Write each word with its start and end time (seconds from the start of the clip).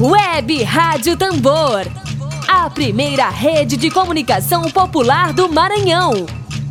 Web 0.00 0.62
Rádio 0.62 1.18
Tambor. 1.18 1.82
A 2.46 2.70
primeira 2.70 3.28
rede 3.30 3.76
de 3.76 3.90
comunicação 3.90 4.70
popular 4.70 5.32
do 5.32 5.48
Maranhão. 5.48 6.24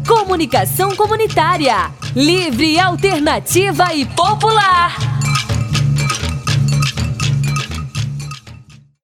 Comunicação 0.07 0.95
comunitária. 0.95 1.91
Livre, 2.15 2.79
alternativa 2.79 3.93
e 3.93 4.05
popular. 4.05 4.95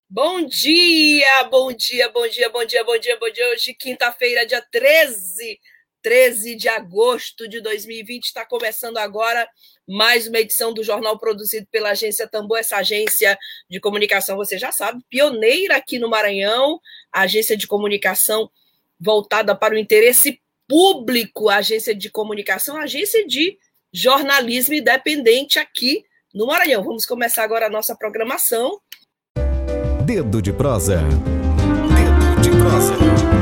Bom 0.10 0.48
dia, 0.48 1.44
bom 1.52 1.74
dia, 1.74 2.10
bom 2.10 2.26
dia, 2.26 2.50
bom 2.50 2.66
dia, 2.66 2.84
bom 2.86 2.98
dia, 2.98 3.18
bom 3.20 3.30
dia. 3.30 3.50
Hoje, 3.50 3.74
quinta-feira, 3.74 4.46
dia 4.46 4.66
13, 4.72 5.60
13 6.02 6.56
de 6.56 6.70
agosto 6.70 7.46
de 7.46 7.60
2020, 7.60 8.24
está 8.24 8.46
começando 8.46 9.00
agora 9.00 9.46
mais 9.88 10.28
uma 10.28 10.40
edição 10.40 10.74
do 10.74 10.84
jornal 10.84 11.20
produzido 11.20 11.68
pela 11.72 11.92
agência 11.92 12.28
Tambor, 12.28 12.58
essa 12.58 12.78
agência 12.78 13.38
de 13.70 13.80
comunicação, 13.80 14.38
você 14.38 14.58
já 14.58 14.72
sabe, 14.72 15.02
pioneira 15.10 15.78
aqui 15.78 16.00
no 16.00 16.10
Maranhão, 16.10 16.80
agência 17.12 17.58
de 17.58 17.68
comunicação 17.68 18.50
voltada 19.00 19.56
para 19.56 19.76
o 19.76 19.78
interesse 19.78 20.42
público, 20.68 21.50
agência 21.50 21.94
de 21.94 22.10
comunicação, 22.10 22.78
agência 22.78 23.28
de 23.28 23.58
jornalismo 23.92 24.74
independente 24.74 25.60
aqui 25.60 26.04
no 26.34 26.48
Maranhão. 26.48 26.84
Vamos 26.84 27.06
começar 27.06 27.44
agora 27.44 27.68
a 27.68 27.70
nossa 27.70 27.96
programação. 27.96 28.80
Dedo 30.06 30.42
de 30.42 30.52
prosa. 30.52 30.98
Dedo 30.98 32.42
de 32.42 32.50
prosa. 32.50 33.33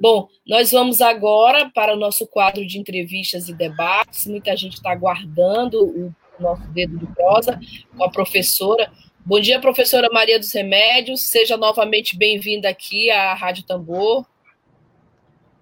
Bom, 0.00 0.28
nós 0.46 0.70
vamos 0.70 1.00
agora 1.00 1.70
para 1.74 1.94
o 1.94 1.98
nosso 1.98 2.26
quadro 2.26 2.66
de 2.66 2.78
entrevistas 2.78 3.48
e 3.48 3.54
debates. 3.54 4.26
Muita 4.26 4.56
gente 4.56 4.74
está 4.74 4.92
aguardando 4.92 5.84
o 5.84 6.14
nosso 6.38 6.66
dedo 6.68 6.98
de 6.98 7.06
prosa 7.14 7.58
com 7.96 8.04
a 8.04 8.10
professora. 8.10 8.90
Bom 9.24 9.40
dia, 9.40 9.60
professora 9.60 10.08
Maria 10.12 10.38
dos 10.38 10.52
Remédios. 10.52 11.22
Seja 11.22 11.56
novamente 11.56 12.16
bem-vinda 12.16 12.68
aqui 12.68 13.10
à 13.10 13.34
Rádio 13.34 13.64
Tambor. 13.64 14.24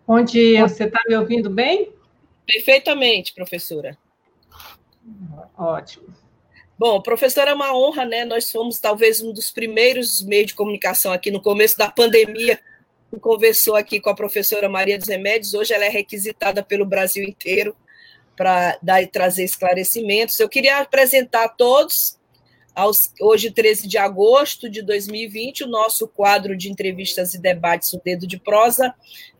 Bom 0.06 0.22
dia, 0.22 0.68
você 0.68 0.84
está 0.84 1.00
me 1.08 1.16
ouvindo 1.16 1.48
bem? 1.48 1.90
Perfeitamente, 2.46 3.32
professora. 3.32 3.96
Ótimo. 5.56 6.04
Bom, 6.78 7.00
professora, 7.00 7.52
é 7.52 7.54
uma 7.54 7.74
honra, 7.74 8.04
né? 8.04 8.24
Nós 8.24 8.50
fomos 8.50 8.78
talvez 8.78 9.22
um 9.22 9.32
dos 9.32 9.50
primeiros 9.50 10.22
meios 10.22 10.48
de 10.48 10.54
comunicação 10.54 11.12
aqui 11.12 11.30
no 11.30 11.40
começo 11.40 11.78
da 11.78 11.90
pandemia 11.90 12.60
conversou 13.20 13.76
aqui 13.76 14.00
com 14.00 14.10
a 14.10 14.14
professora 14.14 14.68
Maria 14.68 14.98
dos 14.98 15.08
Remédios, 15.08 15.54
hoje 15.54 15.72
ela 15.72 15.84
é 15.84 15.88
requisitada 15.88 16.62
pelo 16.62 16.84
Brasil 16.84 17.24
inteiro 17.24 17.76
para 18.36 18.78
dar 18.82 19.02
e 19.02 19.06
trazer 19.06 19.44
esclarecimentos. 19.44 20.38
Eu 20.40 20.48
queria 20.48 20.78
apresentar 20.78 21.44
a 21.44 21.48
todos, 21.48 22.18
aos, 22.74 23.12
hoje, 23.20 23.50
13 23.50 23.86
de 23.86 23.96
agosto 23.96 24.68
de 24.68 24.82
2020, 24.82 25.64
o 25.64 25.68
nosso 25.68 26.08
quadro 26.08 26.56
de 26.56 26.70
entrevistas 26.70 27.34
e 27.34 27.40
debates, 27.40 27.92
o 27.92 28.00
Dedo 28.04 28.26
de 28.26 28.38
Prosa, 28.38 28.92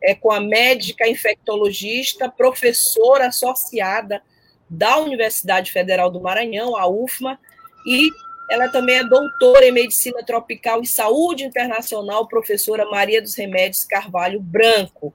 é 0.02 0.14
com 0.14 0.30
a 0.30 0.40
médica 0.40 1.08
infectologista, 1.08 2.30
professora 2.30 3.26
associada 3.26 4.22
da 4.70 4.98
Universidade 4.98 5.72
Federal 5.72 6.10
do 6.10 6.20
Maranhão, 6.20 6.76
a 6.76 6.88
UFMA, 6.88 7.38
e 7.86 8.10
ela 8.50 8.68
também 8.68 8.96
é 8.96 9.04
doutora 9.04 9.66
em 9.66 9.72
medicina 9.72 10.22
tropical 10.22 10.82
e 10.82 10.86
saúde 10.86 11.44
internacional, 11.44 12.28
professora 12.28 12.84
Maria 12.90 13.22
dos 13.22 13.34
Remédios 13.34 13.84
Carvalho 13.84 14.40
Branco. 14.40 15.14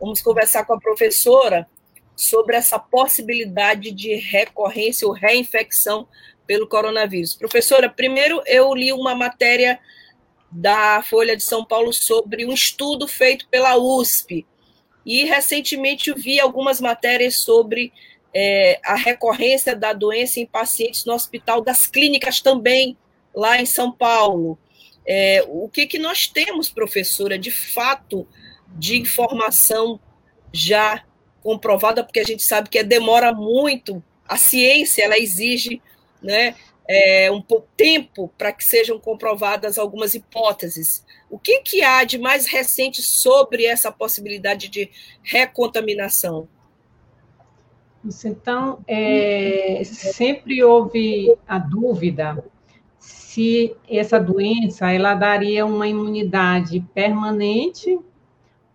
Vamos 0.00 0.22
conversar 0.22 0.64
com 0.64 0.74
a 0.74 0.80
professora 0.80 1.68
sobre 2.16 2.56
essa 2.56 2.78
possibilidade 2.78 3.90
de 3.92 4.14
recorrência 4.14 5.06
ou 5.06 5.12
reinfecção 5.12 6.08
pelo 6.46 6.66
coronavírus. 6.66 7.34
Professora, 7.34 7.88
primeiro 7.88 8.42
eu 8.46 8.74
li 8.74 8.92
uma 8.92 9.14
matéria 9.14 9.78
da 10.50 11.02
Folha 11.02 11.36
de 11.36 11.42
São 11.42 11.64
Paulo 11.64 11.92
sobre 11.92 12.44
um 12.44 12.52
estudo 12.52 13.06
feito 13.06 13.46
pela 13.48 13.76
USP. 13.76 14.46
E 15.06 15.24
recentemente 15.24 16.12
vi 16.12 16.40
algumas 16.40 16.80
matérias 16.80 17.36
sobre 17.36 17.92
é, 18.34 18.80
a 18.84 18.94
recorrência 18.94 19.74
da 19.74 19.92
doença 19.92 20.40
em 20.40 20.46
pacientes 20.46 21.04
no 21.04 21.12
Hospital 21.12 21.60
das 21.60 21.86
Clínicas 21.86 22.40
também, 22.40 22.96
lá 23.34 23.60
em 23.60 23.66
São 23.66 23.90
Paulo. 23.90 24.58
É, 25.06 25.44
o 25.48 25.68
que, 25.68 25.86
que 25.86 25.98
nós 25.98 26.26
temos, 26.26 26.68
professora, 26.68 27.38
de 27.38 27.50
fato, 27.50 28.26
de 28.68 29.00
informação 29.00 29.98
já 30.52 31.04
comprovada, 31.42 32.04
porque 32.04 32.20
a 32.20 32.24
gente 32.24 32.42
sabe 32.42 32.68
que 32.68 32.82
demora 32.82 33.32
muito, 33.32 34.02
a 34.28 34.36
ciência 34.36 35.02
ela 35.02 35.18
exige 35.18 35.82
né, 36.22 36.54
é, 36.86 37.30
um 37.30 37.40
pouco 37.40 37.68
tempo 37.76 38.32
para 38.36 38.52
que 38.52 38.64
sejam 38.64 38.98
comprovadas 38.98 39.78
algumas 39.78 40.14
hipóteses. 40.14 41.04
O 41.28 41.38
que, 41.38 41.60
que 41.62 41.82
há 41.82 42.04
de 42.04 42.18
mais 42.18 42.46
recente 42.46 43.02
sobre 43.02 43.64
essa 43.64 43.90
possibilidade 43.90 44.68
de 44.68 44.90
recontaminação? 45.22 46.48
Então, 48.04 48.78
é, 48.86 49.82
sempre 49.84 50.64
houve 50.64 51.36
a 51.46 51.58
dúvida 51.58 52.42
se 52.98 53.76
essa 53.88 54.18
doença 54.18 54.90
ela 54.90 55.14
daria 55.14 55.66
uma 55.66 55.86
imunidade 55.86 56.80
permanente 56.94 57.98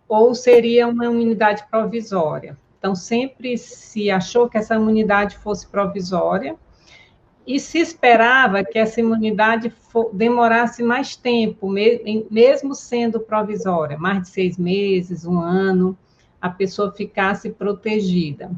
ou 0.08 0.34
seria 0.34 0.86
uma 0.86 1.06
imunidade 1.06 1.64
provisória. 1.68 2.56
Então, 2.78 2.94
sempre 2.94 3.58
se 3.58 4.10
achou 4.10 4.48
que 4.48 4.56
essa 4.56 4.76
imunidade 4.76 5.36
fosse 5.38 5.66
provisória 5.66 6.56
e 7.46 7.58
se 7.60 7.78
esperava 7.78 8.64
que 8.64 8.78
essa 8.78 9.00
imunidade 9.00 9.72
demorasse 10.12 10.82
mais 10.82 11.16
tempo, 11.16 11.68
mesmo 12.30 12.74
sendo 12.74 13.20
provisória, 13.20 13.98
mais 13.98 14.22
de 14.22 14.28
seis 14.28 14.56
meses, 14.56 15.24
um 15.24 15.40
ano, 15.40 15.96
a 16.40 16.48
pessoa 16.48 16.92
ficasse 16.92 17.50
protegida. 17.50 18.50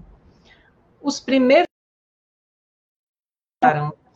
Os 1.01 1.21
primeiros 1.21 1.69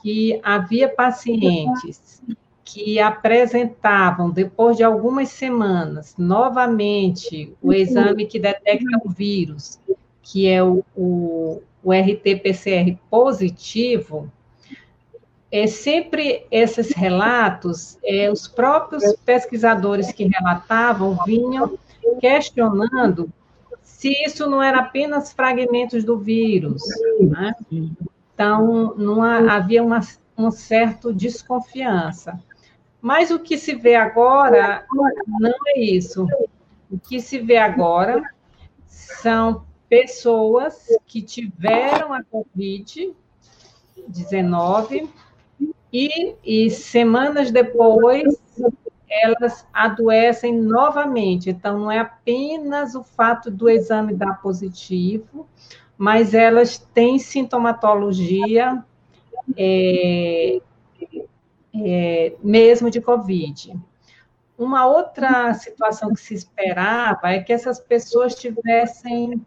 que 0.02 0.40
havia 0.42 0.88
pacientes 0.88 2.22
que 2.64 2.98
apresentavam, 2.98 4.30
depois 4.30 4.76
de 4.76 4.82
algumas 4.82 5.28
semanas, 5.28 6.14
novamente 6.16 7.54
o 7.60 7.72
exame 7.72 8.26
que 8.26 8.38
detecta 8.38 8.98
o 9.04 9.10
vírus, 9.10 9.78
que 10.22 10.48
é 10.48 10.62
o, 10.62 10.84
o, 10.96 11.62
o 11.82 11.92
RT-PCR 11.92 12.96
positivo, 13.10 14.30
é 15.50 15.66
sempre 15.66 16.46
esses 16.50 16.92
relatos, 16.92 17.98
é, 18.02 18.30
os 18.30 18.48
próprios 18.48 19.14
pesquisadores 19.24 20.10
que 20.10 20.26
relatavam 20.26 21.18
vinham 21.26 21.78
questionando 22.20 23.30
se 24.02 24.10
isso 24.26 24.50
não 24.50 24.60
era 24.60 24.80
apenas 24.80 25.32
fragmentos 25.32 26.02
do 26.02 26.18
vírus, 26.18 26.82
né? 27.20 27.54
Então, 28.34 28.96
não 28.96 29.22
havia 29.22 29.80
uma, 29.80 30.00
um 30.36 30.50
certo 30.50 31.14
desconfiança. 31.14 32.36
Mas 33.00 33.30
o 33.30 33.38
que 33.38 33.56
se 33.56 33.76
vê 33.76 33.94
agora 33.94 34.84
não 35.38 35.54
é 35.68 35.78
isso. 35.78 36.26
O 36.90 36.98
que 36.98 37.20
se 37.20 37.38
vê 37.38 37.58
agora 37.58 38.20
são 38.88 39.64
pessoas 39.88 40.84
que 41.06 41.22
tiveram 41.22 42.12
a 42.12 42.24
Covid-19 42.24 45.08
e, 45.92 46.34
e 46.44 46.70
semanas 46.70 47.52
depois 47.52 48.36
elas 49.12 49.66
adoecem 49.72 50.56
novamente. 50.56 51.50
Então, 51.50 51.78
não 51.78 51.90
é 51.90 51.98
apenas 51.98 52.94
o 52.94 53.02
fato 53.02 53.50
do 53.50 53.68
exame 53.68 54.14
dar 54.14 54.40
positivo, 54.40 55.46
mas 55.98 56.32
elas 56.32 56.78
têm 56.78 57.18
sintomatologia 57.18 58.82
é, 59.56 60.60
é, 61.74 62.34
mesmo 62.42 62.90
de 62.90 63.00
Covid. 63.00 63.78
Uma 64.56 64.86
outra 64.86 65.52
situação 65.54 66.12
que 66.14 66.20
se 66.20 66.34
esperava 66.34 67.30
é 67.30 67.40
que 67.40 67.52
essas 67.52 67.80
pessoas 67.80 68.34
tivessem 68.34 69.44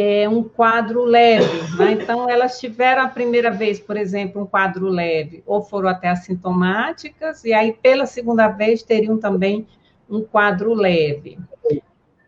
é, 0.00 0.28
um 0.28 0.42
quadro 0.42 1.02
leve. 1.04 1.76
Né? 1.76 1.92
Então, 1.92 2.30
elas 2.30 2.60
tiveram 2.60 3.02
a 3.02 3.08
primeira 3.08 3.50
vez, 3.50 3.80
por 3.80 3.96
exemplo, 3.96 4.42
um 4.42 4.46
quadro 4.46 4.86
leve, 4.88 5.42
ou 5.44 5.60
foram 5.60 5.88
até 5.88 6.08
assintomáticas, 6.08 7.44
e 7.44 7.52
aí, 7.52 7.72
pela 7.72 8.06
segunda 8.06 8.48
vez, 8.48 8.82
teriam 8.82 9.18
também 9.18 9.66
um 10.08 10.22
quadro 10.22 10.72
leve. 10.72 11.38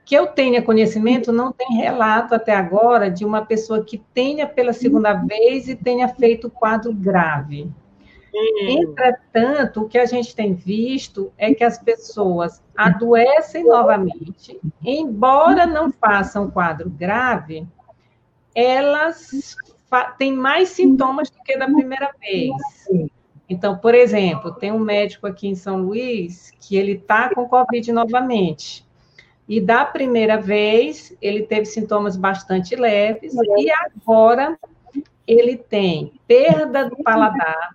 Que 0.04 0.16
eu 0.16 0.26
tenha 0.26 0.60
conhecimento, 0.60 1.30
não 1.30 1.52
tem 1.52 1.76
relato 1.76 2.34
até 2.34 2.52
agora 2.52 3.08
de 3.08 3.24
uma 3.24 3.46
pessoa 3.46 3.84
que 3.84 3.98
tenha 4.12 4.46
pela 4.46 4.72
segunda 4.72 5.12
vez 5.12 5.68
e 5.68 5.76
tenha 5.76 6.08
feito 6.08 6.50
quadro 6.50 6.92
grave. 6.92 7.70
Entretanto, 8.32 9.82
o 9.82 9.88
que 9.88 9.98
a 9.98 10.06
gente 10.06 10.34
tem 10.34 10.54
visto 10.54 11.32
é 11.36 11.52
que 11.54 11.64
as 11.64 11.78
pessoas 11.78 12.62
adoecem 12.76 13.64
novamente, 13.64 14.58
embora 14.82 15.66
não 15.66 15.90
façam 15.90 16.50
quadro 16.50 16.88
grave, 16.88 17.66
elas 18.54 19.56
têm 20.18 20.32
mais 20.32 20.70
sintomas 20.70 21.30
do 21.30 21.42
que 21.42 21.56
da 21.56 21.66
primeira 21.66 22.12
vez. 22.20 22.52
Então, 23.48 23.76
por 23.76 23.94
exemplo, 23.94 24.52
tem 24.52 24.70
um 24.70 24.78
médico 24.78 25.26
aqui 25.26 25.48
em 25.48 25.56
São 25.56 25.82
Luís 25.82 26.52
que 26.60 26.76
ele 26.76 26.92
está 26.92 27.34
com 27.34 27.48
Covid 27.48 27.90
novamente. 27.92 28.88
E 29.48 29.60
da 29.60 29.84
primeira 29.84 30.40
vez, 30.40 31.16
ele 31.20 31.42
teve 31.42 31.66
sintomas 31.66 32.16
bastante 32.16 32.76
leves, 32.76 33.34
e 33.34 33.68
agora 33.72 34.56
ele 35.26 35.56
tem 35.56 36.12
perda 36.28 36.88
do 36.88 36.96
paladar, 37.02 37.74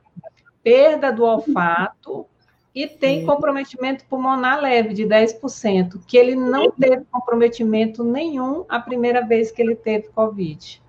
perda 0.66 1.12
do 1.12 1.24
olfato 1.24 2.26
e 2.74 2.88
tem 2.88 3.24
comprometimento 3.24 4.04
pulmonar 4.06 4.60
leve 4.60 4.96
de 4.96 5.04
10%, 5.06 6.02
que 6.08 6.18
ele 6.18 6.36
não 6.36 6.72
teve 6.72 7.06
comprometimento 7.12 8.04
nenhum 8.04 8.66
a 8.68 8.80
primeira 8.80 9.24
vez 9.24 9.52
que 9.52 9.62
ele 9.62 9.76
teve 9.76 10.10
Covid. 10.10 10.82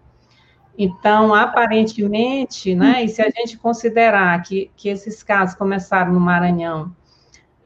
Então, 0.78 1.34
aparentemente, 1.34 2.74
né, 2.74 3.04
e 3.04 3.08
se 3.08 3.20
a 3.20 3.28
gente 3.28 3.58
considerar 3.58 4.42
que, 4.42 4.70
que 4.76 4.88
esses 4.88 5.22
casos 5.22 5.54
começaram 5.54 6.12
no 6.12 6.20
Maranhão 6.20 6.94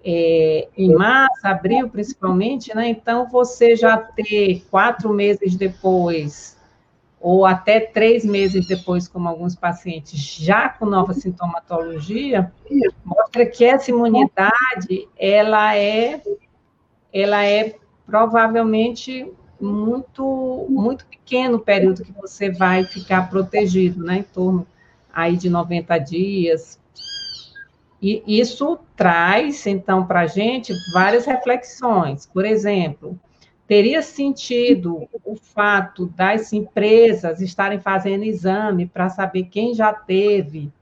é, 0.04 0.68
em 0.76 0.92
março, 0.92 1.46
abril 1.46 1.88
principalmente, 1.88 2.74
né, 2.74 2.88
então 2.88 3.28
você 3.28 3.76
já 3.76 3.96
ter 3.96 4.64
quatro 4.68 5.12
meses 5.12 5.54
depois, 5.54 6.59
ou 7.20 7.44
até 7.44 7.80
três 7.80 8.24
meses 8.24 8.66
depois, 8.66 9.06
como 9.06 9.28
alguns 9.28 9.54
pacientes, 9.54 10.18
já 10.18 10.70
com 10.70 10.86
nova 10.86 11.12
sintomatologia, 11.12 12.50
mostra 13.04 13.44
que 13.44 13.62
essa 13.62 13.90
imunidade, 13.90 15.06
ela 15.18 15.76
é, 15.76 16.22
ela 17.12 17.44
é 17.44 17.74
provavelmente 18.06 19.30
muito, 19.60 20.66
muito 20.70 21.04
pequeno 21.06 21.58
o 21.58 21.60
período 21.60 22.02
que 22.02 22.12
você 22.12 22.50
vai 22.50 22.84
ficar 22.84 23.28
protegido, 23.28 24.02
né? 24.02 24.18
Em 24.18 24.22
torno 24.22 24.66
aí 25.12 25.36
de 25.36 25.50
90 25.50 25.98
dias. 25.98 26.80
E 28.00 28.22
isso 28.26 28.78
traz, 28.96 29.66
então, 29.66 30.06
para 30.06 30.20
a 30.20 30.26
gente 30.26 30.72
várias 30.94 31.26
reflexões. 31.26 32.24
Por 32.24 32.46
exemplo, 32.46 33.18
teria 33.70 34.02
sentido 34.02 35.08
o 35.24 35.36
fato 35.36 36.06
das 36.06 36.52
empresas 36.52 37.40
estarem 37.40 37.78
fazendo 37.78 38.24
exame 38.24 38.84
para 38.84 39.08
saber 39.08 39.44
quem 39.44 39.74
já 39.74 39.92
teve, 39.92 40.72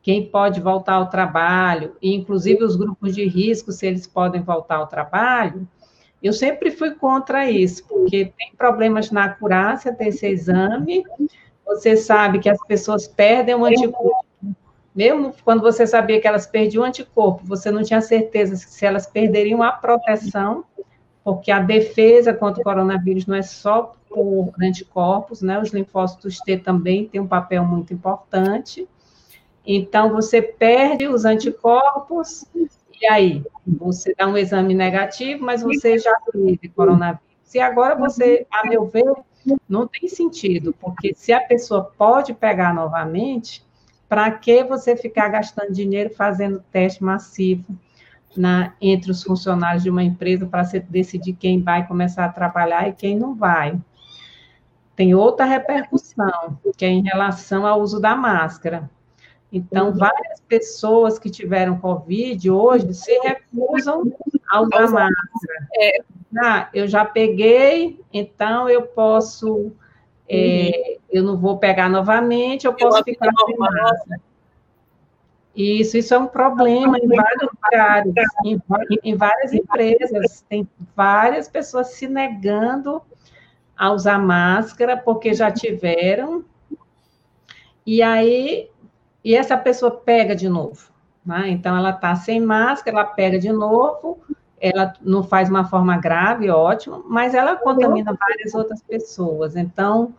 quem 0.00 0.24
pode 0.24 0.58
voltar 0.58 0.94
ao 0.94 1.10
trabalho, 1.10 1.94
e 2.00 2.14
inclusive 2.14 2.64
os 2.64 2.76
grupos 2.76 3.14
de 3.14 3.26
risco, 3.28 3.72
se 3.72 3.86
eles 3.86 4.06
podem 4.06 4.40
voltar 4.40 4.76
ao 4.76 4.86
trabalho, 4.86 5.68
eu 6.22 6.32
sempre 6.32 6.70
fui 6.70 6.92
contra 6.92 7.50
isso, 7.50 7.86
porque 7.86 8.32
tem 8.38 8.52
problemas 8.56 9.10
na 9.10 9.24
acurácia 9.24 9.92
desse 9.92 10.26
exame. 10.26 11.04
Você 11.66 11.94
sabe 11.94 12.38
que 12.38 12.48
as 12.48 12.66
pessoas 12.66 13.06
perdem 13.06 13.54
o 13.54 13.66
anticorpo. 13.66 14.24
Mesmo 14.94 15.34
quando 15.44 15.60
você 15.60 15.86
sabia 15.86 16.18
que 16.18 16.26
elas 16.26 16.46
perdiam 16.46 16.84
o 16.84 16.86
anticorpo, 16.86 17.44
você 17.44 17.70
não 17.70 17.82
tinha 17.82 18.00
certeza 18.00 18.56
se 18.56 18.86
elas 18.86 19.06
perderiam 19.06 19.62
a 19.62 19.72
proteção, 19.72 20.64
porque 21.30 21.52
a 21.52 21.60
defesa 21.60 22.34
contra 22.34 22.60
o 22.60 22.64
coronavírus 22.64 23.24
não 23.24 23.36
é 23.36 23.42
só 23.42 23.94
por 24.08 24.52
anticorpos, 24.60 25.42
né? 25.42 25.60
Os 25.60 25.70
linfócitos 25.70 26.40
T 26.40 26.58
também 26.58 27.06
têm 27.06 27.20
um 27.20 27.26
papel 27.28 27.64
muito 27.64 27.94
importante. 27.94 28.88
Então, 29.64 30.10
você 30.10 30.42
perde 30.42 31.06
os 31.06 31.24
anticorpos, 31.24 32.44
e 33.00 33.06
aí? 33.06 33.44
Você 33.64 34.12
dá 34.18 34.26
um 34.26 34.36
exame 34.36 34.74
negativo, 34.74 35.44
mas 35.44 35.62
você 35.62 35.98
já 35.98 36.12
teve 36.32 36.68
coronavírus. 36.70 37.54
E 37.54 37.60
agora 37.60 37.94
você, 37.94 38.44
a 38.50 38.66
meu 38.66 38.86
ver, 38.86 39.12
não 39.68 39.86
tem 39.86 40.08
sentido, 40.08 40.74
porque 40.80 41.14
se 41.14 41.32
a 41.32 41.40
pessoa 41.40 41.92
pode 41.96 42.34
pegar 42.34 42.74
novamente, 42.74 43.64
para 44.08 44.28
que 44.32 44.64
você 44.64 44.96
ficar 44.96 45.28
gastando 45.28 45.72
dinheiro 45.72 46.10
fazendo 46.10 46.64
teste 46.72 47.04
massivo 47.04 47.64
na, 48.36 48.74
entre 48.80 49.10
os 49.10 49.22
funcionários 49.22 49.82
de 49.82 49.90
uma 49.90 50.02
empresa 50.02 50.46
para 50.46 50.62
decidir 50.88 51.34
quem 51.34 51.62
vai 51.62 51.86
começar 51.86 52.24
a 52.24 52.32
trabalhar 52.32 52.88
e 52.88 52.92
quem 52.92 53.18
não 53.18 53.34
vai? 53.34 53.78
Tem 54.94 55.14
outra 55.14 55.46
repercussão, 55.46 56.58
que 56.76 56.84
é 56.84 56.88
em 56.88 57.02
relação 57.02 57.66
ao 57.66 57.80
uso 57.80 58.00
da 58.00 58.14
máscara. 58.14 58.90
Então, 59.52 59.88
uhum. 59.88 59.96
várias 59.96 60.40
pessoas 60.46 61.18
que 61.18 61.30
tiveram 61.30 61.78
Covid 61.78 62.50
hoje 62.50 62.94
se 62.94 63.18
recusam 63.20 64.12
a 64.48 64.60
usar 64.60 64.90
máscara. 64.90 65.68
É. 65.74 66.02
Ah, 66.38 66.68
eu 66.72 66.86
já 66.86 67.04
peguei, 67.04 67.98
então 68.12 68.68
eu 68.68 68.82
posso, 68.82 69.72
é, 70.28 70.70
uhum. 70.70 70.96
eu 71.10 71.22
não 71.24 71.36
vou 71.36 71.58
pegar 71.58 71.88
novamente, 71.88 72.66
eu 72.66 72.72
posso 72.72 72.98
eu 72.98 73.04
ficar 73.04 73.32
sem 73.46 73.56
máscara. 73.56 74.20
Isso, 75.60 75.98
isso 75.98 76.14
é 76.14 76.18
um 76.18 76.26
problema 76.26 76.98
em 76.98 77.06
vários 77.06 77.50
lugares, 77.52 78.14
em, 78.44 78.60
em 79.02 79.16
várias 79.16 79.52
empresas. 79.52 80.44
Tem 80.48 80.68
várias 80.96 81.48
pessoas 81.48 81.88
se 81.88 82.06
negando 82.06 83.02
a 83.76 83.92
usar 83.92 84.18
máscara 84.18 84.96
porque 84.96 85.34
já 85.34 85.50
tiveram. 85.50 86.44
E 87.84 88.02
aí 88.02 88.70
e 89.24 89.34
essa 89.34 89.56
pessoa 89.56 89.90
pega 89.90 90.34
de 90.34 90.48
novo. 90.48 90.90
Né? 91.24 91.50
Então, 91.50 91.76
ela 91.76 91.90
está 91.90 92.14
sem 92.16 92.40
máscara, 92.40 92.98
ela 92.98 93.06
pega 93.06 93.38
de 93.38 93.52
novo, 93.52 94.18
ela 94.60 94.94
não 95.00 95.22
faz 95.22 95.48
uma 95.48 95.64
forma 95.64 95.96
grave, 95.98 96.50
ótimo, 96.50 97.04
mas 97.06 97.34
ela 97.34 97.56
contamina 97.56 98.14
várias 98.14 98.54
outras 98.54 98.82
pessoas. 98.82 99.56
Então, 99.56 100.14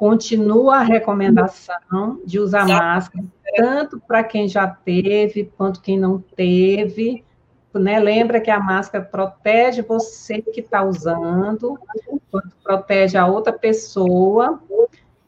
continua 0.00 0.76
a 0.76 0.82
recomendação 0.82 2.22
de 2.24 2.40
usar 2.40 2.66
máscara, 2.66 3.22
tanto 3.54 4.00
para 4.00 4.24
quem 4.24 4.48
já 4.48 4.66
teve, 4.66 5.52
quanto 5.58 5.82
quem 5.82 5.98
não 5.98 6.18
teve. 6.18 7.22
Né? 7.74 8.00
Lembra 8.00 8.40
que 8.40 8.50
a 8.50 8.58
máscara 8.58 9.04
protege 9.04 9.82
você 9.82 10.40
que 10.40 10.60
está 10.60 10.82
usando, 10.82 11.78
protege 12.64 13.18
a 13.18 13.26
outra 13.26 13.52
pessoa, 13.52 14.58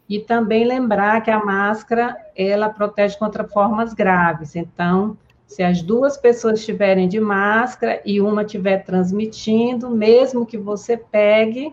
e 0.08 0.18
também 0.18 0.64
lembrar 0.64 1.20
que 1.20 1.30
a 1.30 1.44
máscara, 1.44 2.16
ela 2.34 2.70
protege 2.70 3.18
contra 3.18 3.44
formas 3.44 3.92
graves. 3.92 4.56
Então, 4.56 5.18
se 5.46 5.62
as 5.62 5.82
duas 5.82 6.16
pessoas 6.16 6.60
estiverem 6.60 7.08
de 7.08 7.20
máscara 7.20 8.00
e 8.06 8.22
uma 8.22 8.40
estiver 8.40 8.78
transmitindo, 8.84 9.90
mesmo 9.90 10.46
que 10.46 10.56
você 10.56 10.96
pegue, 10.96 11.70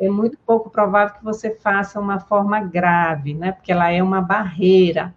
é 0.00 0.08
muito 0.08 0.38
pouco 0.46 0.70
provável 0.70 1.16
que 1.16 1.24
você 1.24 1.50
faça 1.50 1.98
uma 1.98 2.20
forma 2.20 2.60
grave, 2.60 3.34
né? 3.34 3.52
Porque 3.52 3.72
ela 3.72 3.90
é 3.90 4.02
uma 4.02 4.20
barreira. 4.20 5.14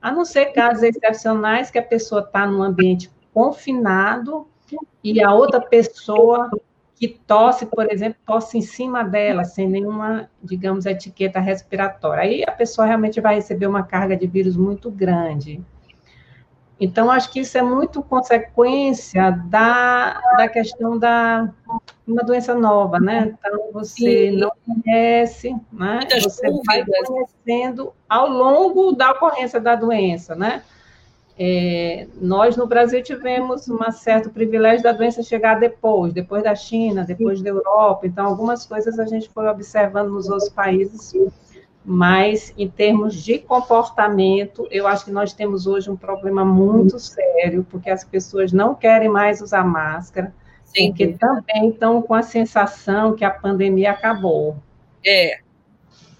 A 0.00 0.10
não 0.10 0.24
ser 0.24 0.46
casos 0.46 0.82
excepcionais 0.82 1.70
que 1.70 1.78
a 1.78 1.82
pessoa 1.82 2.20
está 2.20 2.46
num 2.46 2.62
ambiente 2.62 3.10
confinado 3.32 4.46
e 5.02 5.22
a 5.22 5.32
outra 5.32 5.60
pessoa 5.60 6.50
que 6.94 7.08
tosse, 7.08 7.64
por 7.66 7.90
exemplo, 7.90 8.18
tosse 8.26 8.58
em 8.58 8.62
cima 8.62 9.04
dela, 9.04 9.44
sem 9.44 9.68
nenhuma, 9.68 10.28
digamos, 10.42 10.84
etiqueta 10.84 11.38
respiratória. 11.38 12.24
Aí 12.24 12.42
a 12.42 12.50
pessoa 12.50 12.86
realmente 12.86 13.20
vai 13.20 13.36
receber 13.36 13.68
uma 13.68 13.84
carga 13.84 14.16
de 14.16 14.26
vírus 14.26 14.56
muito 14.56 14.90
grande. 14.90 15.62
Então, 16.80 17.10
acho 17.10 17.32
que 17.32 17.40
isso 17.40 17.58
é 17.58 17.62
muito 17.62 18.02
consequência 18.02 19.32
da, 19.46 20.20
da 20.36 20.48
questão 20.48 20.96
da 20.96 21.52
uma 22.06 22.22
doença 22.22 22.54
nova, 22.54 22.98
né? 23.00 23.34
Então, 23.38 23.70
você 23.72 24.30
Sim. 24.30 24.36
não 24.38 24.50
conhece, 24.64 25.50
né? 25.72 25.96
Muitas 25.96 26.22
você 26.22 26.50
vai 26.64 26.84
conhecendo 26.84 27.92
ao 28.08 28.28
longo 28.28 28.92
da 28.92 29.10
ocorrência 29.10 29.60
da 29.60 29.74
doença, 29.74 30.34
né? 30.34 30.62
É, 31.40 32.08
nós, 32.20 32.56
no 32.56 32.66
Brasil, 32.66 33.02
tivemos 33.02 33.68
um 33.68 33.78
certo 33.92 34.30
privilégio 34.30 34.82
da 34.82 34.92
doença 34.92 35.22
chegar 35.22 35.60
depois, 35.60 36.12
depois 36.12 36.42
da 36.42 36.54
China, 36.54 37.04
depois 37.04 37.40
da 37.40 37.50
Europa, 37.50 38.06
então, 38.06 38.26
algumas 38.26 38.66
coisas 38.66 38.98
a 38.98 39.04
gente 39.04 39.28
foi 39.28 39.46
observando 39.46 40.10
nos 40.10 40.28
outros 40.28 40.48
países, 40.48 41.12
mas, 41.90 42.52
em 42.58 42.68
termos 42.68 43.14
de 43.14 43.38
comportamento, 43.38 44.68
eu 44.70 44.86
acho 44.86 45.06
que 45.06 45.10
nós 45.10 45.32
temos 45.32 45.66
hoje 45.66 45.90
um 45.90 45.96
problema 45.96 46.44
muito 46.44 46.98
sério, 46.98 47.66
porque 47.70 47.88
as 47.88 48.04
pessoas 48.04 48.52
não 48.52 48.74
querem 48.74 49.08
mais 49.08 49.40
usar 49.40 49.64
máscara, 49.64 50.34
Sim. 50.66 50.88
porque 50.88 51.14
também 51.14 51.70
estão 51.70 52.02
com 52.02 52.12
a 52.12 52.20
sensação 52.20 53.16
que 53.16 53.24
a 53.24 53.30
pandemia 53.30 53.92
acabou. 53.92 54.58
É, 55.02 55.40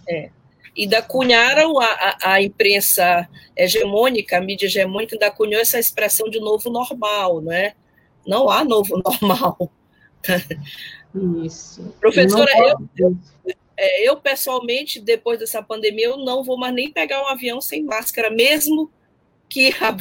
é 0.09 0.31
ainda 0.77 1.03
cunharam 1.03 1.79
a, 1.79 1.85
a, 1.85 2.33
a, 2.33 2.43
imprensa 2.43 3.29
hegemônica, 3.55 4.39
a 4.39 4.41
mídia 4.41 4.65
hegemônica, 4.65 5.17
ainda 5.17 5.31
cunhou 5.31 5.61
essa 5.61 5.79
expressão 5.79 6.31
de 6.31 6.41
novo 6.41 6.71
normal, 6.71 7.43
não 7.43 7.53
é? 7.53 7.75
Não 8.27 8.49
há 8.49 8.65
novo 8.65 8.97
normal. 9.05 9.71
Isso. 11.45 11.95
Professora, 12.01 12.51
eu, 12.57 12.89
eu, 12.97 13.17
eu, 14.05 14.17
pessoalmente, 14.17 15.01
depois 15.01 15.39
dessa 15.39 15.63
pandemia, 15.63 16.07
eu 16.07 16.17
não 16.17 16.43
vou 16.43 16.59
mais 16.59 16.75
nem 16.75 16.91
pegar 16.91 17.23
um 17.23 17.29
avião 17.29 17.61
sem 17.61 17.85
máscara, 17.85 18.31
mesmo 18.31 18.91
que 19.49 19.73
a, 19.81 19.97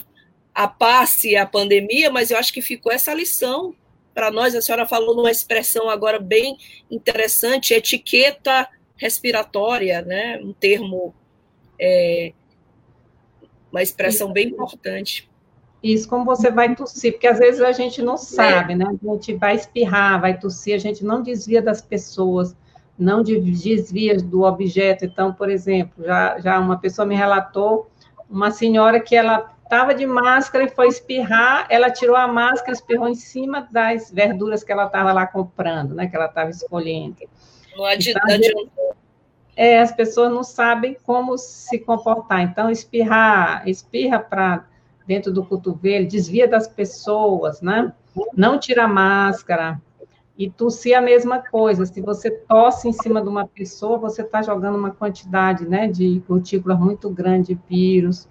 a 0.53 0.67
passe 0.67 1.35
a 1.35 1.45
pandemia, 1.45 2.09
mas 2.09 2.31
eu 2.31 2.37
acho 2.37 2.51
que 2.51 2.61
ficou 2.61 2.91
essa 2.91 3.13
lição 3.13 3.75
para 4.13 4.31
nós. 4.31 4.55
A 4.55 4.61
senhora 4.61 4.87
falou 4.87 5.15
numa 5.15 5.29
expressão 5.29 5.89
agora 5.89 6.19
bem 6.19 6.57
interessante, 6.89 7.73
etiqueta 7.73 8.67
respiratória, 8.95 10.01
né? 10.01 10.39
Um 10.41 10.51
termo, 10.51 11.13
é, 11.79 12.33
uma 13.71 13.83
expressão 13.83 14.33
bem 14.33 14.47
importante. 14.47 15.29
Isso, 15.83 16.09
como 16.09 16.25
você 16.25 16.49
vai 16.49 16.75
tossir, 16.75 17.13
porque 17.13 17.27
às 17.27 17.37
vezes 17.37 17.61
a 17.61 17.71
gente 17.71 18.01
não 18.01 18.17
sabe, 18.17 18.73
né? 18.73 18.85
A 18.85 19.13
gente 19.13 19.35
vai 19.35 19.55
espirrar, 19.55 20.19
vai 20.19 20.39
tossir, 20.39 20.73
a 20.73 20.79
gente 20.79 21.05
não 21.05 21.21
desvia 21.21 21.61
das 21.61 21.79
pessoas, 21.79 22.55
não 22.97 23.21
desvia 23.21 24.17
do 24.17 24.43
objeto. 24.43 25.05
Então, 25.05 25.33
por 25.33 25.49
exemplo, 25.49 26.03
já, 26.03 26.39
já 26.39 26.59
uma 26.59 26.77
pessoa 26.77 27.05
me 27.05 27.15
relatou, 27.15 27.89
uma 28.29 28.51
senhora 28.51 28.99
que 28.99 29.15
ela 29.15 29.53
estava 29.63 29.93
de 29.93 30.05
máscara 30.05 30.63
e 30.63 30.69
foi 30.69 30.87
espirrar, 30.87 31.67
ela 31.69 31.91
tirou 31.91 32.15
a 32.15 32.27
máscara, 32.27 32.71
espirrou 32.71 33.07
em 33.07 33.15
cima 33.15 33.67
das 33.71 34.09
verduras 34.09 34.63
que 34.63 34.71
ela 34.71 34.85
estava 34.85 35.11
lá 35.11 35.27
comprando, 35.27 35.93
né? 35.93 36.07
Que 36.07 36.15
ela 36.15 36.25
estava 36.25 36.49
escolhendo. 36.49 37.17
Não 37.75 37.85
adianta. 37.85 38.21
Então, 38.33 38.93
é, 39.55 39.79
as 39.79 39.91
pessoas 39.91 40.31
não 40.31 40.43
sabem 40.43 40.95
como 41.03 41.37
se 41.37 41.79
comportar. 41.79 42.41
Então, 42.41 42.69
espirrar, 42.69 43.67
espirra 43.67 44.19
para 44.19 44.65
dentro 45.05 45.31
do 45.31 45.45
cotovelo, 45.45 46.07
desvia 46.07 46.47
das 46.47 46.67
pessoas, 46.67 47.61
né? 47.61 47.91
Não 48.35 48.59
tira 48.59 48.83
a 48.83 48.87
máscara. 48.87 49.81
E 50.37 50.49
tossir 50.49 50.95
a 50.95 51.01
mesma 51.01 51.39
coisa. 51.39 51.85
Se 51.85 51.99
você 51.99 52.29
tosse 52.29 52.87
em 52.87 52.93
cima 52.93 53.21
de 53.21 53.27
uma 53.27 53.47
pessoa, 53.47 53.97
você 53.97 54.21
está 54.21 54.41
jogando 54.41 54.77
uma 54.77 54.91
quantidade 54.91 55.67
né, 55.67 55.87
de 55.87 56.21
gotículas 56.27 56.79
muito 56.79 57.09
grande 57.09 57.55
de 57.55 57.59
vírus. 57.67 58.29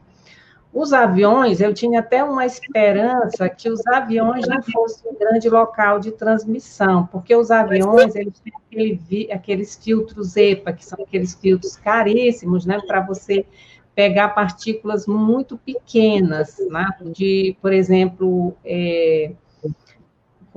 Os 0.78 0.92
aviões, 0.92 1.62
eu 1.62 1.72
tinha 1.72 2.00
até 2.00 2.22
uma 2.22 2.44
esperança 2.44 3.48
que 3.48 3.70
os 3.70 3.84
aviões 3.86 4.46
não 4.46 4.62
fossem 4.62 5.10
um 5.10 5.18
grande 5.18 5.48
local 5.48 5.98
de 5.98 6.12
transmissão, 6.12 7.06
porque 7.06 7.34
os 7.34 7.50
aviões, 7.50 8.14
eles 8.14 8.38
têm 8.40 8.52
aquele, 8.54 9.32
aqueles 9.32 9.74
filtros 9.74 10.36
EPA, 10.36 10.74
que 10.74 10.84
são 10.84 11.02
aqueles 11.02 11.34
filtros 11.34 11.76
caríssimos, 11.76 12.66
né, 12.66 12.78
para 12.86 13.00
você 13.00 13.46
pegar 13.94 14.28
partículas 14.34 15.06
muito 15.06 15.56
pequenas, 15.56 16.58
né, 16.68 16.86
de, 17.06 17.56
por 17.62 17.72
exemplo, 17.72 18.54
é, 18.62 19.32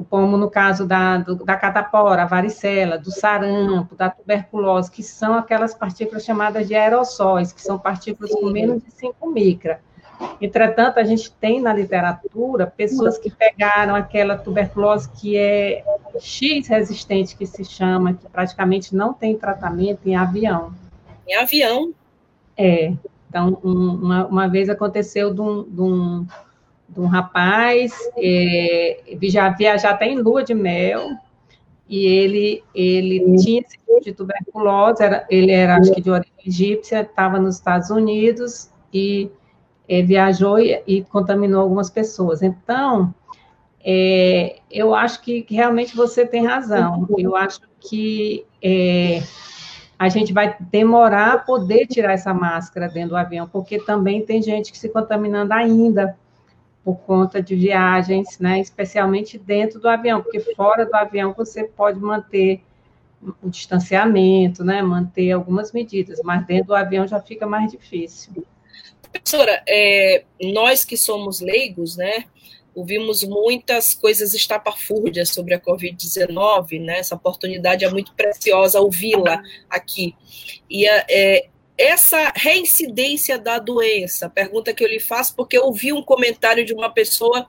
como 0.06 0.38
no 0.38 0.50
caso 0.50 0.86
da, 0.86 1.18
do, 1.18 1.36
da 1.36 1.56
catapora, 1.56 2.24
a 2.24 2.26
varicela, 2.26 2.98
do 2.98 3.12
sarampo, 3.12 3.96
da 3.96 4.10
tuberculose, 4.10 4.92
que 4.92 5.04
são 5.04 5.36
aquelas 5.36 5.74
partículas 5.74 6.24
chamadas 6.24 6.68
de 6.68 6.76
aerossóis, 6.76 7.52
que 7.52 7.62
são 7.62 7.78
partículas 7.80 8.32
com 8.32 8.50
menos 8.50 8.84
de 8.84 8.92
5 8.92 9.30
micra. 9.32 9.82
Entretanto, 10.42 11.00
a 11.00 11.04
gente 11.04 11.32
tem 11.32 11.62
na 11.62 11.74
literatura 11.74 12.68
pessoas 12.68 13.18
que 13.18 13.30
pegaram 13.30 13.96
aquela 13.96 14.38
tuberculose 14.38 15.10
que 15.10 15.38
é 15.38 15.84
X 16.20 16.68
resistente, 16.68 17.36
que 17.36 17.46
se 17.46 17.64
chama, 17.64 18.14
que 18.14 18.28
praticamente 18.28 18.96
não 18.96 19.14
tem 19.14 19.38
tratamento 19.38 20.02
em 20.06 20.16
avião. 20.16 20.74
Em 21.28 21.36
avião? 21.36 21.94
É. 22.58 22.94
Então, 23.30 23.60
um, 23.64 23.94
uma, 23.94 24.26
uma 24.26 24.48
vez 24.48 24.70
aconteceu 24.70 25.34
de 25.34 25.40
um, 25.40 25.64
de 25.64 25.82
um, 25.82 26.28
de 26.90 27.00
um 27.00 27.06
rapaz 27.06 27.94
é, 28.18 29.02
já 29.24 29.50
viajar 29.50 29.92
até 29.92 30.08
em 30.08 30.20
lua 30.20 30.44
de 30.44 30.54
mel, 30.54 31.10
e 31.88 32.06
ele, 32.06 32.64
ele 32.74 33.38
tinha 33.38 33.62
esse 33.62 33.78
tipo 33.78 34.00
de 34.02 34.14
tuberculose, 34.14 35.04
era, 35.04 35.26
ele 35.30 35.52
era, 35.52 35.78
acho 35.78 35.92
que 35.92 36.02
de 36.02 36.12
origem 36.12 36.34
egípcia, 36.46 37.02
estava 37.02 37.40
nos 37.40 37.56
Estados 37.56 37.90
Unidos, 37.90 38.70
e 38.94 39.32
é, 39.88 40.04
viajou 40.04 40.60
e, 40.60 40.82
e, 40.86 41.04
contaminou 41.04 41.62
algumas 41.62 41.90
pessoas. 41.90 42.44
Então, 42.44 43.14
é, 43.84 44.60
eu 44.70 44.94
acho 44.94 45.22
que, 45.22 45.42
que, 45.42 45.56
realmente 45.56 45.96
você 45.96 46.26
tem 46.26 46.46
razão. 46.46 47.08
Eu 47.18 47.36
acho 47.36 47.62
que 47.80 48.46
é, 48.62 49.24
a 49.98 50.10
gente 50.10 50.32
vai 50.32 50.56
demorar 50.60 51.34
a 51.34 51.38
poder 51.40 51.88
tirar 51.88 52.14
essa 52.14 52.34
máscara 52.34 52.88
dentro 52.88 53.10
do 53.10 53.18
avião, 53.18 53.50
porque 53.52 53.80
também 53.80 54.24
tem 54.24 54.42
gente 54.42 54.72
que 54.72 54.78
se 54.78 54.90
contaminando 54.90 55.54
ainda 55.54 56.16
por 56.84 56.98
conta 57.00 57.42
de 57.42 57.56
viagens, 57.56 58.40
né, 58.40 58.60
especialmente 58.60 59.38
dentro 59.38 59.80
do 59.80 59.88
avião, 59.88 60.22
porque 60.22 60.40
fora 60.56 60.86
do 60.86 60.96
avião 60.96 61.34
você 61.38 61.64
pode 61.64 62.00
manter 62.00 62.62
o 63.44 63.50
distanciamento, 63.50 64.64
né, 64.64 64.82
manter 64.82 65.32
algumas 65.32 65.72
medidas, 65.72 66.20
mas 66.24 66.46
dentro 66.46 66.68
do 66.68 66.76
avião 66.76 67.06
já 67.06 67.20
fica 67.22 67.46
mais 67.46 67.72
difícil. 67.72 68.46
Professora, 69.12 69.62
é, 69.68 70.24
nós 70.42 70.86
que 70.86 70.96
somos 70.96 71.42
leigos, 71.42 71.98
né, 71.98 72.26
ouvimos 72.74 73.24
muitas 73.24 73.94
coisas 73.94 74.34
estapafúrdias 74.34 75.30
sobre 75.30 75.54
a 75.54 75.60
Covid-19, 75.60 76.80
né, 76.82 77.00
essa 77.00 77.16
oportunidade 77.16 77.84
é 77.84 77.90
muito 77.90 78.14
preciosa 78.14 78.80
ouvi-la 78.80 79.42
aqui. 79.70 80.16
E 80.70 80.88
é, 80.88 81.50
essa 81.80 82.34
reincidência 82.36 83.40
da 83.40 83.58
doença, 83.58 84.30
pergunta 84.30 84.74
que 84.74 84.84
eu 84.84 84.88
lhe 84.90 85.00
faço, 85.00 85.34
porque 85.34 85.58
eu 85.58 85.64
ouvi 85.64 85.94
um 85.94 86.04
comentário 86.04 86.66
de 86.66 86.74
uma 86.74 86.90
pessoa 86.90 87.48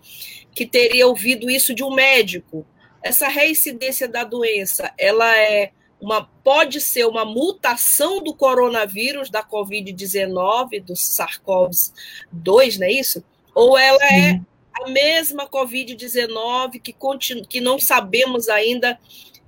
que 0.54 0.64
teria 0.64 1.08
ouvido 1.08 1.50
isso 1.50 1.74
de 1.74 1.82
um 1.82 1.92
médico. 1.92 2.64
Essa 3.02 3.26
reincidência 3.26 4.06
da 4.06 4.22
doença, 4.22 4.92
ela 4.96 5.36
é 5.36 5.72
uma, 6.00 6.24
pode 6.44 6.80
ser 6.80 7.06
uma 7.06 7.24
mutação 7.24 8.22
do 8.22 8.32
coronavírus, 8.32 9.30
da 9.30 9.42
Covid-19, 9.42 10.80
do 10.84 10.94
SARS-CoV-2, 10.94 12.78
não 12.78 12.86
é 12.86 12.92
isso? 12.92 13.24
Ou 13.52 13.76
ela 13.76 14.04
é 14.04 14.40
a 14.80 14.88
mesma 14.90 15.48
Covid-19 15.48 16.80
que, 16.80 16.92
continu, 16.92 17.44
que 17.44 17.60
não 17.60 17.80
sabemos 17.80 18.48
ainda 18.48 18.96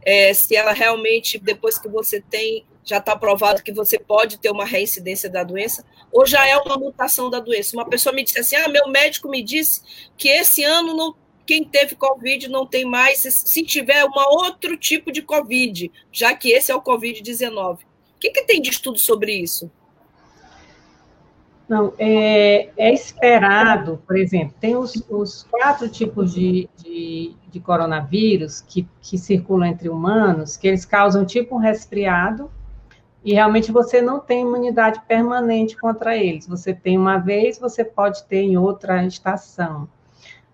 é, 0.05 0.35
se 0.35 0.57
ela 0.57 0.73
realmente, 0.73 1.39
depois 1.39 1.79
que 1.79 1.89
você 1.89 2.21
tem, 2.21 2.67
já 2.85 2.99
está 2.99 3.17
provado 3.17 3.63
que 3.63 3.73
você 3.73 3.99
pode 3.99 4.39
ter 4.39 4.51
uma 4.51 4.65
reincidência 4.65 5.31
da 5.31 5.45
doença, 5.45 5.85
ou 6.11 6.27
já 6.27 6.47
é 6.47 6.57
uma 6.57 6.77
mutação 6.77 7.31
da 7.31 7.41
doença. 7.41 7.77
Uma 7.77 7.89
pessoa 7.89 8.15
me 8.15 8.25
disse 8.25 8.39
assim: 8.39 8.57
ah, 8.57 8.69
meu 8.69 8.89
médico 8.89 9.29
me 9.29 9.43
disse 9.43 9.81
que 10.17 10.29
esse 10.29 10.65
ano 10.65 10.95
não 10.95 11.15
quem 11.45 11.65
teve 11.65 11.97
Covid 11.97 12.49
não 12.49 12.67
tem 12.67 12.85
mais, 12.85 13.19
se 13.21 13.63
tiver 13.65 14.05
um 14.05 14.13
outro 14.15 14.77
tipo 14.77 15.11
de 15.11 15.23
Covid, 15.23 15.91
já 16.11 16.35
que 16.35 16.51
esse 16.51 16.71
é 16.71 16.75
o 16.75 16.81
Covid-19. 16.81 17.75
O 17.75 17.79
que, 18.21 18.31
que, 18.31 18.45
tem 18.45 18.63
de 18.63 18.71
estudo 18.71 18.99
sobre 18.99 19.35
isso? 19.35 19.71
Não, 21.69 21.93
é, 21.99 22.71
é 22.77 22.93
esperado, 22.93 24.03
por 24.07 24.17
exemplo, 24.17 24.55
tem 24.61 24.77
os, 24.77 24.95
os 25.09 25.45
quatro 25.45 25.89
tipos 25.89 26.35
de, 26.35 26.69
de, 26.77 27.35
de, 27.51 27.61
coronavírus 27.61 28.61
que, 28.61 28.87
que 29.01 29.17
circulam 29.17 29.69
entre 29.69 29.89
humanos, 29.89 30.57
que 30.57 30.69
eles 30.69 30.85
causam 30.85 31.25
tipo 31.25 31.57
um 31.57 31.59
resfriado, 31.59 32.51
e 33.25 33.35
realmente 33.35 33.71
você 33.71 34.03
não 34.03 34.19
tem 34.19 34.43
imunidade 34.43 35.01
permanente 35.07 35.77
contra 35.77 36.17
eles. 36.17 36.47
Você 36.47 36.75
tem 36.75 36.99
uma 36.99 37.19
vez, 37.19 37.59
você 37.59 37.85
pode 37.85 38.25
ter 38.25 38.43
em 38.43 38.57
outra 38.57 39.05
estação. 39.05 39.89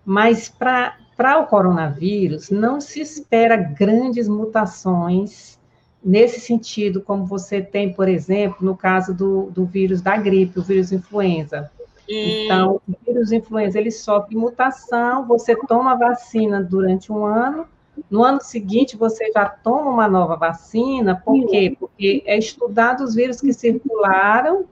Mas 0.05 0.49
para 0.49 1.39
o 1.41 1.47
coronavírus, 1.47 2.51
não 2.51 2.81
se 2.81 3.01
espera 3.01 3.57
grandes 3.57 4.29
mutações 4.29 5.59
nesse 6.05 6.41
sentido, 6.41 7.03
como 7.03 7.27
você 7.27 7.61
tem, 7.61 7.93
por 7.93 8.09
exemplo, 8.09 8.59
no 8.65 8.77
caso 8.77 9.13
do, 9.13 9.51
do 9.51 9.65
vírus 9.65 10.01
da 10.01 10.17
gripe, 10.17 10.59
o 10.59 10.63
vírus 10.63 10.93
influenza. 10.93 11.71
Então, 12.09 12.81
o 12.89 12.95
vírus 13.05 13.33
influenza, 13.33 13.79
ele 13.79 13.91
sofre 13.91 14.35
mutação, 14.35 15.27
você 15.27 15.55
toma 15.67 15.95
vacina 15.95 16.63
durante 16.63 17.13
um 17.13 17.27
ano, 17.27 17.67
no 18.11 18.23
ano 18.23 18.41
seguinte 18.41 18.97
você 18.97 19.31
já 19.33 19.47
toma 19.47 19.91
uma 19.91 20.09
nova 20.09 20.37
vacina, 20.37 21.21
por 21.25 21.47
quê? 21.47 21.77
Porque 21.79 22.23
é 22.27 22.39
estudado 22.39 23.05
os 23.05 23.15
vírus 23.15 23.41
que 23.41 23.53
circularam 23.53 24.67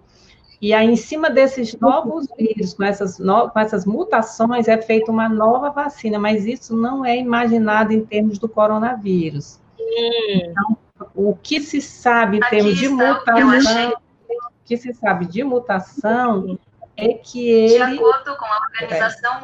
e 0.61 0.73
aí, 0.73 0.89
em 0.89 0.97
cima 0.97 1.29
desses 1.29 1.79
novos 1.79 2.27
vírus, 2.37 2.73
com 2.75 2.85
essas, 2.85 3.19
no, 3.19 3.51
com 3.51 3.59
essas 3.59 3.85
mutações, 3.85 4.69
é 4.69 4.81
feita 4.81 5.11
uma 5.11 5.29
nova 5.29 5.71
vacina, 5.71 6.19
mas 6.19 6.47
isso 6.47 6.75
não 6.75 7.05
é 7.05 7.17
imaginado 7.17 7.93
em 7.93 8.05
termos 8.05 8.39
do 8.39 8.49
coronavírus. 8.49 9.61
Hum. 9.79 10.41
Então, 10.51 10.77
o 11.15 11.37
que 11.37 11.61
se 11.61 11.81
sabe 11.83 12.39
em 12.39 12.41
termos 12.41 12.77
de 12.77 12.89
mutação, 12.89 13.91
o 13.91 14.65
que 14.65 14.77
se 14.77 14.95
sabe 14.95 15.27
de 15.27 15.45
mutação 15.45 16.59
é 16.97 17.13
que 17.13 17.49
ele. 17.49 17.77
De 17.77 17.83
acordo 17.83 18.37
com 18.37 18.47
a 18.47 18.59
organização. 18.73 19.43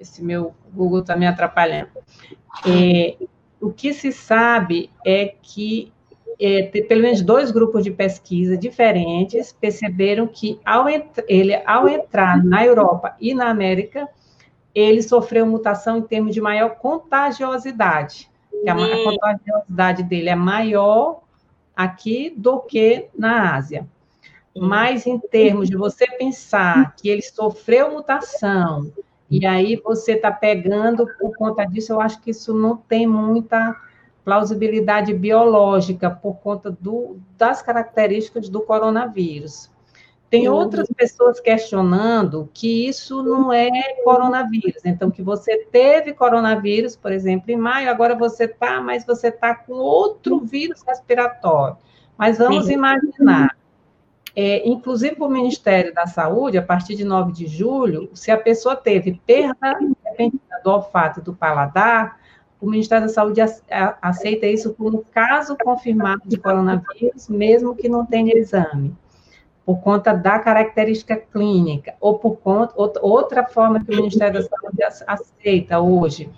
Esse 0.00 0.22
meu 0.24 0.54
Google 0.72 1.00
está 1.00 1.14
me 1.16 1.26
atrapalhando. 1.26 1.90
É, 2.66 3.16
o 3.60 3.72
que 3.72 3.92
se 3.92 4.12
sabe 4.12 4.90
é 5.04 5.34
que 5.42 5.92
é, 6.40 6.62
pelo 6.62 7.02
menos 7.02 7.20
dois 7.20 7.50
grupos 7.50 7.82
de 7.82 7.90
pesquisa 7.90 8.56
diferentes 8.56 9.52
perceberam 9.52 10.26
que 10.26 10.60
ao, 10.64 10.86
ele, 10.88 11.54
ao 11.66 11.88
entrar 11.88 12.42
na 12.44 12.64
Europa 12.64 13.16
e 13.20 13.34
na 13.34 13.48
América, 13.48 14.08
ele 14.74 15.02
sofreu 15.02 15.44
mutação 15.44 15.98
em 15.98 16.02
termos 16.02 16.32
de 16.32 16.40
maior 16.40 16.76
contagiosidade. 16.76 18.30
Que 18.62 18.68
a, 18.68 18.74
a 18.74 18.76
hum. 18.76 19.04
contagiosidade 19.04 20.02
dele 20.04 20.28
é 20.28 20.34
maior 20.36 21.22
aqui 21.74 22.32
do 22.36 22.60
que 22.60 23.08
na 23.16 23.56
Ásia. 23.56 23.86
Hum. 24.54 24.68
Mas 24.68 25.06
em 25.06 25.18
termos 25.18 25.68
de 25.68 25.76
você 25.76 26.06
pensar 26.06 26.94
que 26.94 27.08
ele 27.08 27.22
sofreu 27.22 27.90
mutação, 27.90 28.92
e 29.30 29.46
aí 29.46 29.76
você 29.76 30.12
está 30.12 30.30
pegando 30.30 31.06
por 31.18 31.36
conta 31.36 31.64
disso, 31.64 31.92
eu 31.92 32.00
acho 32.00 32.20
que 32.20 32.30
isso 32.30 32.54
não 32.54 32.76
tem 32.76 33.06
muita 33.06 33.76
plausibilidade 34.24 35.12
biológica 35.14 36.10
por 36.10 36.36
conta 36.36 36.70
do, 36.70 37.18
das 37.36 37.62
características 37.62 38.48
do 38.48 38.60
coronavírus. 38.60 39.70
Tem 40.30 40.48
uhum. 40.48 40.54
outras 40.54 40.86
pessoas 40.88 41.40
questionando 41.40 42.48
que 42.52 42.86
isso 42.86 43.22
não 43.22 43.50
é 43.50 43.70
coronavírus. 44.04 44.82
Então, 44.84 45.10
que 45.10 45.22
você 45.22 45.64
teve 45.72 46.12
coronavírus, 46.12 46.94
por 46.94 47.10
exemplo, 47.10 47.50
em 47.50 47.56
maio, 47.56 47.90
agora 47.90 48.14
você 48.14 48.44
está, 48.44 48.80
mas 48.80 49.06
você 49.06 49.28
está 49.28 49.54
com 49.54 49.72
outro 49.72 50.40
vírus 50.40 50.82
respiratório. 50.86 51.78
Mas 52.16 52.36
vamos 52.36 52.66
Sim. 52.66 52.74
imaginar, 52.74 53.56
é, 54.40 54.68
inclusive 54.68 55.16
para 55.16 55.26
o 55.26 55.30
Ministério 55.30 55.92
da 55.92 56.06
Saúde, 56.06 56.56
a 56.56 56.62
partir 56.62 56.94
de 56.94 57.02
9 57.02 57.32
de 57.32 57.48
julho, 57.48 58.08
se 58.14 58.30
a 58.30 58.36
pessoa 58.36 58.76
teve 58.76 59.20
perda 59.26 59.76
do 60.62 60.70
olfato 60.70 61.18
e 61.18 61.22
do 61.24 61.34
paladar, 61.34 62.20
o 62.60 62.70
Ministério 62.70 63.08
da 63.08 63.12
Saúde 63.12 63.40
aceita 64.00 64.46
isso 64.46 64.72
como 64.74 65.04
caso 65.12 65.56
confirmado 65.60 66.22
de 66.24 66.36
coronavírus, 66.36 67.28
mesmo 67.28 67.74
que 67.74 67.88
não 67.88 68.06
tenha 68.06 68.38
exame 68.38 68.96
por 69.66 69.80
conta 69.80 70.14
da 70.14 70.38
característica 70.38 71.16
clínica, 71.16 71.94
ou 72.00 72.20
por 72.20 72.36
conta, 72.36 72.72
outra 72.76 73.44
forma 73.44 73.84
que 73.84 73.92
o 73.92 73.96
Ministério 73.96 74.40
da 74.40 74.48
Saúde 74.48 75.02
aceita 75.04 75.80
hoje, 75.80 76.30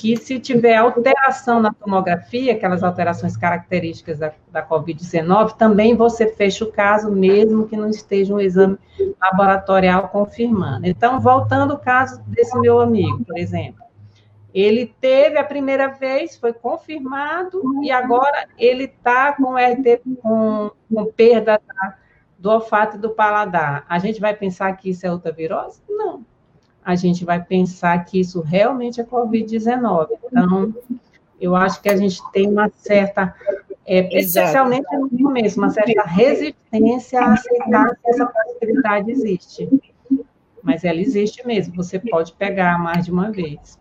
que 0.00 0.16
se 0.16 0.40
tiver 0.40 0.76
alteração 0.76 1.60
na 1.60 1.74
tomografia, 1.74 2.54
aquelas 2.54 2.82
alterações 2.82 3.36
características 3.36 4.18
da, 4.18 4.32
da 4.50 4.66
Covid-19, 4.66 5.58
também 5.58 5.94
você 5.94 6.26
fecha 6.26 6.64
o 6.64 6.72
caso, 6.72 7.10
mesmo 7.10 7.68
que 7.68 7.76
não 7.76 7.90
esteja 7.90 8.34
um 8.34 8.40
exame 8.40 8.78
laboratorial 9.20 10.08
confirmando. 10.08 10.86
Então, 10.86 11.20
voltando 11.20 11.72
ao 11.74 11.78
caso 11.78 12.22
desse 12.22 12.58
meu 12.60 12.80
amigo, 12.80 13.22
por 13.26 13.36
exemplo, 13.36 13.84
ele 14.54 14.86
teve 15.02 15.36
a 15.36 15.44
primeira 15.44 15.88
vez, 15.88 16.34
foi 16.34 16.54
confirmado, 16.54 17.60
e 17.82 17.90
agora 17.90 18.48
ele 18.56 18.84
está 18.84 19.34
com, 19.34 19.54
RT, 19.54 20.00
com, 20.22 20.70
com 20.90 21.04
perda 21.12 21.60
da 21.66 21.96
do 22.38 22.50
olfato 22.50 22.96
e 22.96 22.98
do 22.98 23.10
paladar, 23.10 23.84
a 23.86 23.98
gente 23.98 24.18
vai 24.18 24.34
pensar 24.34 24.74
que 24.74 24.88
isso 24.88 25.06
é 25.06 25.12
outra 25.12 25.30
virose? 25.30 25.82
Não. 25.86 26.24
A 26.84 26.94
gente 26.94 27.24
vai 27.24 27.42
pensar 27.42 28.04
que 28.04 28.20
isso 28.20 28.40
realmente 28.40 29.00
é 29.00 29.04
Covid-19. 29.04 30.08
Então, 30.24 30.74
eu 31.40 31.54
acho 31.54 31.80
que 31.80 31.88
a 31.88 31.96
gente 31.96 32.20
tem 32.32 32.48
uma 32.48 32.70
certa, 32.70 33.34
é, 33.86 34.18
especialmente 34.18 34.86
no 34.96 35.10
começo, 35.10 35.58
uma 35.58 35.70
certa 35.70 36.02
resistência 36.02 37.20
a 37.20 37.32
aceitar 37.32 37.90
que 37.90 38.10
essa 38.10 38.26
possibilidade 38.26 39.10
existe. 39.10 39.68
Mas 40.62 40.84
ela 40.84 41.00
existe 41.00 41.46
mesmo, 41.46 41.74
você 41.74 41.98
pode 41.98 42.32
pegar 42.34 42.78
mais 42.78 43.06
de 43.06 43.10
uma 43.10 43.30
vez. 43.30 43.78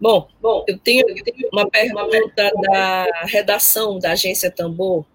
Bom, 0.00 0.28
bom, 0.40 0.64
eu 0.66 0.76
tenho, 0.78 1.08
eu 1.08 1.24
tenho 1.24 1.48
uma 1.52 1.68
pergunta 1.70 2.50
da 2.60 3.06
redação 3.26 3.98
da 3.98 4.12
agência 4.12 4.50
Tambor, 4.50 5.06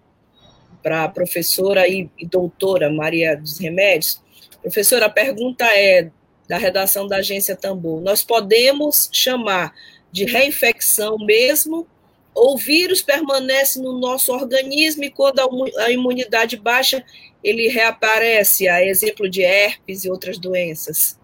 para 0.82 1.04
a 1.04 1.08
professora 1.08 1.86
e, 1.86 2.10
e, 2.18 2.26
doutora 2.26 2.90
Maria 2.90 3.36
dos 3.36 3.58
Remédios. 3.58 4.22
Professora, 4.62 5.06
a 5.06 5.10
pergunta 5.10 5.64
é 5.64 6.10
da 6.50 6.58
redação 6.58 7.06
da 7.06 7.18
agência 7.18 7.54
Tambor. 7.54 8.00
Nós 8.00 8.24
podemos 8.24 9.08
chamar 9.12 9.72
de 10.10 10.24
reinfecção 10.24 11.16
mesmo 11.16 11.86
ou 12.34 12.54
o 12.54 12.58
vírus 12.58 13.00
permanece 13.00 13.80
no 13.80 13.96
nosso 13.96 14.32
organismo 14.32 15.04
e 15.04 15.10
quando 15.12 15.38
a 15.78 15.92
imunidade 15.92 16.56
baixa, 16.56 17.04
ele 17.42 17.68
reaparece, 17.68 18.68
a 18.68 18.84
exemplo 18.84 19.30
de 19.30 19.42
herpes 19.42 20.04
e 20.04 20.10
outras 20.10 20.38
doenças? 20.38 21.16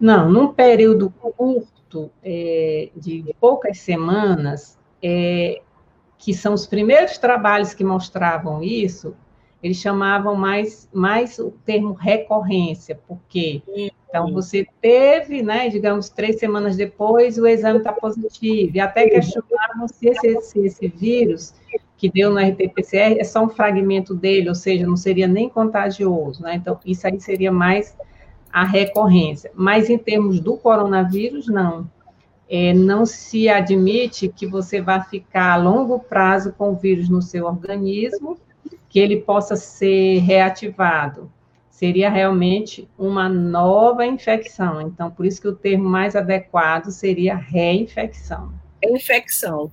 Não, 0.00 0.30
num 0.30 0.54
período 0.54 1.10
curto, 1.10 2.10
é, 2.24 2.88
de 2.96 3.22
poucas 3.38 3.80
semanas, 3.80 4.78
é, 5.02 5.60
que 6.16 6.32
são 6.32 6.54
os 6.54 6.66
primeiros 6.66 7.18
trabalhos 7.18 7.74
que 7.74 7.84
mostravam 7.84 8.62
isso, 8.62 9.14
eles 9.62 9.76
chamavam 9.76 10.34
mais, 10.34 10.88
mais 10.92 11.38
o 11.38 11.50
termo 11.64 11.92
recorrência, 11.92 12.98
porque 13.06 13.62
então 14.08 14.32
você 14.32 14.66
teve, 14.80 15.42
né, 15.42 15.68
digamos, 15.68 16.08
três 16.08 16.38
semanas 16.38 16.76
depois, 16.76 17.36
o 17.38 17.46
exame 17.46 17.78
está 17.78 17.92
positivo, 17.92 18.76
e 18.76 18.80
até 18.80 19.08
questionavam 19.08 19.86
se 19.86 20.08
esse, 20.08 20.40
se 20.42 20.60
esse 20.60 20.88
vírus 20.88 21.54
que 21.96 22.08
deu 22.08 22.30
no 22.30 22.38
RT-PCR 22.38 23.18
é 23.18 23.24
só 23.24 23.44
um 23.44 23.48
fragmento 23.48 24.14
dele, 24.14 24.48
ou 24.48 24.54
seja, 24.54 24.86
não 24.86 24.96
seria 24.96 25.26
nem 25.26 25.48
contagioso, 25.48 26.42
né? 26.42 26.54
Então, 26.54 26.78
isso 26.86 27.06
aí 27.06 27.20
seria 27.20 27.50
mais 27.50 27.96
a 28.52 28.64
recorrência. 28.64 29.50
Mas 29.54 29.90
em 29.90 29.98
termos 29.98 30.40
do 30.40 30.56
coronavírus, 30.56 31.48
não 31.48 31.90
é, 32.48 32.72
não 32.72 33.04
se 33.04 33.48
admite 33.48 34.28
que 34.28 34.46
você 34.46 34.80
vá 34.80 35.02
ficar 35.02 35.52
a 35.52 35.56
longo 35.56 35.98
prazo 35.98 36.54
com 36.56 36.70
o 36.70 36.76
vírus 36.76 37.08
no 37.08 37.20
seu 37.20 37.44
organismo, 37.44 38.38
que 38.88 38.98
ele 38.98 39.18
possa 39.20 39.56
ser 39.56 40.18
reativado. 40.20 41.30
Seria 41.70 42.10
realmente 42.10 42.88
uma 42.98 43.28
nova 43.28 44.04
infecção. 44.04 44.80
Então, 44.80 45.10
por 45.10 45.24
isso 45.24 45.40
que 45.40 45.48
o 45.48 45.54
termo 45.54 45.88
mais 45.88 46.16
adequado 46.16 46.90
seria 46.90 47.36
reinfecção. 47.36 48.52
Infecção. 48.82 49.70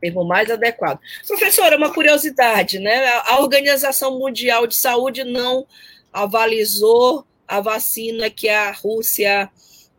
Termo 0.00 0.24
mais 0.24 0.50
adequado. 0.50 1.00
Professora, 1.26 1.78
uma 1.78 1.92
curiosidade, 1.92 2.78
né? 2.78 3.06
A 3.24 3.40
Organização 3.40 4.18
Mundial 4.18 4.66
de 4.66 4.76
Saúde 4.76 5.24
não 5.24 5.66
avalizou 6.12 7.24
a 7.48 7.60
vacina 7.60 8.28
que 8.28 8.48
a 8.48 8.72
Rússia 8.72 9.50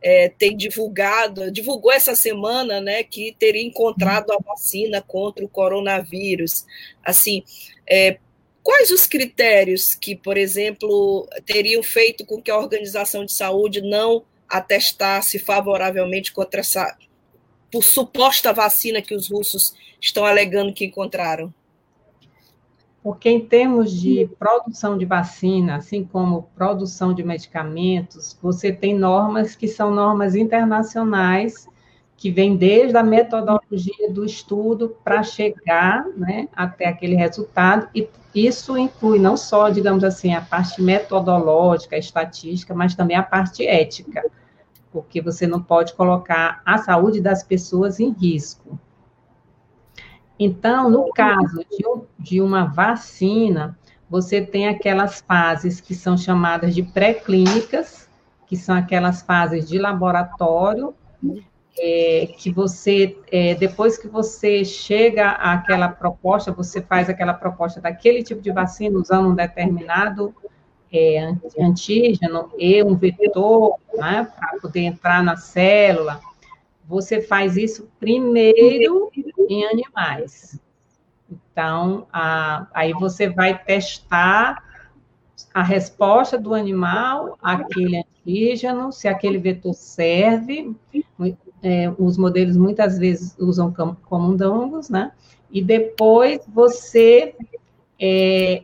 é, 0.02 0.30
tem 0.30 0.56
divulgado, 0.56 1.52
divulgou 1.52 1.92
essa 1.92 2.16
semana, 2.16 2.80
né, 2.80 3.02
que 3.02 3.36
teria 3.40 3.64
encontrado 3.64 4.32
a 4.32 4.38
vacina 4.38 5.02
contra 5.02 5.44
o 5.44 5.50
coronavírus. 5.50 6.64
Assim, 7.04 7.44
é, 7.90 8.20
quais 8.66 8.90
os 8.90 9.06
critérios 9.06 9.94
que, 9.94 10.16
por 10.16 10.36
exemplo, 10.36 11.30
teriam 11.46 11.84
feito 11.84 12.26
com 12.26 12.42
que 12.42 12.50
a 12.50 12.58
Organização 12.58 13.24
de 13.24 13.32
Saúde 13.32 13.80
não 13.80 14.24
atestasse 14.50 15.38
favoravelmente 15.38 16.34
contra 16.34 16.62
essa 16.62 16.98
por 17.72 17.84
suposta 17.84 18.52
vacina 18.52 19.04
que 19.04 19.14
os 19.14 19.30
russos 19.30 19.76
estão 20.02 20.26
alegando 20.26 20.74
que 20.74 20.86
encontraram? 20.86 21.54
Porque, 23.04 23.30
em 23.30 23.46
termos 23.46 23.92
de 23.94 24.28
produção 24.40 24.98
de 24.98 25.06
vacina, 25.06 25.76
assim 25.76 26.04
como 26.04 26.50
produção 26.56 27.14
de 27.14 27.22
medicamentos, 27.22 28.36
você 28.42 28.72
tem 28.72 28.98
normas 28.98 29.56
que 29.56 29.68
são 29.68 29.92
normas 29.92 30.36
internacionais, 30.36 31.68
que 32.18 32.32
vêm 32.32 32.56
desde 32.56 32.98
a 32.98 33.04
metodologia 33.04 34.10
do 34.10 34.24
estudo 34.24 34.96
para 35.04 35.22
chegar 35.22 36.06
né, 36.16 36.48
até 36.56 36.88
aquele 36.88 37.16
resultado, 37.16 37.90
e 37.94 38.08
isso 38.34 38.78
inclui 38.78 39.20
não 39.20 39.36
só, 39.36 39.70
digamos 39.70 40.04
assim, 40.04 40.34
a 40.34 40.42
parte 40.42 40.82
metodológica, 40.82 41.98
estatística, 41.98 42.74
mas 42.74 42.96
também 42.96 43.18
a 43.18 43.24
parte 43.24 43.66
ética, 43.66 44.24
porque 44.92 45.22
você 45.22 45.46
não 45.46 45.62
pode 45.62 45.94
colocar 45.94 46.62
a 46.66 46.78
saúde 46.78 47.20
das 47.20 47.44
pessoas 47.44 48.00
em 48.00 48.12
risco. 48.12 48.80
Então, 50.38 50.90
no 50.90 51.12
caso 51.14 51.66
de, 51.70 51.86
de 52.20 52.42
uma 52.42 52.66
vacina, 52.66 53.78
você 54.10 54.42
tem 54.42 54.68
aquelas 54.68 55.22
fases 55.22 55.80
que 55.80 55.96
são 55.96 56.18
chamadas 56.18 56.76
de 56.76 56.84
pré-clínicas, 56.84 58.10
que 58.46 58.56
são 58.56 58.76
aquelas 58.76 59.22
fases 59.22 59.68
de 59.68 59.78
laboratório, 59.78 60.94
é, 61.78 62.28
que 62.38 62.52
você, 62.52 63.18
é, 63.32 63.56
depois 63.56 63.98
que 63.98 64.08
você 64.08 64.64
chega 64.64 65.32
àquela 65.32 65.90
proposta, 65.90 66.52
você 66.52 66.82
faz 66.82 67.10
aquela 67.10 67.34
proposta 67.34 67.82
daquele 67.82 68.24
tipo 68.24 68.42
de 68.42 68.52
vacina 68.52 68.98
usando 68.98 69.30
um 69.30 69.36
determinado 69.36 70.34
é, 70.92 71.34
antígeno 71.60 72.52
e 72.58 72.82
um 72.84 72.96
vetor, 72.96 73.78
né, 73.94 74.28
para 74.38 74.60
poder 74.60 74.82
entrar 74.82 75.24
na 75.24 75.36
célula 75.36 76.22
você 76.88 77.22
faz 77.22 77.58
isso 77.58 77.90
primeiro 78.00 79.12
em 79.50 79.66
animais. 79.66 80.60
Então, 81.30 82.08
a, 82.14 82.68
aí 82.74 82.94
você 82.94 83.30
vai 83.30 83.58
testar 83.58 84.64
a 85.54 85.64
resposta 85.64 86.38
do 86.38 86.54
animal 86.54 87.38
àquele 87.42 87.98
antígeno, 87.98 88.92
se 88.92 89.08
aquele 89.08 89.38
vetor 89.38 89.74
serve. 89.74 90.76
É, 91.64 91.92
os 91.98 92.18
modelos 92.18 92.58
muitas 92.58 92.98
vezes 92.98 93.36
usam 93.40 93.74
camundongos, 94.10 94.90
né? 94.90 95.12
E 95.52 95.62
depois 95.62 96.42
você 96.48 97.36
é, 98.00 98.64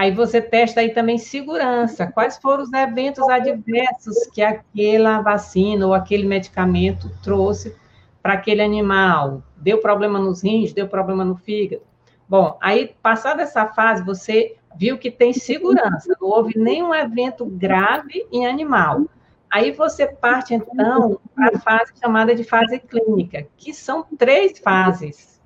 Aí 0.00 0.12
você 0.12 0.40
testa 0.40 0.80
aí 0.80 0.94
também 0.94 1.18
segurança. 1.18 2.06
Quais 2.06 2.38
foram 2.38 2.62
os 2.62 2.72
eventos 2.72 3.28
adversos 3.28 4.16
que 4.32 4.40
aquela 4.40 5.20
vacina 5.20 5.86
ou 5.86 5.92
aquele 5.92 6.26
medicamento 6.26 7.10
trouxe 7.22 7.76
para 8.22 8.34
aquele 8.34 8.62
animal? 8.62 9.42
Deu 9.56 9.78
problema 9.78 10.18
nos 10.18 10.42
rins, 10.42 10.72
deu 10.72 10.88
problema 10.88 11.22
no 11.22 11.36
fígado? 11.36 11.82
Bom, 12.26 12.56
aí 12.62 12.94
passada 13.02 13.42
essa 13.42 13.66
fase, 13.66 14.02
você 14.02 14.56
viu 14.74 14.96
que 14.96 15.10
tem 15.10 15.32
segurança, 15.32 16.16
não 16.20 16.28
houve 16.28 16.56
nenhum 16.56 16.94
evento 16.94 17.44
grave 17.44 18.26
em 18.32 18.46
animal. 18.46 19.02
Aí 19.50 19.72
você 19.72 20.06
parte, 20.06 20.54
então, 20.54 21.20
para 21.34 21.56
a 21.56 21.60
fase 21.60 21.92
chamada 22.00 22.34
de 22.34 22.44
fase 22.44 22.78
clínica, 22.78 23.48
que 23.56 23.74
são 23.74 24.06
três 24.16 24.58
fases. 24.60 25.40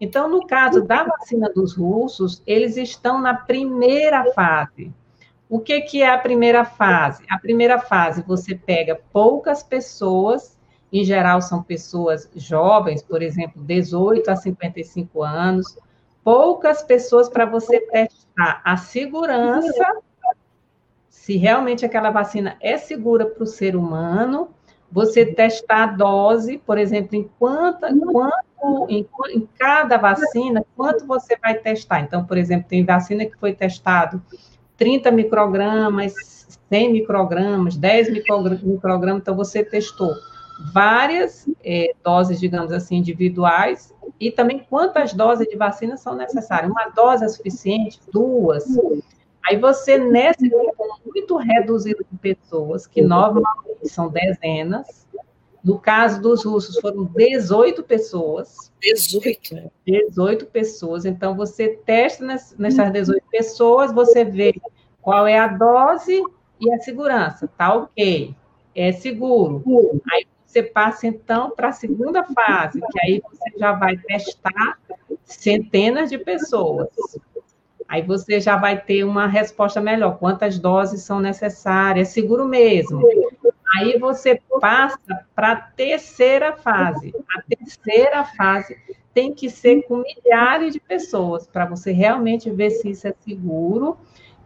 Então, 0.00 0.28
no 0.28 0.46
caso 0.46 0.84
da 0.84 1.02
vacina 1.02 1.50
dos 1.52 1.76
russos, 1.76 2.40
eles 2.46 2.76
estão 2.76 3.20
na 3.20 3.34
primeira 3.34 4.32
fase. 4.32 4.92
O 5.48 5.58
que, 5.58 5.80
que 5.80 6.02
é 6.02 6.08
a 6.08 6.18
primeira 6.18 6.64
fase? 6.64 7.24
A 7.28 7.38
primeira 7.38 7.80
fase, 7.80 8.22
você 8.22 8.54
pega 8.54 9.00
poucas 9.12 9.62
pessoas, 9.62 10.56
em 10.92 11.04
geral 11.04 11.42
são 11.42 11.62
pessoas 11.62 12.30
jovens, 12.36 13.02
por 13.02 13.22
exemplo, 13.22 13.62
18 13.64 14.30
a 14.30 14.36
55 14.36 15.22
anos, 15.22 15.76
poucas 16.22 16.82
pessoas 16.82 17.28
para 17.28 17.44
você 17.44 17.80
testar 17.80 18.60
a 18.64 18.76
segurança 18.76 20.02
se 21.28 21.36
realmente 21.36 21.84
aquela 21.84 22.08
vacina 22.10 22.56
é 22.58 22.78
segura 22.78 23.26
para 23.26 23.44
o 23.44 23.46
ser 23.46 23.76
humano, 23.76 24.48
você 24.90 25.26
testar 25.26 25.82
a 25.82 25.86
dose, 25.88 26.56
por 26.56 26.78
exemplo, 26.78 27.16
em 27.16 27.28
quanto, 27.38 27.80
quanto 28.10 28.86
em, 28.88 29.06
em, 29.34 29.46
cada 29.58 29.98
vacina, 29.98 30.64
quanto 30.74 31.04
você 31.04 31.36
vai 31.36 31.52
testar. 31.58 32.00
Então, 32.00 32.24
por 32.24 32.38
exemplo, 32.38 32.66
tem 32.66 32.82
vacina 32.82 33.26
que 33.26 33.36
foi 33.36 33.52
testado 33.52 34.22
30 34.78 35.10
microgramas, 35.10 36.14
100 36.70 36.92
microgramas, 36.94 37.76
10 37.76 38.10
microgramas, 38.64 39.20
então 39.20 39.36
você 39.36 39.62
testou 39.62 40.14
várias 40.72 41.46
é, 41.62 41.92
doses, 42.02 42.40
digamos 42.40 42.72
assim, 42.72 42.96
individuais, 42.96 43.94
e 44.18 44.30
também 44.30 44.60
quantas 44.70 45.12
doses 45.12 45.46
de 45.46 45.56
vacina 45.58 45.98
são 45.98 46.14
necessárias. 46.14 46.70
Uma 46.70 46.88
dose 46.88 47.22
é 47.22 47.28
suficiente? 47.28 48.00
Duas? 48.10 48.64
Aí 49.48 49.56
você, 49.56 49.96
nesse 49.96 50.46
grupo 50.46 51.00
muito 51.06 51.36
reduzido 51.36 52.04
de 52.10 52.18
pessoas, 52.18 52.86
que 52.86 53.00
normalmente 53.00 53.88
são 53.88 54.10
dezenas, 54.10 55.06
no 55.64 55.78
caso 55.78 56.20
dos 56.20 56.44
russos 56.44 56.78
foram 56.78 57.04
18 57.04 57.82
pessoas. 57.82 58.70
18. 58.80 59.72
18 59.86 60.46
pessoas. 60.46 61.06
Então, 61.06 61.34
você 61.34 61.68
testa 61.68 62.24
nessas 62.58 62.92
18 62.92 63.24
pessoas, 63.30 63.92
você 63.92 64.22
vê 64.22 64.54
qual 65.00 65.26
é 65.26 65.38
a 65.38 65.48
dose 65.48 66.22
e 66.60 66.72
a 66.72 66.78
segurança. 66.80 67.48
Tá 67.48 67.74
ok. 67.74 68.34
É 68.74 68.92
seguro. 68.92 69.62
Aí 70.12 70.26
você 70.44 70.62
passa, 70.62 71.06
então, 71.06 71.50
para 71.50 71.68
a 71.68 71.72
segunda 71.72 72.22
fase, 72.24 72.80
que 72.80 73.00
aí 73.00 73.22
você 73.30 73.58
já 73.58 73.72
vai 73.72 73.96
testar 73.96 74.78
centenas 75.24 76.10
de 76.10 76.18
pessoas. 76.18 76.88
Aí 77.88 78.02
você 78.02 78.38
já 78.38 78.56
vai 78.56 78.78
ter 78.78 79.02
uma 79.02 79.26
resposta 79.26 79.80
melhor. 79.80 80.18
Quantas 80.18 80.58
doses 80.58 81.02
são 81.02 81.20
necessárias? 81.20 82.08
É 82.08 82.12
seguro 82.12 82.46
mesmo. 82.46 83.02
Aí 83.76 83.98
você 83.98 84.40
passa 84.60 84.98
para 85.34 85.52
a 85.52 85.56
terceira 85.56 86.52
fase. 86.52 87.14
A 87.34 87.42
terceira 87.42 88.24
fase 88.24 88.76
tem 89.14 89.32
que 89.32 89.48
ser 89.48 89.82
com 89.82 90.02
milhares 90.02 90.74
de 90.74 90.80
pessoas 90.80 91.46
para 91.46 91.64
você 91.64 91.90
realmente 91.90 92.50
ver 92.50 92.70
se 92.70 92.90
isso 92.90 93.08
é 93.08 93.14
seguro. 93.24 93.96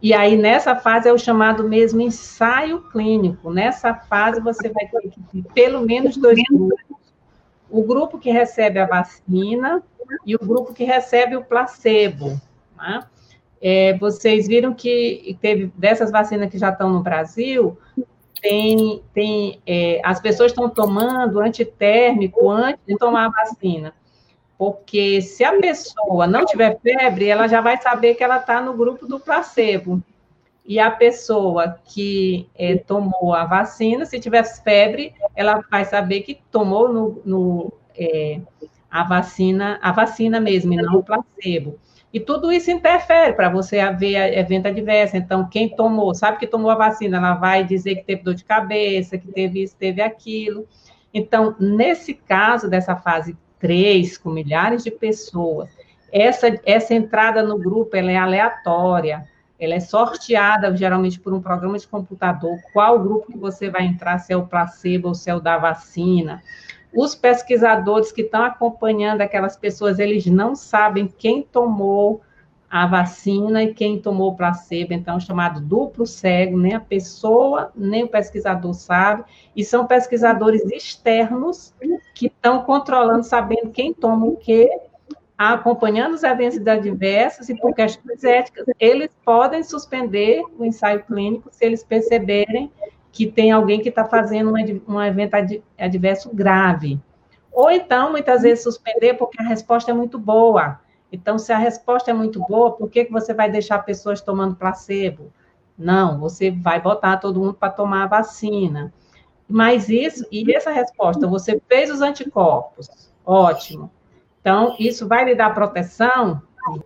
E 0.01 0.13
aí, 0.13 0.35
nessa 0.35 0.75
fase, 0.75 1.07
é 1.07 1.13
o 1.13 1.17
chamado 1.17 1.67
mesmo 1.67 2.01
ensaio 2.01 2.81
clínico. 2.89 3.51
Nessa 3.51 3.93
fase, 3.93 4.41
você 4.41 4.69
vai 4.69 4.87
ter 4.87 5.09
que 5.09 5.21
ter 5.21 5.53
pelo 5.53 5.81
menos 5.81 6.17
dois 6.17 6.41
grupos. 6.49 6.81
O 7.69 7.83
grupo 7.83 8.19
que 8.19 8.29
recebe 8.29 8.79
a 8.79 8.85
vacina 8.85 9.81
e 10.25 10.35
o 10.35 10.39
grupo 10.39 10.73
que 10.73 10.83
recebe 10.83 11.35
o 11.35 11.43
placebo. 11.43 12.39
Né? 12.77 13.03
É, 13.65 13.97
vocês 13.97 14.45
viram 14.45 14.73
que 14.73 15.37
teve 15.39 15.71
dessas 15.77 16.11
vacinas 16.11 16.49
que 16.49 16.57
já 16.57 16.69
estão 16.69 16.89
no 16.89 17.01
Brasil, 17.01 17.77
tem, 18.41 19.01
tem 19.13 19.61
é, 19.65 20.01
as 20.03 20.19
pessoas 20.19 20.51
estão 20.51 20.69
tomando 20.69 21.39
antitérmico 21.39 22.51
antes 22.51 22.83
de 22.85 22.97
tomar 22.97 23.27
a 23.27 23.29
vacina. 23.29 23.93
Porque 24.57 25.21
se 25.21 25.45
a 25.45 25.57
pessoa 25.57 26.27
não 26.27 26.45
tiver 26.45 26.77
febre, 26.81 27.29
ela 27.29 27.47
já 27.47 27.61
vai 27.61 27.81
saber 27.81 28.15
que 28.15 28.23
ela 28.23 28.37
está 28.37 28.61
no 28.61 28.73
grupo 28.73 29.07
do 29.07 29.17
placebo. 29.17 30.03
E 30.65 30.77
a 30.77 30.91
pessoa 30.91 31.79
que 31.85 32.49
é, 32.55 32.77
tomou 32.77 33.33
a 33.33 33.45
vacina, 33.45 34.05
se 34.05 34.19
tiver 34.19 34.43
febre, 34.43 35.13
ela 35.35 35.63
vai 35.71 35.85
saber 35.85 36.21
que 36.21 36.39
tomou 36.51 36.91
no, 36.91 37.21
no 37.25 37.73
é, 37.97 38.41
a 38.91 39.03
vacina, 39.03 39.79
a 39.81 39.91
vacina 39.93 40.39
mesmo, 40.39 40.73
e 40.73 40.77
não 40.77 40.95
o 40.95 41.03
placebo. 41.03 41.79
E 42.13 42.19
tudo 42.19 42.51
isso 42.51 42.69
interfere 42.69 43.33
para 43.33 43.49
você 43.49 43.79
haver 43.79 44.37
evento 44.37 44.67
adverso. 44.67 45.17
Então, 45.17 45.49
quem 45.49 45.67
tomou, 45.67 46.13
sabe 46.13 46.37
que 46.37 46.45
tomou 46.45 46.69
a 46.69 46.75
vacina, 46.75 47.17
ela 47.17 47.33
vai 47.33 47.63
dizer 47.63 47.95
que 47.95 48.03
teve 48.03 48.21
dor 48.21 48.35
de 48.35 48.45
cabeça, 48.45 49.17
que 49.17 49.27
teve 49.27 49.63
isso, 49.63 49.75
teve 49.75 49.99
aquilo. 49.99 50.67
Então, 51.11 51.55
nesse 51.59 52.13
caso 52.13 52.69
dessa 52.69 52.95
fase 52.95 53.35
3, 53.57 54.17
com 54.19 54.29
milhares 54.29 54.83
de 54.83 54.91
pessoas, 54.91 55.69
essa, 56.11 56.55
essa 56.63 56.93
entrada 56.93 57.41
no 57.41 57.57
grupo 57.57 57.95
ela 57.95 58.11
é 58.11 58.17
aleatória, 58.17 59.27
ela 59.59 59.73
é 59.73 59.79
sorteada 59.79 60.75
geralmente 60.75 61.19
por 61.19 61.33
um 61.33 61.41
programa 61.41 61.79
de 61.79 61.87
computador, 61.87 62.59
qual 62.73 62.99
grupo 62.99 63.31
que 63.31 63.37
você 63.37 63.71
vai 63.71 63.85
entrar, 63.85 64.19
se 64.19 64.33
é 64.33 64.37
o 64.37 64.45
placebo 64.45 65.07
ou 65.07 65.15
se 65.15 65.31
é 65.31 65.35
o 65.35 65.39
da 65.39 65.57
vacina. 65.57 66.43
Os 66.95 67.15
pesquisadores 67.15 68.11
que 68.11 68.21
estão 68.21 68.43
acompanhando 68.43 69.21
aquelas 69.21 69.57
pessoas, 69.57 69.99
eles 69.99 70.25
não 70.25 70.55
sabem 70.55 71.07
quem 71.07 71.41
tomou 71.41 72.21
a 72.69 72.87
vacina 72.87 73.63
e 73.63 73.73
quem 73.73 73.99
tomou 73.99 74.31
o 74.31 74.35
placebo, 74.35 74.93
então, 74.93 75.19
chamado 75.19 75.61
duplo 75.61 76.07
cego, 76.07 76.57
nem 76.57 76.73
a 76.73 76.79
pessoa, 76.79 77.71
nem 77.75 78.03
o 78.03 78.07
pesquisador 78.07 78.73
sabe, 78.73 79.23
e 79.55 79.63
são 79.63 79.85
pesquisadores 79.85 80.63
externos 80.71 81.71
que 82.15 82.25
estão 82.25 82.63
controlando, 82.63 83.23
sabendo 83.23 83.69
quem 83.69 83.93
toma 83.93 84.25
o 84.25 84.37
quê, 84.37 84.69
acompanhando 85.37 86.13
os 86.13 86.23
eventos 86.23 86.65
adversos. 86.65 87.49
E 87.49 87.55
por 87.55 87.73
questões 87.75 88.23
éticas, 88.23 88.65
eles 88.79 89.11
podem 89.23 89.63
suspender 89.63 90.41
o 90.57 90.65
ensaio 90.65 91.03
clínico 91.03 91.49
se 91.51 91.65
eles 91.65 91.83
perceberem 91.83 92.71
que 93.13 93.27
tem 93.27 93.51
alguém 93.51 93.79
que 93.79 93.89
está 93.89 94.03
fazendo 94.03 94.51
um, 94.51 94.95
um 94.95 95.01
evento 95.01 95.35
adverso 95.77 96.31
grave. 96.33 96.99
Ou 97.51 97.69
então, 97.69 98.11
muitas 98.11 98.41
vezes, 98.41 98.63
suspender 98.63 99.13
porque 99.13 99.39
a 99.39 99.45
resposta 99.45 99.91
é 99.91 99.93
muito 99.93 100.17
boa. 100.17 100.79
Então, 101.11 101.37
se 101.37 101.53
a 101.53 101.57
resposta 101.59 102.09
é 102.09 102.13
muito 102.13 102.39
boa, 102.39 102.71
por 102.71 102.89
que, 102.89 103.05
que 103.05 103.11
você 103.11 103.31
vai 103.31 103.51
deixar 103.51 103.85
pessoas 103.85 104.19
tomando 104.19 104.55
placebo? 104.55 105.31
Não, 105.77 106.19
você 106.19 106.49
vai 106.49 106.81
botar 106.81 107.17
todo 107.17 107.39
mundo 107.39 107.53
para 107.53 107.69
tomar 107.69 108.05
a 108.05 108.07
vacina. 108.07 108.91
Mas 109.47 109.89
isso, 109.89 110.25
e 110.31 110.51
essa 110.51 110.71
resposta, 110.71 111.27
você 111.27 111.61
fez 111.69 111.91
os 111.91 112.01
anticorpos, 112.01 113.13
ótimo. 113.23 113.91
Então, 114.41 114.75
isso 114.79 115.07
vai 115.07 115.23
lhe 115.23 115.35
dar 115.35 115.53
proteção? 115.53 116.41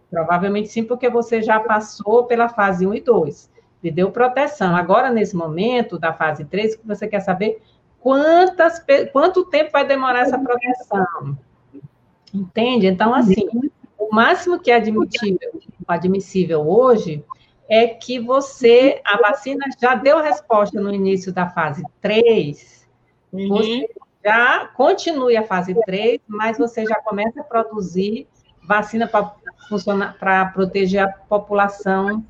Provavelmente 0.09 0.67
sim, 0.67 0.83
porque 0.83 1.09
você 1.09 1.41
já 1.41 1.57
passou 1.61 2.25
pela 2.25 2.49
fase 2.49 2.85
1 2.85 2.95
e 2.95 2.99
2 2.99 3.56
lhe 3.87 3.91
deu 3.91 4.11
proteção. 4.11 4.75
Agora, 4.75 5.09
nesse 5.09 5.35
momento 5.35 5.97
da 5.97 6.13
fase 6.13 6.43
3, 6.43 6.75
que 6.75 6.85
você 6.85 7.07
quer 7.07 7.21
saber 7.21 7.61
quantas, 7.99 8.83
quanto 9.11 9.45
tempo 9.45 9.71
vai 9.71 9.85
demorar 9.85 10.21
essa 10.21 10.37
proteção. 10.37 11.37
Entende? 12.33 12.87
Então, 12.87 13.13
assim, 13.13 13.47
o 13.97 14.13
máximo 14.13 14.59
que 14.59 14.69
é 14.69 14.75
admitível, 14.75 15.61
admissível 15.87 16.69
hoje 16.69 17.23
é 17.69 17.87
que 17.87 18.19
você, 18.19 19.01
a 19.05 19.17
vacina 19.17 19.65
já 19.81 19.95
deu 19.95 20.21
resposta 20.21 20.79
no 20.79 20.93
início 20.93 21.33
da 21.33 21.49
fase 21.49 21.83
3, 22.01 22.87
uhum. 23.31 23.47
você 23.49 23.89
já 24.23 24.67
continue 24.67 25.37
a 25.37 25.43
fase 25.43 25.73
3, 25.85 26.19
mas 26.27 26.57
você 26.57 26.85
já 26.85 26.95
começa 26.95 27.41
a 27.41 27.43
produzir 27.43 28.27
vacina 28.63 29.09
para 30.19 30.45
proteger 30.47 31.03
a 31.03 31.07
população 31.07 32.25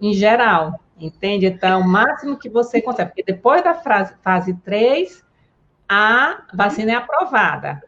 em 0.00 0.12
geral, 0.12 0.80
entende? 1.06 1.46
Então, 1.46 1.80
o 1.80 1.88
máximo 1.88 2.38
que 2.38 2.48
você 2.48 2.80
consegue, 2.80 3.10
porque 3.10 3.22
depois 3.24 3.62
da 3.62 3.74
fase, 3.74 4.14
fase 4.22 4.54
3, 4.54 5.24
a 5.88 6.42
vacina 6.54 6.92
é 6.92 6.94
aprovada, 6.94 7.82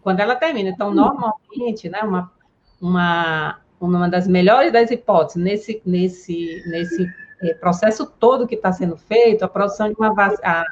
quando 0.00 0.20
ela 0.20 0.34
termina. 0.34 0.70
Então, 0.70 0.92
normalmente, 0.92 1.88
né, 1.88 2.00
uma, 2.02 2.32
uma, 2.80 3.60
uma 3.80 4.08
das 4.08 4.26
melhores 4.26 4.72
das 4.72 4.90
hipóteses, 4.90 5.42
nesse, 5.42 5.82
nesse, 5.84 6.62
nesse 6.66 7.06
eh, 7.40 7.54
processo 7.54 8.06
todo 8.06 8.46
que 8.46 8.54
está 8.54 8.72
sendo 8.72 8.96
feito, 8.96 9.44
a 9.44 9.48
produção 9.48 9.88
de 9.88 9.94
uma 9.98 10.12
vacina, 10.12 10.64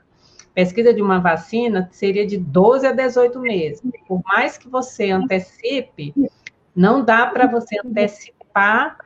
pesquisa 0.54 0.92
de 0.92 1.02
uma 1.02 1.20
vacina 1.20 1.88
seria 1.92 2.26
de 2.26 2.38
12 2.38 2.86
a 2.86 2.92
18 2.92 3.38
meses. 3.40 3.82
Por 4.08 4.22
mais 4.24 4.56
que 4.56 4.68
você 4.68 5.10
antecipe, 5.10 6.14
não 6.74 7.04
dá 7.04 7.26
para 7.26 7.46
você 7.46 7.78
antecipar 7.84 8.96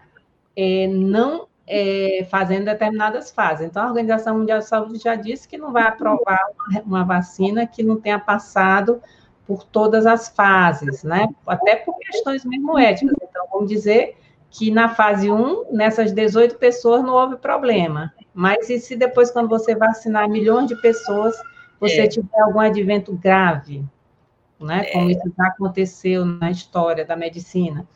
é, 0.56 0.86
não 0.86 1.48
é, 1.72 2.26
fazendo 2.28 2.64
determinadas 2.64 3.30
fases. 3.30 3.64
Então, 3.64 3.84
a 3.84 3.86
Organização 3.86 4.36
Mundial 4.36 4.58
de 4.58 4.66
Saúde 4.66 4.98
já 4.98 5.14
disse 5.14 5.46
que 5.46 5.56
não 5.56 5.72
vai 5.72 5.84
aprovar 5.84 6.40
uma, 6.58 6.80
uma 6.82 7.04
vacina 7.04 7.64
que 7.64 7.80
não 7.80 8.00
tenha 8.00 8.18
passado 8.18 9.00
por 9.46 9.62
todas 9.62 10.04
as 10.04 10.28
fases, 10.28 11.04
né? 11.04 11.28
Até 11.46 11.76
por 11.76 11.96
questões 11.98 12.44
mesmo 12.44 12.76
éticas. 12.76 13.14
Então, 13.22 13.46
vamos 13.52 13.68
dizer 13.68 14.16
que 14.50 14.72
na 14.72 14.88
fase 14.88 15.30
1, 15.30 15.66
nessas 15.70 16.12
18 16.12 16.56
pessoas 16.56 17.04
não 17.04 17.14
houve 17.14 17.36
problema. 17.36 18.12
Mas 18.34 18.68
e 18.68 18.80
se 18.80 18.96
depois, 18.96 19.30
quando 19.30 19.48
você 19.48 19.76
vacinar 19.76 20.28
milhões 20.28 20.66
de 20.66 20.74
pessoas, 20.74 21.40
você 21.78 22.00
é. 22.00 22.08
tiver 22.08 22.40
algum 22.40 22.58
advento 22.58 23.12
grave? 23.12 23.84
Né? 24.58 24.86
Como 24.86 25.08
é. 25.08 25.12
isso 25.12 25.32
já 25.38 25.46
aconteceu 25.46 26.24
na 26.24 26.50
história 26.50 27.04
da 27.04 27.14
medicina. 27.14 27.86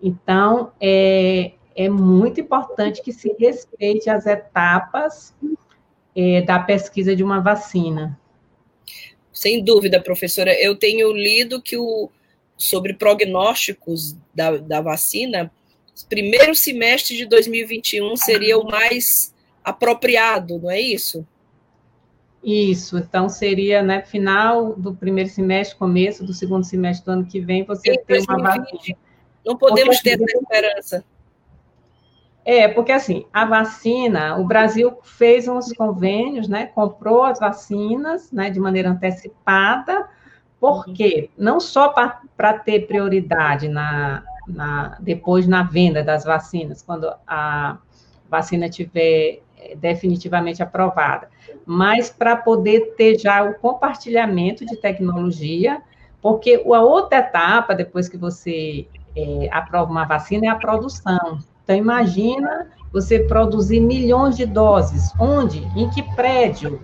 Então, 0.00 0.70
é, 0.80 1.52
é 1.74 1.88
muito 1.88 2.40
importante 2.40 3.02
que 3.02 3.12
se 3.12 3.34
respeite 3.38 4.08
as 4.08 4.26
etapas 4.26 5.34
é, 6.14 6.42
da 6.42 6.58
pesquisa 6.58 7.14
de 7.16 7.24
uma 7.24 7.40
vacina. 7.40 8.18
Sem 9.32 9.64
dúvida, 9.64 10.00
professora. 10.00 10.52
Eu 10.60 10.76
tenho 10.76 11.12
lido 11.12 11.60
que 11.60 11.76
o, 11.76 12.08
sobre 12.56 12.94
prognósticos 12.94 14.16
da, 14.32 14.56
da 14.56 14.80
vacina, 14.80 15.50
primeiro 16.08 16.54
semestre 16.54 17.16
de 17.16 17.26
2021 17.26 18.16
seria 18.16 18.58
o 18.58 18.64
mais 18.64 19.34
apropriado, 19.62 20.58
não 20.58 20.70
é 20.70 20.80
isso? 20.80 21.26
Isso, 22.44 22.98
então 22.98 23.28
seria, 23.28 23.82
né, 23.82 24.02
final 24.02 24.74
do 24.74 24.94
primeiro 24.94 25.30
semestre, 25.30 25.78
começo 25.78 26.22
do 26.24 26.34
segundo 26.34 26.62
semestre 26.62 27.06
do 27.06 27.12
ano 27.12 27.24
que 27.24 27.40
vem, 27.40 27.64
você 27.64 27.96
ter 27.98 28.22
uma 28.28 28.38
vacina. 28.38 28.98
Não 29.44 29.56
podemos 29.56 29.98
ter 30.00 30.20
essa 30.20 30.38
esperança. 30.38 31.04
É, 32.44 32.68
porque 32.68 32.92
assim, 32.92 33.24
a 33.32 33.46
vacina, 33.46 34.36
o 34.36 34.44
Brasil 34.44 34.98
fez 35.02 35.48
uns 35.48 35.72
convênios, 35.72 36.46
né? 36.46 36.66
Comprou 36.66 37.22
as 37.22 37.38
vacinas, 37.38 38.30
né, 38.30 38.50
de 38.50 38.60
maneira 38.60 38.90
antecipada, 38.90 40.06
porque 40.60 41.30
não 41.38 41.58
só 41.58 41.88
para 41.88 42.58
ter 42.58 42.86
prioridade 42.86 43.68
na, 43.68 44.22
na, 44.46 44.98
depois 45.00 45.46
na 45.46 45.62
venda 45.62 46.02
das 46.02 46.24
vacinas, 46.24 46.82
quando 46.82 47.10
a 47.26 47.78
vacina 48.28 48.68
tiver 48.68 49.40
eh, 49.56 49.76
definitivamente 49.76 50.62
aprovada, 50.62 51.28
mas 51.64 52.10
para 52.10 52.36
poder 52.36 52.94
ter 52.96 53.18
já 53.18 53.42
o 53.42 53.54
compartilhamento 53.54 54.66
de 54.66 54.76
tecnologia, 54.76 55.82
porque 56.20 56.62
a 56.66 56.80
outra 56.80 57.18
etapa, 57.18 57.74
depois 57.74 58.08
que 58.08 58.16
você 58.16 58.86
é, 59.16 59.48
aprova 59.52 59.90
uma 59.90 60.04
vacina, 60.04 60.46
é 60.46 60.48
a 60.48 60.56
produção. 60.56 61.38
Então, 61.64 61.74
imagina 61.74 62.68
você 62.92 63.18
produzir 63.18 63.80
milhões 63.80 64.36
de 64.36 64.46
doses. 64.46 65.12
Onde? 65.18 65.60
Em 65.76 65.90
que 65.90 66.02
prédio? 66.14 66.80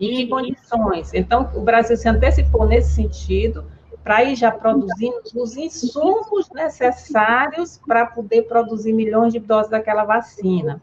Em 0.00 0.16
que 0.16 0.26
condições? 0.26 1.12
Então, 1.14 1.50
o 1.54 1.60
Brasil 1.60 1.96
se 1.96 2.08
antecipou 2.08 2.66
nesse 2.66 2.94
sentido 2.94 3.64
para 4.02 4.24
ir 4.24 4.34
já 4.34 4.50
produzindo 4.50 5.20
os 5.36 5.56
insumos 5.56 6.48
necessários 6.52 7.80
para 7.86 8.06
poder 8.06 8.42
produzir 8.42 8.92
milhões 8.92 9.32
de 9.32 9.38
doses 9.38 9.70
daquela 9.70 10.04
vacina. 10.04 10.80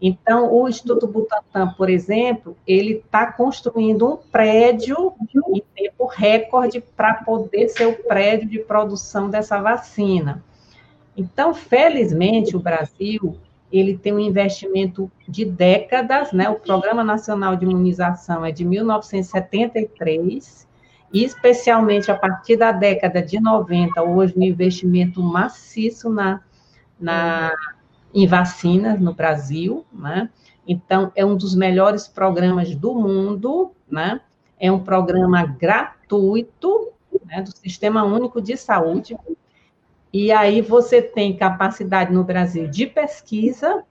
Então, 0.00 0.52
o 0.52 0.68
Instituto 0.68 1.06
Butantan, 1.06 1.72
por 1.76 1.88
exemplo, 1.88 2.56
ele 2.66 2.94
está 2.94 3.32
construindo 3.32 4.06
um 4.06 4.16
prédio 4.16 5.14
em 5.54 5.62
tempo 5.74 6.06
recorde 6.06 6.80
para 6.80 7.14
poder 7.14 7.68
ser 7.68 7.86
o 7.86 8.02
prédio 8.02 8.48
de 8.48 8.58
produção 8.58 9.30
dessa 9.30 9.60
vacina. 9.60 10.42
Então, 11.16 11.54
felizmente, 11.54 12.56
o 12.56 12.60
Brasil 12.60 13.38
ele 13.72 13.96
tem 13.96 14.12
um 14.12 14.18
investimento 14.18 15.08
de 15.28 15.44
décadas, 15.44 16.32
né? 16.32 16.48
O 16.48 16.56
Programa 16.56 17.04
Nacional 17.04 17.54
de 17.54 17.64
Imunização 17.64 18.44
é 18.44 18.50
de 18.50 18.64
1973, 18.64 20.68
e 21.12 21.24
especialmente 21.24 22.10
a 22.10 22.16
partir 22.16 22.56
da 22.56 22.72
década 22.72 23.22
de 23.22 23.38
90, 23.40 24.02
hoje 24.02 24.34
um 24.36 24.42
investimento 24.42 25.22
maciço 25.22 26.10
na, 26.10 26.40
na, 26.98 27.52
em 28.12 28.26
vacinas 28.26 29.00
no 29.00 29.14
Brasil, 29.14 29.86
né? 29.92 30.28
Então, 30.66 31.12
é 31.14 31.24
um 31.24 31.36
dos 31.36 31.54
melhores 31.54 32.08
programas 32.08 32.74
do 32.74 32.92
mundo, 32.94 33.70
né? 33.88 34.20
É 34.58 34.70
um 34.70 34.80
programa 34.80 35.44
gratuito, 35.44 36.92
né, 37.24 37.42
do 37.42 37.50
Sistema 37.50 38.04
Único 38.04 38.40
de 38.40 38.56
Saúde, 38.56 39.16
e 40.12 40.32
aí 40.32 40.60
você 40.60 41.00
tem 41.00 41.36
capacidade 41.36 42.12
no 42.12 42.24
Brasil 42.24 42.66
de 42.66 42.86
pesquisa 42.86 43.84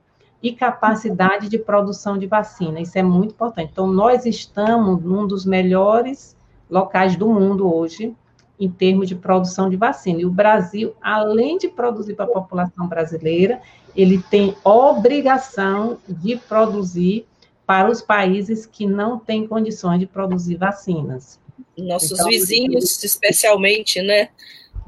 e 0.43 0.51
capacidade 0.51 1.47
de 1.49 1.57
produção 1.57 2.17
de 2.17 2.27
vacina. 2.27 2.81
Isso 2.81 2.97
é 2.97 3.03
muito 3.03 3.31
importante. 3.31 3.69
Então, 3.71 3.87
nós 3.87 4.25
estamos 4.25 5.01
num 5.01 5.25
dos 5.25 5.45
melhores 5.45 6.35
locais 6.69 7.15
do 7.15 7.29
mundo 7.29 7.73
hoje 7.73 8.15
em 8.59 8.69
termos 8.69 9.07
de 9.07 9.15
produção 9.15 9.69
de 9.69 9.77
vacina. 9.77 10.19
E 10.19 10.25
o 10.25 10.31
Brasil, 10.31 10.93
além 11.01 11.57
de 11.57 11.69
produzir 11.69 12.13
para 12.15 12.25
a 12.25 12.29
população 12.29 12.87
brasileira, 12.87 13.61
ele 13.95 14.21
tem 14.29 14.55
obrigação 14.63 15.97
de 16.07 16.35
produzir 16.35 17.25
para 17.65 17.89
os 17.89 18.01
países 18.01 18.65
que 18.65 18.85
não 18.85 19.17
têm 19.17 19.47
condições 19.47 19.99
de 19.99 20.05
produzir 20.05 20.57
vacinas. 20.57 21.39
Nossos 21.77 22.11
então, 22.11 22.27
vizinhos, 22.27 23.01
especialmente, 23.03 24.01
né? 24.01 24.29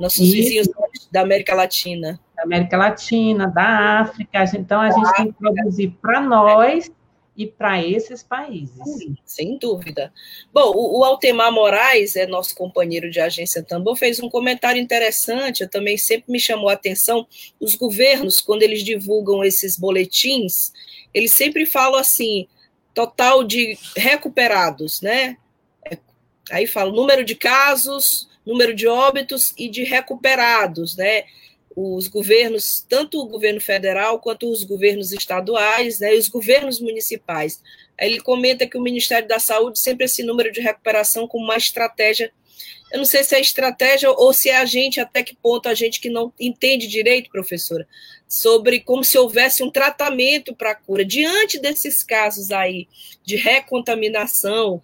nossos 0.02 0.20
Isso. 0.20 0.34
vizinhos 0.34 0.68
da 0.68 0.80
América 1.20 1.54
Latina. 1.54 2.18
Da 2.34 2.44
América 2.44 2.78
Latina, 2.78 3.48
da 3.48 4.00
África. 4.00 4.46
Então, 4.56 4.80
a 4.80 4.88
da 4.88 4.96
gente 4.96 5.04
África. 5.04 5.24
tem 5.24 5.32
que 5.34 5.38
produzir 5.38 5.90
para 6.02 6.22
nós 6.22 6.90
e 7.36 7.48
para 7.48 7.84
esses 7.86 8.24
países. 8.24 8.78
Sem 9.26 9.58
dúvida. 9.58 10.14
Bom, 10.54 10.72
o, 10.76 11.00
o, 11.00 11.04
Altemar 11.04 11.52
Moraes, 11.52 12.16
é 12.16 12.28
nosso 12.28 12.56
companheiro 12.56 13.10
de 13.10 13.20
agência 13.20 13.64
Tambor, 13.64 13.96
fez 13.96 14.20
um 14.20 14.30
comentário 14.30 14.82
interessante, 14.82 15.62
eu 15.62 15.70
também 15.70 15.98
sempre 15.98 16.32
me 16.32 16.40
chamou 16.40 16.70
a 16.70 16.74
atenção, 16.74 17.28
os 17.60 17.76
governos, 17.76 18.42
quando 18.42 18.64
eles 18.64 18.84
divulgam 18.84 19.44
esses 19.44 19.78
boletins, 19.78 20.72
eles 21.14 21.32
sempre 21.32 21.66
falam 21.66 22.00
assim, 22.00 22.48
total 22.94 23.44
de 23.44 23.78
recuperados, 23.96 25.02
né? 25.02 25.38
É, 25.90 25.98
aí 26.52 26.68
fala 26.68 26.92
número 26.92 27.24
de 27.24 27.36
casos, 27.36 28.30
número 28.46 28.74
de 28.74 28.88
óbitos 28.88 29.54
e 29.58 29.70
de 29.70 29.84
recuperados, 29.84 30.96
né? 30.96 31.24
Os 31.76 32.08
governos, 32.08 32.86
tanto 32.88 33.22
o 33.22 33.28
governo 33.28 33.62
federal 33.62 34.20
quanto 34.20 34.52
os 34.52 34.64
governos 34.64 35.14
estaduais, 35.14 36.00
né, 36.00 36.16
e 36.16 36.20
os 36.20 36.28
governos 36.28 36.82
municipais. 36.82 37.62
Ele 37.98 38.20
comenta 38.20 38.68
que 38.68 38.78
o 38.78 38.82
Ministério 38.82 39.28
da 39.28 39.40
Saúde 39.40 39.80
sempre 39.80 40.06
esse 40.06 40.22
número 40.22 40.52
de 40.52 40.60
recuperação 40.60 41.28
como 41.28 41.46
uma 41.46 41.56
estratégia. 41.56 42.32
Eu 42.92 42.98
não 42.98 43.06
sei 43.06 43.24
se 43.24 43.36
é 43.36 43.40
estratégia 43.40 44.12
ou 44.12 44.34
se 44.34 44.50
é 44.50 44.58
a 44.58 44.66
gente, 44.66 45.00
até 45.00 45.24
que 45.24 45.34
ponto 45.34 45.70
a 45.70 45.74
gente 45.74 46.02
que 46.02 46.10
não 46.10 46.34
entende 46.38 46.88
direito, 46.88 47.30
professora, 47.30 47.88
sobre 48.28 48.82
como 48.82 49.04
se 49.04 49.18
houvesse 49.18 49.64
um 49.64 49.72
tratamento 49.72 50.54
para 50.54 50.76
cura. 50.76 51.06
Diante 51.06 51.58
desses 51.58 52.04
casos 52.04 52.52
aí 52.52 52.88
de 53.24 53.38
recontaminação, 53.38 54.82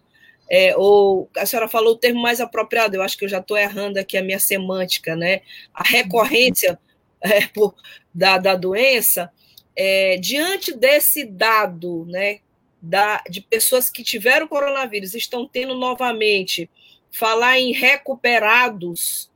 é, 0.50 0.76
ou 0.78 1.30
a 1.38 1.46
senhora 1.46 1.68
falou 1.68 1.94
o 1.94 1.98
termo 1.98 2.22
mais 2.22 2.40
apropriado, 2.40 2.96
eu 2.96 3.02
acho 3.02 3.18
que 3.18 3.26
eu 3.26 3.30
já 3.30 3.40
estou 3.40 3.58
errando 3.58 4.00
aqui 4.00 4.18
a 4.18 4.24
minha 4.24 4.40
semântica, 4.40 5.16
né? 5.16 5.42
A 5.74 5.84
recorrência 5.84 6.80
é, 7.22 7.48
por, 7.48 7.76
da, 8.14 8.38
da 8.38 8.56
doença, 8.56 9.32
é, 9.76 10.18
diante 10.18 10.76
desse 10.76 11.26
dado, 11.26 12.06
né, 12.06 12.40
da, 12.82 13.22
de 13.30 13.42
pessoas 13.42 13.90
que 13.90 14.04
tiveram 14.04 14.48
coronavírus, 14.48 15.14
estão 15.14 15.48
tendo 15.48 15.76
novamente, 15.76 16.70
falar 17.12 17.60
em 17.60 17.74
recuperados, 17.74 19.30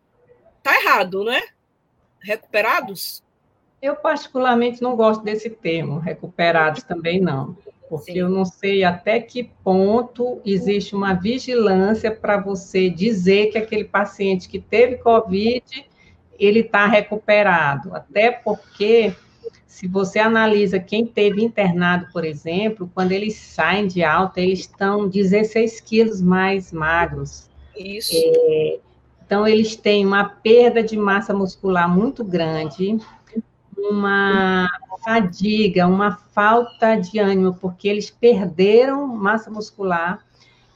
tá 0.64 0.74
errado, 0.82 1.24
não 1.24 1.34
é? 1.34 1.44
Recuperados? 2.22 3.24
Eu, 3.82 3.96
particularmente, 3.96 4.82
não 4.82 4.96
gosto 4.96 5.24
desse 5.24 5.50
termo, 5.50 6.00
recuperados 6.00 6.84
também 6.84 7.20
não 7.20 7.58
porque 7.92 8.14
Sim. 8.14 8.20
eu 8.20 8.30
não 8.30 8.46
sei 8.46 8.86
até 8.86 9.20
que 9.20 9.52
ponto 9.66 10.40
existe 10.46 10.96
uma 10.96 11.14
vigilância 11.14 12.10
para 12.10 12.38
você 12.38 12.90
dizer 12.90 13.48
que 13.48 13.58
aquele 13.58 13.84
paciente 13.84 14.48
que 14.48 14.60
teve 14.60 14.96
Covid, 14.96 15.62
ele 16.40 16.62
está 16.62 16.86
recuperado. 16.86 17.94
Até 17.94 18.32
porque, 18.32 19.14
se 19.68 19.90
você 19.90 20.20
analisa 20.20 20.80
quem 20.80 21.06
teve 21.06 21.44
internado, 21.44 22.08
por 22.14 22.24
exemplo, 22.24 22.90
quando 22.96 23.12
eles 23.12 23.36
saem 23.36 23.88
de 23.88 24.02
alta, 24.06 24.40
eles 24.40 24.62
estão 24.62 25.10
16 25.10 25.82
quilos 25.82 26.22
mais 26.22 26.72
magros. 26.72 27.50
Isso. 27.76 28.14
É, 28.16 28.80
então, 29.26 29.46
eles 29.46 29.76
têm 29.76 30.06
uma 30.06 30.24
perda 30.24 30.82
de 30.82 30.96
massa 30.96 31.34
muscular 31.34 31.94
muito 31.94 32.24
grande, 32.24 32.98
uma 33.90 34.70
fadiga, 35.04 35.88
uma 35.88 36.12
falta 36.12 36.96
de 36.96 37.20
ânimo, 37.20 37.56
porque 37.56 37.88
eles 37.88 38.10
perderam 38.10 39.08
massa 39.08 39.50
muscular, 39.50 40.24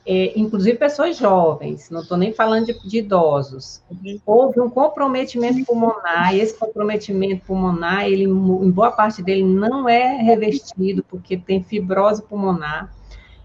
é, 0.07 0.37
inclusive 0.39 0.77
pessoas 0.77 1.17
jovens, 1.17 1.89
não 1.89 2.01
estou 2.01 2.15
nem 2.15 2.31
falando 2.31 2.67
de, 2.67 2.87
de 2.87 2.99
idosos. 2.99 3.81
Houve 4.23 4.59
um 4.59 4.69
comprometimento 4.69 5.65
pulmonar, 5.65 6.35
e 6.35 6.39
esse 6.39 6.57
comprometimento 6.57 7.45
pulmonar, 7.45 8.05
ele, 8.05 8.23
em 8.25 8.71
boa 8.71 8.91
parte 8.91 9.23
dele, 9.23 9.43
não 9.43 9.89
é 9.89 10.17
revestido, 10.17 11.03
porque 11.03 11.37
tem 11.37 11.63
fibrose 11.63 12.21
pulmonar. 12.21 12.93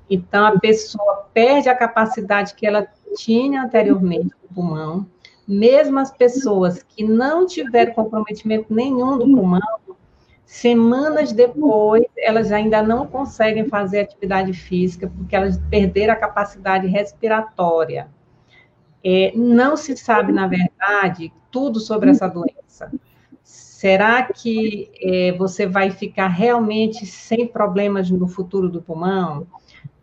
Então, 0.08 0.44
a 0.44 0.58
pessoa 0.58 1.28
perde 1.32 1.68
a 1.68 1.74
capacidade 1.74 2.54
que 2.54 2.66
ela 2.66 2.86
tinha 3.16 3.62
anteriormente 3.62 4.34
no 4.42 4.54
pulmão. 4.54 5.06
Mesmo 5.50 5.98
as 5.98 6.10
pessoas 6.10 6.82
que 6.82 7.02
não 7.02 7.44
tiveram 7.44 7.92
comprometimento 7.92 8.72
nenhum 8.72 9.18
do 9.18 9.24
pulmão, 9.24 9.80
Semanas 10.50 11.32
depois, 11.32 12.02
elas 12.18 12.50
ainda 12.50 12.82
não 12.82 13.06
conseguem 13.06 13.68
fazer 13.68 14.00
atividade 14.00 14.52
física 14.52 15.08
porque 15.16 15.36
elas 15.36 15.56
perderam 15.70 16.12
a 16.12 16.16
capacidade 16.16 16.88
respiratória. 16.88 18.08
É, 19.02 19.30
não 19.36 19.76
se 19.76 19.96
sabe, 19.96 20.32
na 20.32 20.48
verdade, 20.48 21.32
tudo 21.52 21.78
sobre 21.78 22.10
essa 22.10 22.26
doença. 22.26 22.90
Será 23.44 24.24
que 24.24 24.90
é, 25.00 25.32
você 25.38 25.68
vai 25.68 25.92
ficar 25.92 26.26
realmente 26.26 27.06
sem 27.06 27.46
problemas 27.46 28.10
no 28.10 28.26
futuro 28.26 28.68
do 28.68 28.82
pulmão? 28.82 29.46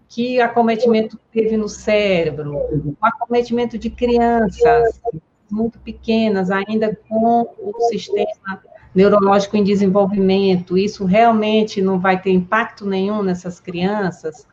Que 0.07 0.39
acometimento 0.39 1.19
teve 1.29 1.57
no 1.57 1.67
cérebro? 1.67 2.55
O 2.55 2.95
acometimento 3.01 3.77
de 3.77 3.89
crianças 3.89 5.01
muito 5.49 5.79
pequenas, 5.79 6.51
ainda 6.51 6.97
com 7.07 7.47
o 7.59 7.73
sistema 7.89 8.61
neurológico 8.97 9.55
em 9.55 9.63
desenvolvimento, 9.63 10.75
isso 10.75 11.05
realmente 11.05 11.81
não 11.81 11.99
vai 11.99 12.19
ter 12.19 12.31
impacto 12.31 12.85
nenhum 12.85 13.21
nessas 13.21 13.59
crianças. 13.59 14.47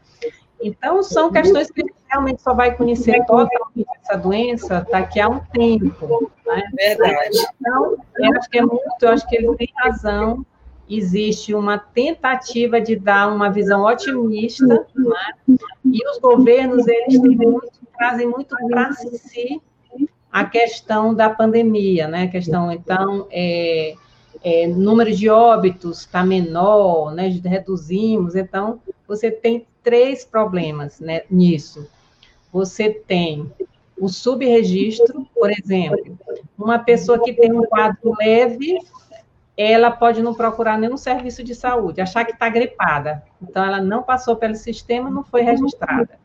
Então, 0.60 1.02
são 1.02 1.32
questões 1.32 1.70
que 1.70 1.80
a 1.80 1.84
gente 1.84 1.94
realmente 2.08 2.42
só 2.42 2.54
vai 2.54 2.76
conhecer 2.76 3.24
totalmente 3.26 3.86
essa 4.02 4.16
doença 4.16 4.86
daqui 4.90 5.20
a 5.20 5.28
um 5.28 5.40
tempo. 5.40 6.30
Né? 6.46 6.62
Verdade. 6.74 7.38
Então, 7.58 7.96
eu 8.18 8.36
acho 8.36 8.50
que 8.50 8.58
é 8.58 8.62
muito, 8.62 9.02
eu 9.02 9.08
acho 9.08 9.26
que 9.26 9.36
ele 9.36 9.56
tem 9.56 9.68
razão. 9.76 10.44
Existe 10.88 11.54
uma 11.54 11.78
tentativa 11.78 12.80
de 12.80 12.96
dar 12.96 13.32
uma 13.32 13.50
visão 13.50 13.84
otimista, 13.84 14.66
né? 14.66 15.58
e 15.84 16.10
os 16.10 16.18
governos, 16.18 16.86
eles 16.86 17.18
muito, 17.18 17.70
trazem 17.96 18.28
muito 18.28 18.54
para 18.68 18.92
si 18.92 19.62
a 20.34 20.44
questão 20.44 21.14
da 21.14 21.30
pandemia, 21.30 22.08
né? 22.08 22.24
A 22.24 22.28
questão, 22.28 22.72
então, 22.72 23.28
é, 23.30 23.94
é, 24.42 24.66
número 24.66 25.14
de 25.14 25.30
óbitos 25.30 26.00
está 26.00 26.24
menor, 26.24 27.14
né, 27.14 27.28
reduzimos, 27.44 28.34
então 28.34 28.80
você 29.06 29.30
tem 29.30 29.64
três 29.80 30.24
problemas 30.24 30.98
né, 30.98 31.22
nisso. 31.30 31.88
Você 32.52 32.90
tem 32.90 33.48
o 33.96 34.08
subregistro, 34.08 35.24
por 35.32 35.52
exemplo, 35.52 36.18
uma 36.58 36.80
pessoa 36.80 37.22
que 37.22 37.32
tem 37.32 37.52
um 37.52 37.62
quadro 37.66 38.12
leve, 38.18 38.76
ela 39.56 39.92
pode 39.92 40.20
não 40.20 40.34
procurar 40.34 40.76
nenhum 40.76 40.96
serviço 40.96 41.44
de 41.44 41.54
saúde, 41.54 42.00
achar 42.00 42.24
que 42.24 42.32
está 42.32 42.48
gripada, 42.48 43.22
então 43.40 43.64
ela 43.64 43.80
não 43.80 44.02
passou 44.02 44.34
pelo 44.34 44.56
sistema, 44.56 45.08
não 45.08 45.22
foi 45.22 45.42
registrada. 45.42 46.18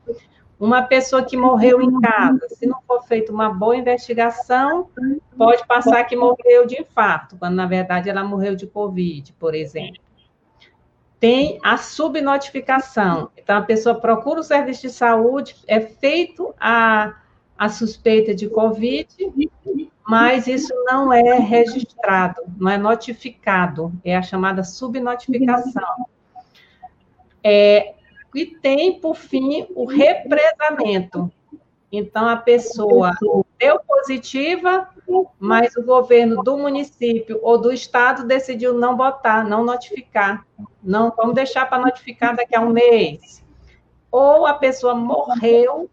Uma 0.60 0.82
pessoa 0.82 1.24
que 1.24 1.38
morreu 1.38 1.82
em 1.82 2.02
casa, 2.02 2.50
se 2.50 2.66
não 2.68 2.82
for 2.82 3.02
feita 3.04 3.32
uma 3.32 3.50
boa 3.50 3.78
investigação, 3.78 4.90
pode 5.38 5.66
passar 5.66 6.04
que 6.04 6.18
morreu 6.18 6.68
de 6.68 6.82
infarto, 6.82 7.38
quando 7.38 7.56
na 7.56 7.66
verdade 7.66 8.10
ela 8.10 8.26
morreu 8.26 8.56
de 8.56 8.68
Covid, 8.68 9.32
por 9.40 9.56
exemplo. 9.56 10.02
Tem 11.18 11.60
a 11.64 11.78
subnotificação. 11.78 13.30
Então, 13.38 13.58
a 13.58 13.62
pessoa 13.62 13.96
procura 13.96 14.42
o 14.42 14.44
serviço 14.44 14.82
de 14.82 14.90
saúde, 14.90 15.56
é 15.66 15.80
feito 15.80 16.54
a, 16.60 17.16
a 17.58 17.70
suspeita 17.70 18.36
de 18.36 18.50
Covid, 18.50 19.08
mas 20.06 20.46
isso 20.46 20.74
não 20.86 21.14
é 21.14 21.40
registrado, 21.40 22.42
não 22.58 22.70
é 22.70 22.78
notificado, 22.78 23.94
é 24.04 24.18
a 24.18 24.22
chamada 24.22 24.64
subnotificação. 24.64 26.06
É, 27.42 27.94
e 28.34 28.46
tem, 28.46 29.00
por 29.00 29.16
fim, 29.16 29.68
o 29.76 29.86
represamento. 29.86 31.32
Então, 31.92 32.28
a 32.28 32.38
pessoa 32.38 33.18
deu 33.58 33.80
positiva, 33.80 34.88
mas 35.40 35.76
o 35.76 35.84
governo 35.84 36.44
do 36.44 36.58
município 36.58 37.40
ou 37.42 37.58
do 37.58 37.74
estado 37.74 38.28
decidiu 38.28 38.74
não 38.74 38.96
botar, 38.96 39.44
não 39.44 39.64
notificar. 39.64 40.46
Não, 40.84 41.12
vamos 41.16 41.34
deixar 41.34 41.68
para 41.68 41.84
notificar 41.84 42.36
daqui 42.36 42.56
a 42.56 42.62
um 42.62 42.70
mês. 42.70 43.44
Ou 44.12 44.46
a 44.46 44.54
pessoa 44.54 44.94
morreu, 44.94 45.90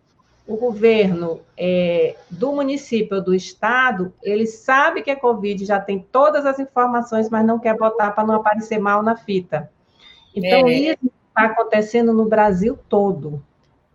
o 0.46 0.56
governo 0.56 1.40
é, 1.56 2.14
do 2.30 2.52
município 2.52 3.16
ou 3.16 3.24
do 3.24 3.34
estado, 3.34 4.12
ele 4.22 4.46
sabe 4.46 5.02
que 5.02 5.10
é 5.10 5.16
Covid, 5.16 5.64
já 5.64 5.80
tem 5.80 5.98
todas 5.98 6.46
as 6.46 6.58
informações, 6.58 7.28
mas 7.30 7.44
não 7.44 7.58
quer 7.58 7.76
botar 7.76 8.12
para 8.12 8.24
não 8.24 8.34
aparecer 8.34 8.78
mal 8.78 9.02
na 9.02 9.16
fita. 9.16 9.70
Então, 10.34 10.68
é. 10.68 10.72
isso 10.72 11.10
está 11.36 11.44
acontecendo 11.44 12.14
no 12.14 12.24
Brasil 12.24 12.78
todo. 12.88 13.42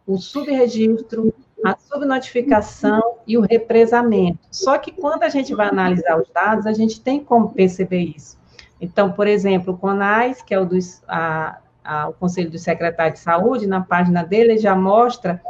O 0.06 0.18
subregistro, 0.18 1.34
a 1.66 1.76
subnotificação 1.76 3.18
e 3.26 3.38
o 3.38 3.42
represamento. 3.42 4.40
Só 4.52 4.78
que 4.78 4.92
quando 4.92 5.24
a 5.24 5.30
gente 5.30 5.56
vai 5.56 5.68
analisar 5.68 6.20
os 6.20 6.30
dados, 6.30 6.68
a 6.68 6.74
gente 6.74 7.02
tem 7.02 7.24
como 7.24 7.50
perceber 7.50 8.14
isso. 8.16 8.38
Então, 8.80 9.12
por 9.12 9.28
exemplo, 9.28 9.74
o 9.74 9.78
CONAS, 9.78 10.42
que 10.42 10.54
é 10.54 10.60
o, 10.60 10.66
dos, 10.66 11.04
a, 11.08 11.60
a, 11.84 12.10
o 12.10 12.14
Conselho 12.14 12.52
do 12.52 12.60
Secretário 12.60 13.14
de 13.14 13.20
Saúde, 13.20 13.68
na 13.68 13.82
página 13.82 14.24
dele 14.24 14.58
já 14.58 14.76
mostra 14.76 15.42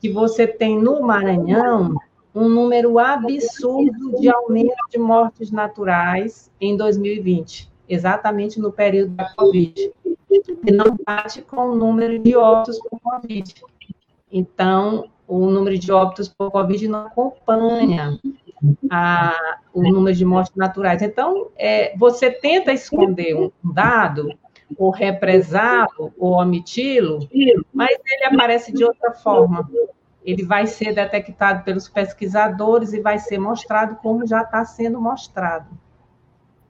que 0.00 0.10
você 0.10 0.46
tem 0.46 0.78
no 0.78 1.02
Maranhão 1.02 1.94
um 2.34 2.48
número 2.48 2.98
absurdo 2.98 4.20
de 4.20 4.28
aumento 4.28 4.76
de 4.90 4.98
mortes 4.98 5.50
naturais 5.50 6.50
em 6.60 6.76
2020, 6.76 7.70
exatamente 7.88 8.60
no 8.60 8.70
período 8.70 9.12
da 9.12 9.32
Covid 9.34 9.90
e 10.30 10.72
não 10.72 10.96
bate 11.06 11.42
com 11.42 11.70
o 11.70 11.74
número 11.74 12.18
de 12.18 12.36
óbitos 12.36 12.78
por 12.80 13.00
Covid. 13.00 13.54
Então, 14.30 15.08
o 15.26 15.46
número 15.46 15.78
de 15.78 15.90
óbitos 15.92 16.28
por 16.28 16.50
Covid 16.50 16.88
não 16.88 17.06
acompanha 17.06 18.18
a, 18.90 19.58
o 19.72 19.82
número 19.82 20.16
de 20.16 20.24
mortes 20.24 20.54
naturais. 20.56 21.02
Então, 21.02 21.48
é, 21.56 21.96
você 21.96 22.30
tenta 22.30 22.72
esconder 22.72 23.34
um 23.36 23.50
dado, 23.62 24.28
ou 24.76 24.90
represá-lo, 24.90 26.12
ou 26.18 26.32
omiti-lo, 26.32 27.28
mas 27.72 27.96
ele 28.04 28.24
aparece 28.24 28.72
de 28.72 28.84
outra 28.84 29.12
forma. 29.12 29.68
Ele 30.24 30.44
vai 30.44 30.66
ser 30.66 30.92
detectado 30.92 31.62
pelos 31.62 31.88
pesquisadores 31.88 32.92
e 32.92 33.00
vai 33.00 33.18
ser 33.18 33.38
mostrado 33.38 33.96
como 33.96 34.26
já 34.26 34.42
está 34.42 34.64
sendo 34.64 35.00
mostrado. 35.00 35.68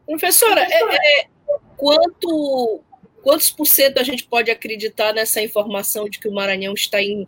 Professora, 0.07 0.61
é, 0.61 1.23
é, 1.23 1.29
quanto 1.77 2.81
Quantos 3.27 3.51
por 3.51 3.67
cento 3.67 3.99
a 3.99 4.05
gente 4.05 4.23
pode 4.23 4.53
acreditar 4.53 5.13
nessa 5.13 5.43
informação 5.43 6.09
de 6.09 6.21
que 6.21 6.29
o 6.29 6.33
Maranhão 6.33 6.73
está 6.75 7.03
em. 7.03 7.27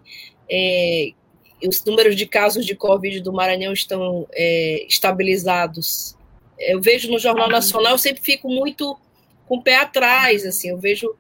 É, 0.49 1.11
os 1.67 1.85
números 1.85 2.15
de 2.15 2.25
casos 2.25 2.65
de 2.65 2.77
Covid 2.77 3.21
do 3.21 3.33
Maranhão 3.33 3.73
estão 3.73 4.25
é, 4.31 4.87
estabilizados? 4.87 6.17
Eu 6.57 6.81
vejo 6.81 7.11
no 7.11 7.19
Jornal 7.19 7.49
Nacional, 7.49 7.95
eu 7.95 7.99
sempre 7.99 8.23
fico 8.23 8.49
muito 8.49 8.97
com 9.45 9.57
o 9.57 9.63
pé 9.65 9.75
atrás, 9.75 10.47
assim, 10.47 10.69
eu 10.69 10.79
vejo. 10.79 11.17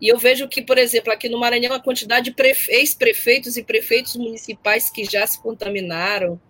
E 0.00 0.08
eu 0.08 0.16
vejo 0.16 0.48
que, 0.48 0.62
por 0.62 0.78
exemplo, 0.78 1.12
aqui 1.12 1.28
no 1.28 1.38
Maranhão, 1.38 1.74
a 1.74 1.78
quantidade 1.78 2.30
de 2.30 2.42
ex-prefeitos 2.70 3.58
e 3.58 3.62
prefeitos 3.62 4.16
municipais 4.16 4.88
que 4.88 5.04
já 5.04 5.26
se 5.26 5.42
contaminaram, 5.42 6.40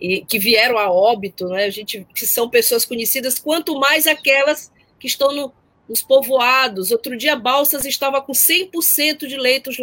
e 0.00 0.24
que 0.24 0.40
vieram 0.40 0.76
a 0.76 0.90
óbito, 0.90 1.46
né? 1.46 1.66
A 1.66 1.70
gente 1.70 2.04
que 2.12 2.26
são 2.26 2.50
pessoas 2.50 2.84
conhecidas, 2.84 3.38
quanto 3.38 3.78
mais 3.78 4.08
aquelas 4.08 4.72
que 4.98 5.06
estão 5.06 5.32
no, 5.32 5.52
os 5.90 6.02
povoados. 6.02 6.92
Outro 6.92 7.16
dia, 7.16 7.34
Balsas 7.34 7.84
estava 7.84 8.22
com 8.22 8.32
100% 8.32 9.26
de 9.26 9.36
leitos 9.36 9.76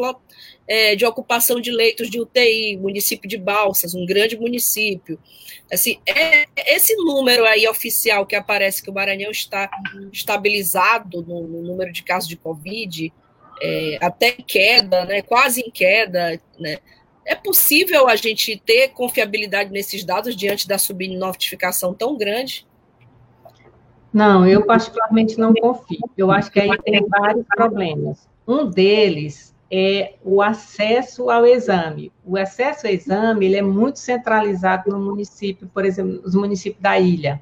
é, 0.65 0.95
de 0.95 1.05
ocupação 1.05 1.59
de 1.59 1.69
leitos 1.69 2.09
de 2.09 2.19
UTI, 2.19 2.77
município 2.77 3.29
de 3.29 3.37
Balsas, 3.37 3.93
um 3.93 4.05
grande 4.05 4.37
município. 4.37 5.19
Assim, 5.71 5.99
é 6.05 6.47
esse 6.73 6.95
número 6.95 7.45
aí 7.45 7.67
oficial 7.67 8.25
que 8.25 8.35
aparece 8.35 8.81
que 8.81 8.89
o 8.89 8.93
Maranhão 8.93 9.31
está 9.31 9.69
estabilizado 10.13 11.21
no, 11.23 11.45
no 11.45 11.61
número 11.61 11.91
de 11.91 12.03
casos 12.03 12.29
de 12.29 12.37
Covid, 12.37 13.11
é, 13.61 13.97
até 13.99 14.31
queda, 14.31 15.03
né, 15.05 15.21
quase 15.21 15.61
em 15.61 15.71
queda, 15.71 16.39
né, 16.59 16.77
é 17.25 17.35
possível 17.35 18.07
a 18.07 18.15
gente 18.15 18.55
ter 18.65 18.89
confiabilidade 18.89 19.71
nesses 19.71 20.05
dados 20.05 20.35
diante 20.35 20.67
da 20.67 20.77
subnotificação 20.77 21.93
tão 21.93 22.15
grande? 22.15 22.66
Não, 24.13 24.47
eu 24.47 24.65
particularmente 24.65 25.37
não 25.37 25.53
confio. 25.53 26.09
Eu 26.17 26.31
acho 26.31 26.51
que 26.51 26.59
aí 26.59 26.77
tem 26.83 27.05
vários 27.07 27.45
problemas. 27.47 28.27
Um 28.47 28.69
deles 28.69 29.55
é 29.69 30.15
o 30.23 30.41
acesso 30.41 31.29
ao 31.29 31.45
exame. 31.45 32.11
O 32.25 32.37
acesso 32.37 32.87
ao 32.87 32.93
exame 32.93 33.45
ele 33.45 33.57
é 33.57 33.61
muito 33.61 33.99
centralizado 33.99 34.89
no 34.89 34.99
município, 34.99 35.69
por 35.73 35.85
exemplo, 35.85 36.21
nos 36.21 36.35
municípios 36.35 36.81
da 36.81 36.97
ilha. 36.97 37.41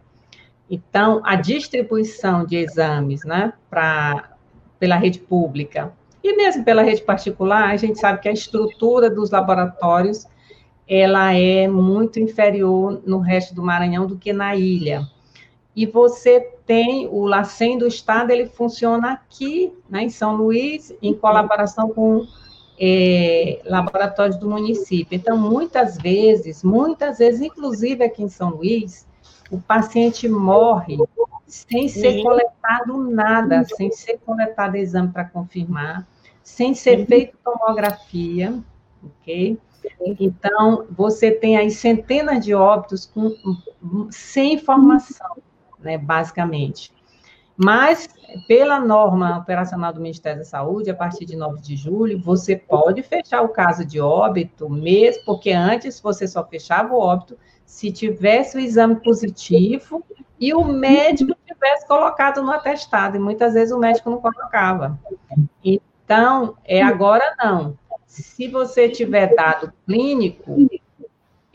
Então, 0.70 1.22
a 1.24 1.36
distribuição 1.36 2.46
de 2.46 2.58
exames, 2.58 3.24
né, 3.24 3.54
para 3.70 4.32
pela 4.80 4.98
rede 4.98 5.20
pública 5.20 5.94
e 6.22 6.36
mesmo 6.36 6.66
pela 6.66 6.82
rede 6.82 7.02
particular, 7.02 7.70
a 7.70 7.78
gente 7.78 8.00
sabe 8.00 8.20
que 8.20 8.28
a 8.28 8.34
estrutura 8.34 9.10
dos 9.10 9.30
laboratórios 9.30 10.28
ela 10.88 11.34
é 11.34 11.68
muito 11.68 12.20
inferior 12.20 13.02
no 13.06 13.20
resto 13.20 13.56
do 13.56 13.64
Maranhão 13.64 14.06
do 14.06 14.18
que 14.18 14.34
na 14.34 14.56
ilha 14.56 15.08
e 15.76 15.86
você 15.86 16.40
tem 16.66 17.08
o 17.08 17.26
LACEN 17.26 17.78
do 17.78 17.88
Estado, 17.88 18.32
ele 18.32 18.48
funciona 18.48 19.12
aqui, 19.12 19.74
né, 19.90 20.04
em 20.04 20.10
São 20.10 20.36
Luís, 20.36 20.96
em 21.02 21.14
colaboração 21.14 21.90
com 21.90 22.26
é, 22.80 23.62
laboratórios 23.66 24.38
do 24.38 24.50
município. 24.50 25.16
Então, 25.16 25.38
muitas 25.38 25.98
vezes, 25.98 26.64
muitas 26.64 27.18
vezes, 27.18 27.42
inclusive 27.42 28.04
aqui 28.04 28.24
em 28.24 28.30
São 28.30 28.52
Luís, 28.52 29.06
o 29.52 29.60
paciente 29.60 30.28
morre 30.28 30.98
sem 31.46 31.88
ser 31.88 32.24
coletado 32.24 32.98
nada, 32.98 33.64
sem 33.76 33.92
ser 33.92 34.20
coletado 34.26 34.76
exame 34.76 35.10
para 35.10 35.26
confirmar, 35.26 36.08
sem 36.42 36.74
ser 36.74 37.06
feito 37.06 37.38
tomografia, 37.44 38.58
ok? 39.04 39.58
Então, 40.20 40.86
você 40.90 41.32
tem 41.32 41.58
aí 41.58 41.70
centenas 41.70 42.44
de 42.44 42.54
óbitos 42.54 43.06
com, 43.06 43.36
sem 44.10 44.56
informação, 44.56 45.38
né, 45.86 45.98
basicamente. 45.98 46.92
Mas, 47.56 48.10
pela 48.48 48.80
norma 48.80 49.38
operacional 49.38 49.94
do 49.94 50.02
Ministério 50.02 50.40
da 50.40 50.46
Saúde, 50.46 50.90
a 50.90 50.96
partir 50.96 51.26
de 51.26 51.38
9 51.38 51.62
de 51.62 51.78
julho, 51.78 52.20
você 52.20 52.58
pode 52.58 53.02
fechar 53.02 53.42
o 53.42 53.50
caso 53.50 53.86
de 53.86 54.02
óbito, 54.02 54.70
mesmo 54.70 55.24
porque 55.26 55.52
antes 55.52 56.02
você 56.02 56.28
só 56.28 56.46
fechava 56.46 56.94
o 56.94 57.00
óbito 57.00 57.38
se 57.66 57.92
tivesse 57.92 58.58
o 58.58 58.60
exame 58.60 58.96
positivo 58.96 60.04
e 60.38 60.54
o 60.54 60.66
médico 60.66 61.34
tivesse 61.46 61.88
colocado 61.88 62.44
no 62.44 62.52
atestado, 62.52 63.16
e 63.16 63.20
muitas 63.20 63.54
vezes 63.54 63.74
o 63.74 63.80
médico 63.80 64.10
não 64.10 64.20
colocava. 64.20 65.00
Então, 65.64 66.58
é 66.66 66.82
agora 66.82 67.36
não. 67.42 67.78
Se 68.06 68.48
você 68.50 68.90
tiver 68.90 69.34
dado 69.34 69.72
clínico, 69.86 70.58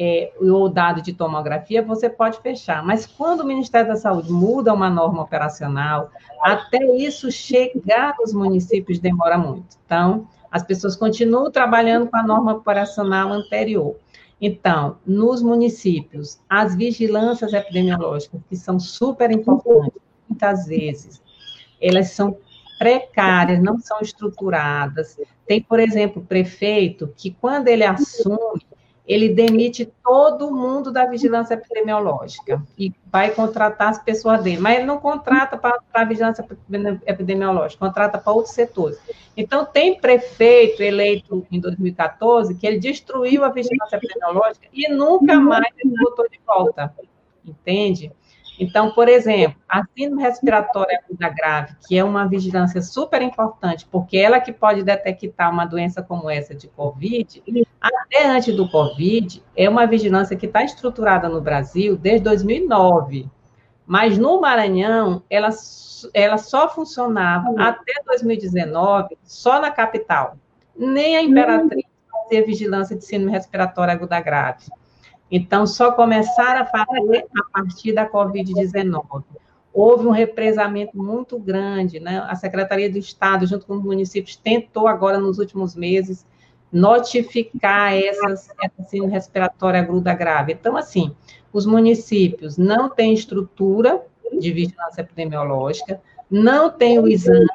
é, 0.02 0.32
ou 0.40 0.66
dado 0.66 1.02
de 1.02 1.12
tomografia, 1.12 1.82
você 1.82 2.08
pode 2.08 2.40
fechar. 2.40 2.82
Mas 2.82 3.04
quando 3.04 3.40
o 3.40 3.46
Ministério 3.46 3.88
da 3.88 3.96
Saúde 3.96 4.32
muda 4.32 4.72
uma 4.72 4.88
norma 4.88 5.20
operacional, 5.20 6.10
até 6.42 6.82
isso 6.96 7.30
chegar 7.30 8.14
nos 8.18 8.32
municípios 8.32 8.98
demora 8.98 9.36
muito. 9.36 9.76
Então, 9.84 10.26
as 10.50 10.62
pessoas 10.62 10.96
continuam 10.96 11.50
trabalhando 11.50 12.08
com 12.08 12.16
a 12.16 12.22
norma 12.22 12.54
operacional 12.54 13.30
anterior. 13.30 13.94
Então, 14.40 14.96
nos 15.06 15.42
municípios, 15.42 16.40
as 16.48 16.74
vigilâncias 16.74 17.52
epidemiológicas, 17.52 18.40
que 18.48 18.56
são 18.56 18.80
super 18.80 19.30
importantes, 19.30 20.00
muitas 20.26 20.64
vezes, 20.64 21.22
elas 21.78 22.12
são 22.12 22.38
precárias, 22.78 23.62
não 23.62 23.78
são 23.78 24.00
estruturadas. 24.00 25.18
Tem, 25.46 25.60
por 25.60 25.78
exemplo, 25.78 26.22
prefeito 26.22 27.12
que, 27.14 27.32
quando 27.38 27.68
ele 27.68 27.84
assume, 27.84 28.64
ele 29.10 29.28
demite 29.28 29.92
todo 30.04 30.52
mundo 30.52 30.92
da 30.92 31.04
vigilância 31.04 31.54
epidemiológica 31.54 32.62
e 32.78 32.92
vai 33.10 33.32
contratar 33.32 33.88
as 33.88 34.00
pessoas 34.00 34.40
dele, 34.40 34.60
mas 34.60 34.76
ele 34.76 34.86
não 34.86 35.00
contrata 35.00 35.56
para 35.56 35.82
a 35.92 36.04
vigilância 36.04 36.46
epidemiológica, 37.04 37.84
contrata 37.84 38.18
para 38.18 38.32
outros 38.32 38.54
setores. 38.54 39.00
Então, 39.36 39.64
tem 39.64 40.00
prefeito 40.00 40.80
eleito 40.80 41.44
em 41.50 41.58
2014 41.58 42.54
que 42.54 42.64
ele 42.64 42.78
destruiu 42.78 43.42
a 43.42 43.48
vigilância 43.48 43.96
epidemiológica 43.96 44.68
e 44.72 44.88
nunca 44.88 45.40
mais 45.40 45.74
ele 45.76 45.92
botou 45.98 46.28
de 46.28 46.38
volta, 46.46 46.94
entende? 47.44 48.12
Então, 48.60 48.90
por 48.90 49.08
exemplo, 49.08 49.58
a 49.66 49.82
síndrome 49.96 50.22
respiratória 50.22 51.00
aguda 51.02 51.30
grave, 51.30 51.74
que 51.88 51.96
é 51.96 52.04
uma 52.04 52.28
vigilância 52.28 52.82
super 52.82 53.22
importante, 53.22 53.88
porque 53.90 54.18
ela 54.18 54.38
que 54.38 54.52
pode 54.52 54.82
detectar 54.82 55.50
uma 55.50 55.64
doença 55.64 56.02
como 56.02 56.28
essa 56.28 56.54
de 56.54 56.68
COVID, 56.68 57.42
até 57.80 58.28
antes 58.28 58.54
do 58.54 58.70
COVID, 58.70 59.42
é 59.56 59.66
uma 59.66 59.86
vigilância 59.86 60.36
que 60.36 60.44
está 60.44 60.62
estruturada 60.62 61.26
no 61.26 61.40
Brasil 61.40 61.96
desde 61.96 62.24
2009. 62.24 63.30
Mas 63.86 64.18
no 64.18 64.38
Maranhão, 64.38 65.22
ela, 65.30 65.48
ela 66.12 66.36
só 66.36 66.68
funcionava 66.68 67.48
até 67.56 67.94
2019, 68.06 69.16
só 69.24 69.58
na 69.58 69.70
capital. 69.70 70.36
Nem 70.76 71.16
a 71.16 71.22
Imperatriz 71.22 71.86
fazia 72.12 72.44
vigilância 72.44 72.94
de 72.94 73.06
síndrome 73.06 73.32
respiratória 73.32 73.94
aguda 73.94 74.20
grave. 74.20 74.66
Então, 75.30 75.66
só 75.66 75.92
começaram 75.92 76.62
a 76.62 76.66
fazer 76.66 77.26
a 77.36 77.50
partir 77.52 77.92
da 77.92 78.08
Covid-19. 78.08 79.22
Houve 79.72 80.06
um 80.06 80.10
represamento 80.10 80.98
muito 80.98 81.38
grande, 81.38 82.00
né? 82.00 82.24
A 82.26 82.34
Secretaria 82.34 82.90
do 82.90 82.98
Estado, 82.98 83.46
junto 83.46 83.66
com 83.66 83.74
os 83.74 83.84
municípios, 83.84 84.36
tentou 84.36 84.88
agora, 84.88 85.18
nos 85.18 85.38
últimos 85.38 85.76
meses, 85.76 86.26
notificar 86.72 87.94
essas, 87.94 88.48
essa 88.60 88.82
síndrome 88.88 89.12
respiratória 89.12 89.80
aguda 89.80 90.12
grave. 90.14 90.52
Então, 90.52 90.76
assim, 90.76 91.14
os 91.52 91.66
municípios 91.66 92.56
não 92.56 92.88
têm 92.88 93.12
estrutura 93.12 94.04
de 94.38 94.52
vigilância 94.52 95.00
epidemiológica, 95.00 96.00
não 96.30 96.70
têm 96.70 96.98
o 96.98 97.08
exame, 97.08 97.46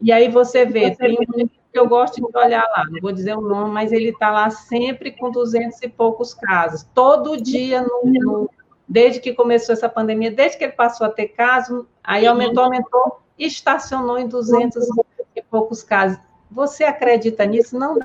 e 0.00 0.12
aí 0.12 0.28
você 0.28 0.66
vê, 0.66 0.94
tem 0.94 1.16
um 1.18 1.48
eu 1.74 1.88
gosto 1.88 2.16
de 2.16 2.38
olhar 2.38 2.62
lá, 2.62 2.84
não 2.88 3.00
vou 3.00 3.12
dizer 3.12 3.36
o 3.36 3.40
nome, 3.40 3.72
mas 3.72 3.92
ele 3.92 4.10
está 4.10 4.30
lá 4.30 4.48
sempre 4.48 5.10
com 5.10 5.30
200 5.30 5.82
e 5.82 5.88
poucos 5.88 6.32
casos, 6.32 6.86
todo 6.94 7.40
dia, 7.40 7.82
no, 7.82 8.02
no, 8.04 8.50
desde 8.88 9.20
que 9.20 9.32
começou 9.32 9.72
essa 9.72 9.88
pandemia, 9.88 10.30
desde 10.30 10.56
que 10.56 10.64
ele 10.64 10.72
passou 10.72 11.06
a 11.06 11.10
ter 11.10 11.28
casos, 11.28 11.84
aí 12.02 12.26
aumentou, 12.26 12.64
aumentou, 12.64 13.20
estacionou 13.38 14.18
em 14.18 14.28
200 14.28 14.86
e 15.34 15.42
poucos 15.42 15.82
casos. 15.82 16.18
Você 16.50 16.84
acredita 16.84 17.44
nisso? 17.44 17.76
Não. 17.76 17.98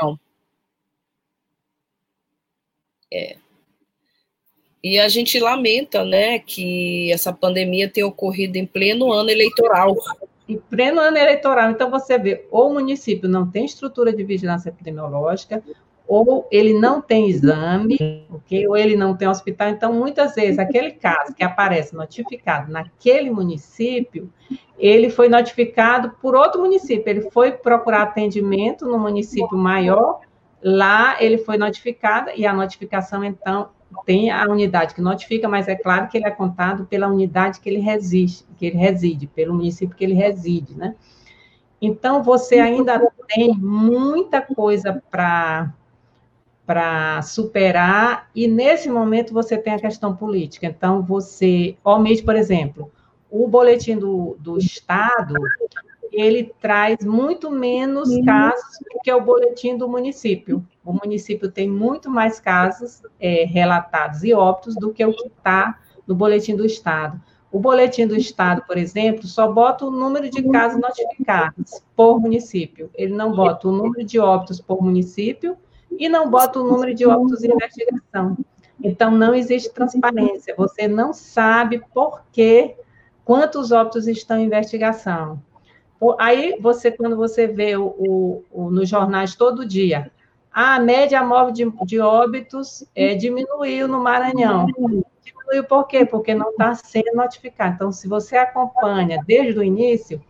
Não. 0.00 0.18
É. 3.12 3.36
E 4.82 4.98
a 4.98 5.08
gente 5.08 5.38
lamenta, 5.38 6.04
né, 6.04 6.38
que 6.38 7.12
essa 7.12 7.32
pandemia 7.32 7.90
tenha 7.90 8.06
ocorrido 8.06 8.56
em 8.56 8.64
pleno 8.64 9.12
ano 9.12 9.28
eleitoral 9.28 9.94
em 10.50 10.58
pleno 10.58 11.00
ano 11.00 11.16
eleitoral. 11.16 11.70
Então, 11.70 11.90
você 11.90 12.18
vê, 12.18 12.46
ou 12.50 12.70
o 12.70 12.74
município 12.74 13.28
não 13.28 13.48
tem 13.48 13.64
estrutura 13.64 14.12
de 14.12 14.24
vigilância 14.24 14.68
epidemiológica, 14.68 15.62
ou 16.08 16.48
ele 16.50 16.74
não 16.74 17.00
tem 17.00 17.28
exame, 17.28 18.26
okay? 18.30 18.66
ou 18.66 18.76
ele 18.76 18.96
não 18.96 19.16
tem 19.16 19.28
hospital. 19.28 19.68
Então, 19.68 19.92
muitas 19.92 20.34
vezes, 20.34 20.58
aquele 20.58 20.90
caso 20.90 21.32
que 21.32 21.44
aparece 21.44 21.94
notificado 21.94 22.72
naquele 22.72 23.30
município, 23.30 24.28
ele 24.76 25.08
foi 25.08 25.28
notificado 25.28 26.10
por 26.20 26.34
outro 26.34 26.60
município. 26.60 27.08
Ele 27.08 27.30
foi 27.30 27.52
procurar 27.52 28.02
atendimento 28.02 28.86
no 28.86 28.98
município 28.98 29.56
maior, 29.56 30.18
lá 30.60 31.16
ele 31.22 31.38
foi 31.38 31.56
notificado, 31.56 32.30
e 32.34 32.44
a 32.44 32.52
notificação, 32.52 33.22
então, 33.22 33.68
tem 34.04 34.30
a 34.30 34.44
unidade 34.44 34.94
que 34.94 35.00
notifica, 35.00 35.48
mas 35.48 35.68
é 35.68 35.74
claro 35.74 36.08
que 36.08 36.16
ele 36.16 36.26
é 36.26 36.30
contado 36.30 36.86
pela 36.86 37.08
unidade 37.08 37.60
que 37.60 37.68
ele 37.68 37.80
reside, 37.80 38.44
que 38.56 38.66
ele 38.66 38.76
reside, 38.76 39.26
pelo 39.26 39.54
município 39.54 39.96
que 39.96 40.04
ele 40.04 40.14
reside, 40.14 40.76
né? 40.76 40.94
Então 41.80 42.22
você 42.22 42.58
ainda 42.58 43.10
tem 43.26 43.54
muita 43.54 44.40
coisa 44.40 45.02
para 45.10 45.72
para 46.66 47.20
superar 47.22 48.30
e 48.32 48.46
nesse 48.46 48.88
momento 48.88 49.34
você 49.34 49.58
tem 49.58 49.72
a 49.72 49.80
questão 49.80 50.14
política. 50.14 50.66
Então 50.66 51.02
você, 51.02 51.76
mesmo, 52.00 52.24
por 52.24 52.36
exemplo, 52.36 52.92
o 53.28 53.48
boletim 53.48 53.98
do, 53.98 54.36
do 54.38 54.56
estado 54.56 55.34
ele 56.12 56.52
traz 56.60 57.04
muito 57.04 57.50
menos 57.50 58.08
casos 58.24 58.78
do 58.92 59.00
que 59.02 59.12
o 59.12 59.20
boletim 59.20 59.76
do 59.76 59.88
município. 59.88 60.64
O 60.84 60.92
município 60.92 61.50
tem 61.50 61.68
muito 61.68 62.10
mais 62.10 62.40
casos 62.40 63.02
é, 63.20 63.44
relatados 63.44 64.24
e 64.24 64.34
óbitos 64.34 64.74
do 64.76 64.92
que 64.92 65.04
o 65.04 65.12
que 65.12 65.28
está 65.28 65.78
no 66.06 66.14
boletim 66.14 66.56
do 66.56 66.66
Estado. 66.66 67.20
O 67.52 67.58
boletim 67.58 68.06
do 68.06 68.16
Estado, 68.16 68.62
por 68.66 68.78
exemplo, 68.78 69.26
só 69.26 69.50
bota 69.50 69.84
o 69.84 69.90
número 69.90 70.30
de 70.30 70.42
casos 70.50 70.80
notificados 70.80 71.82
por 71.96 72.20
município. 72.20 72.90
Ele 72.94 73.12
não 73.12 73.32
bota 73.32 73.68
o 73.68 73.72
número 73.72 74.04
de 74.04 74.20
óbitos 74.20 74.60
por 74.60 74.80
município 74.82 75.56
e 75.90 76.08
não 76.08 76.30
bota 76.30 76.60
o 76.60 76.64
número 76.64 76.94
de 76.94 77.06
óbitos 77.06 77.42
em 77.42 77.52
investigação. 77.52 78.36
Então, 78.82 79.10
não 79.10 79.34
existe 79.34 79.72
transparência. 79.72 80.54
Você 80.56 80.86
não 80.86 81.12
sabe 81.12 81.82
por 81.92 82.22
que, 82.32 82.76
quantos 83.24 83.72
óbitos 83.72 84.06
estão 84.06 84.38
em 84.38 84.46
investigação. 84.46 85.42
Aí, 86.18 86.56
você, 86.60 86.90
quando 86.90 87.16
você 87.16 87.46
vê 87.46 87.76
o, 87.76 87.94
o, 87.98 88.44
o 88.50 88.70
nos 88.70 88.88
jornais 88.88 89.34
todo 89.34 89.66
dia, 89.66 90.10
a 90.52 90.80
média 90.80 91.22
móvel 91.22 91.52
de, 91.52 91.70
de 91.84 92.00
óbitos 92.00 92.84
é, 92.94 93.14
diminuiu 93.14 93.86
no 93.86 94.00
Maranhão. 94.00 94.66
Diminuiu 94.66 95.64
por 95.68 95.86
quê? 95.86 96.04
Porque 96.04 96.34
não 96.34 96.50
está 96.50 96.74
sendo 96.74 97.14
notificado. 97.14 97.74
Então, 97.74 97.92
se 97.92 98.08
você 98.08 98.36
acompanha 98.36 99.22
desde 99.26 99.58
o 99.58 99.62
início, 99.62 100.20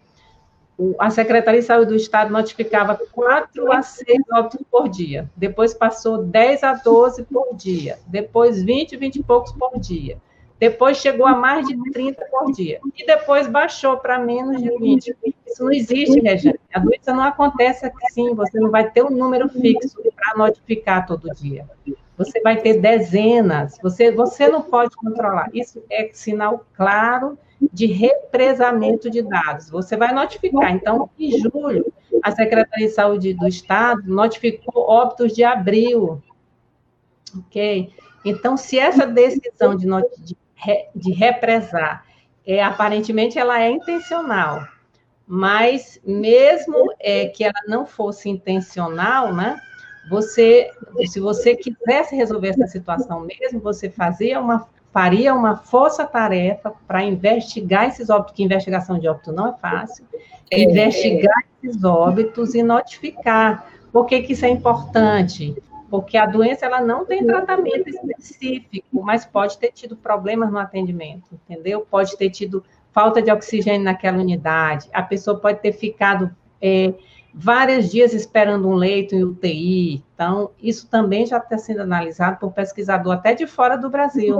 a 0.98 1.10
Secretaria 1.10 1.60
de 1.60 1.66
Saúde 1.66 1.90
do 1.90 1.96
Estado 1.96 2.32
notificava 2.32 2.98
4 3.12 3.72
a 3.72 3.82
6 3.82 4.18
óbitos 4.32 4.60
por 4.70 4.88
dia. 4.88 5.30
Depois 5.36 5.74
passou 5.74 6.24
10 6.24 6.64
a 6.64 6.74
12 6.74 7.24
por 7.24 7.54
dia. 7.54 7.98
Depois 8.06 8.62
20, 8.62 8.96
20 8.96 9.16
e 9.16 9.22
poucos 9.22 9.52
por 9.52 9.78
dia. 9.78 10.18
Depois 10.60 10.98
chegou 10.98 11.26
a 11.26 11.34
mais 11.34 11.66
de 11.66 11.90
30 11.90 12.22
por 12.26 12.52
dia. 12.52 12.80
E 12.94 13.06
depois 13.06 13.46
baixou 13.46 13.96
para 13.96 14.18
menos 14.18 14.62
de 14.62 14.68
20. 14.68 15.16
Isso 15.46 15.64
não 15.64 15.72
existe, 15.72 16.20
Regiane. 16.20 16.60
A 16.74 16.78
doença 16.78 17.14
não 17.14 17.22
acontece 17.22 17.86
assim. 17.86 18.34
Você 18.34 18.60
não 18.60 18.70
vai 18.70 18.90
ter 18.90 19.02
um 19.02 19.08
número 19.08 19.48
fixo 19.48 19.96
para 20.14 20.36
notificar 20.36 21.06
todo 21.06 21.34
dia. 21.34 21.66
Você 22.18 22.42
vai 22.42 22.60
ter 22.60 22.78
dezenas. 22.78 23.78
Você, 23.82 24.12
você 24.12 24.48
não 24.48 24.60
pode 24.60 24.94
controlar. 24.96 25.48
Isso 25.54 25.82
é 25.90 26.10
sinal 26.12 26.66
claro 26.74 27.38
de 27.72 27.86
represamento 27.86 29.08
de 29.08 29.22
dados. 29.22 29.70
Você 29.70 29.96
vai 29.96 30.12
notificar. 30.12 30.74
Então, 30.74 31.08
em 31.18 31.40
julho, 31.40 31.90
a 32.22 32.32
Secretaria 32.32 32.86
de 32.86 32.92
Saúde 32.92 33.32
do 33.32 33.48
Estado 33.48 34.02
notificou 34.04 34.84
óbitos 34.90 35.32
de 35.32 35.42
abril. 35.42 36.22
Ok? 37.34 37.90
Então, 38.24 38.56
se 38.56 38.78
essa 38.78 39.06
decisão 39.06 39.74
de, 39.74 39.86
de 40.94 41.12
represar. 41.12 42.04
É, 42.46 42.62
aparentemente, 42.62 43.38
ela 43.38 43.60
é 43.60 43.70
intencional, 43.70 44.66
mas 45.26 46.00
mesmo 46.04 46.92
é, 46.98 47.26
que 47.26 47.44
ela 47.44 47.62
não 47.68 47.86
fosse 47.86 48.28
intencional, 48.28 49.34
né? 49.34 49.60
Você, 50.08 50.70
se 51.06 51.20
você 51.20 51.54
quisesse 51.54 52.16
resolver 52.16 52.48
essa 52.48 52.66
situação 52.66 53.20
mesmo, 53.20 53.60
você 53.60 53.90
fazia 53.90 54.40
uma, 54.40 54.66
faria 54.92 55.34
uma 55.34 55.56
força-tarefa 55.56 56.72
para 56.88 57.04
investigar 57.04 57.88
esses 57.88 58.10
óbitos, 58.10 58.34
que 58.34 58.42
investigação 58.42 58.98
de 58.98 59.06
óbito 59.06 59.30
não 59.30 59.48
é 59.48 59.54
fácil, 59.60 60.04
é, 60.50 60.62
investigar 60.62 61.38
é. 61.38 61.68
esses 61.68 61.84
óbitos 61.84 62.54
e 62.54 62.62
notificar. 62.62 63.70
Por 63.92 64.06
que, 64.06 64.22
que 64.22 64.32
isso 64.32 64.44
é 64.44 64.48
importante? 64.48 65.54
Porque 65.90 66.16
a 66.16 66.24
doença 66.24 66.64
ela 66.64 66.80
não 66.80 67.04
tem 67.04 67.26
tratamento 67.26 67.88
específico, 67.88 69.02
mas 69.02 69.24
pode 69.24 69.58
ter 69.58 69.72
tido 69.72 69.96
problemas 69.96 70.50
no 70.50 70.58
atendimento, 70.58 71.26
entendeu? 71.32 71.84
Pode 71.90 72.16
ter 72.16 72.30
tido 72.30 72.64
falta 72.92 73.20
de 73.20 73.30
oxigênio 73.30 73.82
naquela 73.82 74.18
unidade, 74.18 74.88
a 74.92 75.02
pessoa 75.02 75.38
pode 75.38 75.60
ter 75.60 75.72
ficado 75.72 76.34
é, 76.62 76.94
vários 77.34 77.90
dias 77.90 78.12
esperando 78.12 78.68
um 78.68 78.74
leito 78.74 79.14
em 79.14 79.24
UTI. 79.24 80.04
Então, 80.14 80.50
isso 80.60 80.88
também 80.88 81.26
já 81.26 81.38
está 81.38 81.58
sendo 81.58 81.82
analisado 81.82 82.38
por 82.38 82.52
pesquisador 82.52 83.14
até 83.14 83.34
de 83.34 83.46
fora 83.46 83.76
do 83.76 83.90
Brasil. 83.90 84.38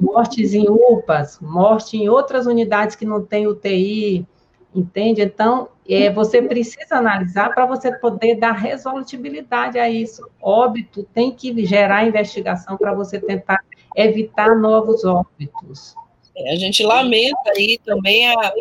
Mortes 0.00 0.54
em 0.54 0.68
UPAs, 0.68 1.40
morte 1.40 1.96
em 1.96 2.08
outras 2.08 2.46
unidades 2.46 2.94
que 2.94 3.06
não 3.06 3.24
tem 3.24 3.46
UTI, 3.46 4.26
entende? 4.74 5.22
Então, 5.22 5.68
é, 5.88 6.10
você 6.10 6.42
precisa 6.42 6.96
analisar 6.96 7.54
para 7.54 7.66
você 7.66 7.90
poder 7.98 8.36
dar 8.36 8.52
resolutibilidade 8.52 9.78
a 9.78 9.88
isso. 9.88 10.28
Óbito 10.40 11.02
tem 11.14 11.30
que 11.30 11.64
gerar 11.64 12.06
investigação 12.06 12.76
para 12.76 12.94
você 12.94 13.18
tentar 13.18 13.58
evitar 13.96 14.56
novos 14.56 15.04
óbitos. 15.04 15.94
É, 16.36 16.52
a 16.52 16.56
gente 16.56 16.82
lamenta 16.82 17.50
aí 17.56 17.78
também 17.84 18.28
a, 18.28 18.52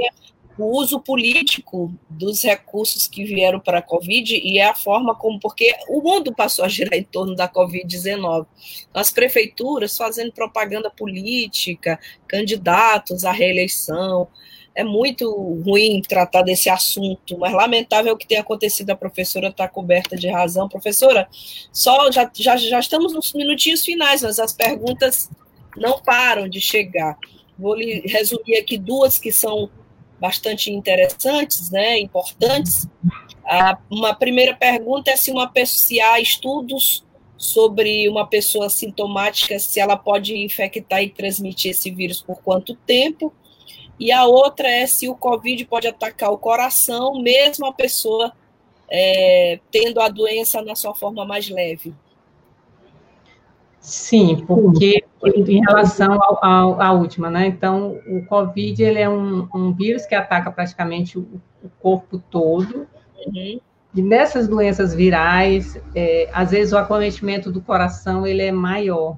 o 0.57 0.75
uso 0.77 0.99
político 0.99 1.93
dos 2.09 2.41
recursos 2.41 3.07
que 3.07 3.23
vieram 3.23 3.59
para 3.59 3.77
a 3.79 3.81
Covid 3.81 4.35
e 4.35 4.59
a 4.59 4.73
forma 4.73 5.13
como, 5.13 5.39
porque 5.39 5.71
o 5.87 6.01
mundo 6.01 6.33
passou 6.33 6.65
a 6.65 6.67
girar 6.67 6.97
em 6.97 7.03
torno 7.03 7.35
da 7.35 7.47
Covid-19. 7.47 8.47
As 8.93 9.11
prefeituras 9.11 9.95
fazendo 9.95 10.31
propaganda 10.31 10.89
política, 10.89 11.99
candidatos 12.27 13.23
à 13.23 13.31
reeleição. 13.31 14.27
É 14.77 14.83
muito 14.83 15.27
ruim 15.65 16.03
tratar 16.07 16.43
desse 16.43 16.69
assunto, 16.69 17.35
mas 17.39 17.51
lamentável 17.51 18.13
o 18.13 18.17
que 18.17 18.27
tem 18.27 18.37
acontecido. 18.37 18.91
A 18.91 18.95
professora 18.95 19.47
está 19.47 19.67
coberta 19.67 20.15
de 20.15 20.29
razão. 20.29 20.69
Professora, 20.69 21.27
só 21.73 22.11
já, 22.11 22.29
já, 22.31 22.55
já 22.57 22.79
estamos 22.79 23.11
nos 23.11 23.33
minutinhos 23.33 23.83
finais, 23.83 24.21
mas 24.21 24.37
as 24.37 24.53
perguntas 24.53 25.31
não 25.75 25.99
param 25.99 26.47
de 26.47 26.61
chegar. 26.61 27.17
Vou 27.57 27.73
lhe 27.73 28.01
resumir 28.05 28.59
aqui 28.59 28.77
duas 28.77 29.17
que 29.17 29.31
são 29.31 29.67
bastante 30.19 30.71
interessantes, 30.71 31.71
né, 31.71 31.99
importantes. 31.99 32.87
A, 33.43 33.79
uma 33.89 34.13
primeira 34.13 34.55
pergunta 34.55 35.09
é 35.09 35.15
se 35.15 35.31
uma 35.31 35.51
se 35.65 35.99
há 35.99 36.19
estudos 36.19 37.03
sobre 37.35 38.07
uma 38.09 38.27
pessoa 38.27 38.69
sintomática, 38.69 39.57
se 39.57 39.79
ela 39.79 39.95
pode 39.95 40.35
infectar 40.35 41.01
e 41.01 41.09
transmitir 41.09 41.71
esse 41.71 41.89
vírus 41.89 42.21
por 42.21 42.41
quanto 42.41 42.75
tempo. 42.75 43.33
E 43.99 44.11
a 44.11 44.25
outra 44.25 44.67
é 44.67 44.85
se 44.85 45.09
o 45.09 45.15
Covid 45.15 45.65
pode 45.65 45.87
atacar 45.87 46.31
o 46.31 46.37
coração, 46.37 47.21
mesmo 47.21 47.65
a 47.65 47.73
pessoa 47.73 48.31
é, 48.89 49.59
tendo 49.71 49.99
a 49.99 50.07
doença 50.07 50.61
na 50.61 50.75
sua 50.75 50.93
forma 50.93 51.25
mais 51.25 51.49
leve. 51.49 51.93
Sim, 53.79 54.43
porque 54.45 55.05
em 55.23 55.61
relação 55.61 56.19
ao, 56.21 56.45
ao, 56.45 56.81
à 56.81 56.91
última, 56.91 57.29
né? 57.29 57.47
Então, 57.47 57.99
o 58.07 58.25
COVID 58.25 58.83
ele 58.83 58.99
é 58.99 59.09
um, 59.09 59.47
um 59.53 59.73
vírus 59.73 60.05
que 60.05 60.13
ataca 60.13 60.51
praticamente 60.51 61.17
o, 61.17 61.21
o 61.63 61.69
corpo 61.79 62.21
todo. 62.29 62.87
Uhum. 63.25 63.59
E 63.95 64.01
nessas 64.01 64.47
doenças 64.47 64.93
virais, 64.93 65.79
é, 65.95 66.29
às 66.33 66.51
vezes 66.51 66.73
o 66.73 66.77
acometimento 66.77 67.51
do 67.51 67.61
coração 67.61 68.27
ele 68.27 68.43
é 68.43 68.51
maior. 68.51 69.17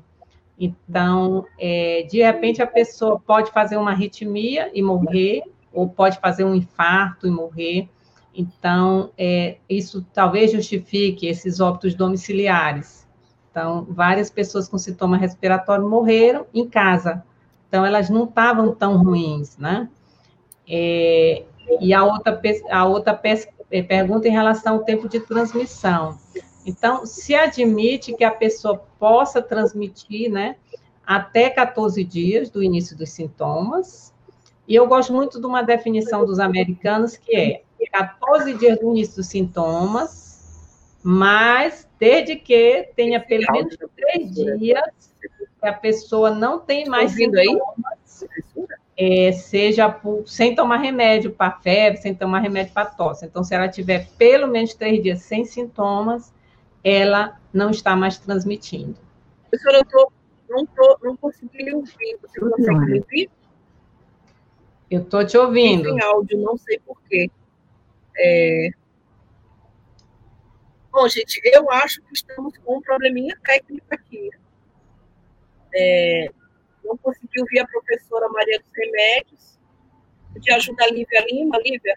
Então, 0.59 1.45
é, 1.57 2.05
de 2.09 2.21
repente 2.21 2.61
a 2.61 2.67
pessoa 2.67 3.17
pode 3.17 3.49
fazer 3.51 3.77
uma 3.77 3.91
arritmia 3.91 4.69
e 4.73 4.81
morrer, 4.81 5.43
ou 5.71 5.87
pode 5.87 6.19
fazer 6.19 6.43
um 6.43 6.53
infarto 6.53 7.25
e 7.25 7.31
morrer. 7.31 7.87
Então, 8.35 9.11
é, 9.17 9.57
isso 9.69 10.05
talvez 10.13 10.51
justifique 10.51 11.27
esses 11.27 11.61
óbitos 11.61 11.95
domiciliares. 11.95 13.07
Então, 13.49 13.87
várias 13.89 14.29
pessoas 14.29 14.67
com 14.67 14.77
sintoma 14.77 15.17
respiratório 15.17 15.87
morreram 15.87 16.45
em 16.53 16.67
casa. 16.67 17.23
Então, 17.67 17.85
elas 17.85 18.09
não 18.09 18.25
estavam 18.25 18.73
tão 18.73 18.97
ruins, 18.97 19.57
né? 19.57 19.89
É, 20.67 21.43
e 21.79 21.93
a 21.93 22.03
outra, 22.03 22.39
a 22.69 22.85
outra 22.85 23.19
é, 23.71 23.81
pergunta 23.81 24.27
em 24.27 24.31
relação 24.31 24.75
ao 24.75 24.83
tempo 24.83 25.07
de 25.07 25.19
transmissão. 25.19 26.17
Então, 26.65 27.05
se 27.05 27.33
admite 27.35 28.13
que 28.13 28.23
a 28.23 28.31
pessoa 28.31 28.83
possa 28.99 29.41
transmitir, 29.41 30.29
né, 30.31 30.55
até 31.05 31.49
14 31.49 32.03
dias 32.03 32.49
do 32.49 32.61
início 32.61 32.95
dos 32.95 33.09
sintomas. 33.09 34.13
E 34.67 34.75
eu 34.75 34.87
gosto 34.87 35.11
muito 35.11 35.39
de 35.39 35.45
uma 35.47 35.63
definição 35.63 36.23
dos 36.23 36.39
americanos 36.39 37.17
que 37.17 37.35
é 37.35 37.61
14 37.91 38.53
dias 38.53 38.79
do 38.79 38.91
início 38.91 39.15
dos 39.15 39.25
sintomas, 39.25 40.29
mas 41.01 41.89
desde 41.97 42.35
que 42.35 42.89
tenha 42.95 43.19
pelo 43.19 43.51
menos 43.51 43.75
três 43.95 44.31
dias 44.59 44.83
que 45.59 45.67
a 45.67 45.73
pessoa 45.73 46.29
não 46.29 46.59
tem 46.59 46.85
mais 46.87 47.11
sintomas, 47.11 48.27
é, 48.95 49.31
seja 49.31 49.89
por, 49.89 50.27
sem 50.27 50.53
tomar 50.53 50.77
remédio 50.77 51.31
para 51.31 51.51
febre, 51.51 52.01
sem 52.01 52.13
tomar 52.13 52.39
remédio 52.39 52.73
para 52.73 52.85
tosse. 52.85 53.25
Então, 53.25 53.43
se 53.43 53.55
ela 53.55 53.67
tiver 53.67 54.07
pelo 54.17 54.47
menos 54.47 54.73
três 54.73 55.01
dias 55.01 55.21
sem 55.21 55.45
sintomas, 55.45 56.33
ela 56.83 57.39
não 57.53 57.71
está 57.71 57.95
mais 57.95 58.17
transmitindo. 58.17 58.95
Professora, 59.49 59.79
eu 59.79 59.85
tô, 59.85 60.11
não, 60.49 60.65
tô, 60.65 60.99
não 61.03 61.17
consegui 61.17 61.63
lhe 61.63 61.73
ouvir. 61.73 62.17
Você 62.21 62.39
consegue 62.39 62.79
me 62.79 62.99
ouvir? 62.99 63.29
Eu 64.89 65.01
estou 65.01 65.25
te 65.25 65.37
ouvindo. 65.37 65.95
Tem 65.95 66.03
áudio, 66.03 66.37
não 66.39 66.57
sei 66.57 66.79
porquê. 66.79 67.29
É, 68.17 68.69
Bom, 70.91 71.07
gente, 71.07 71.39
eu 71.45 71.69
acho 71.71 72.01
que 72.01 72.13
estamos 72.13 72.57
com 72.57 72.77
um 72.77 72.81
probleminha 72.81 73.37
técnico 73.43 73.85
aqui. 73.91 74.29
É, 75.73 76.31
não 76.83 76.97
consegui 76.97 77.39
ouvir 77.39 77.59
a 77.59 77.67
professora 77.67 78.27
Maria 78.29 78.59
dos 78.59 78.71
Remédios. 78.75 79.59
Pedir 80.33 80.51
ajuda 80.51 80.83
a 80.83 80.87
Lívia 80.87 81.25
Lima. 81.29 81.59
Lívia, 81.59 81.95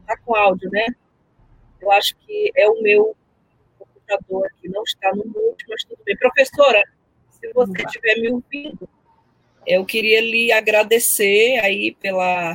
está 0.00 0.16
com 0.18 0.36
áudio, 0.36 0.70
né? 0.70 0.86
Eu 1.80 1.90
acho 1.90 2.14
que 2.18 2.52
é 2.54 2.68
o 2.68 2.82
meu 2.82 3.16
computador 4.06 4.46
aqui, 4.46 4.68
não 4.68 4.82
está 4.82 5.10
no 5.14 5.24
mute, 5.24 5.64
mas 5.68 5.84
tudo 5.84 5.98
bem. 6.04 6.16
Professora, 6.16 6.82
se 7.30 7.52
você 7.52 7.82
estiver 7.82 8.16
me 8.16 8.30
ouvindo, 8.30 8.88
eu 9.66 9.84
queria 9.84 10.20
lhe 10.20 10.52
agradecer 10.52 11.58
aí 11.62 11.96
pela 12.00 12.54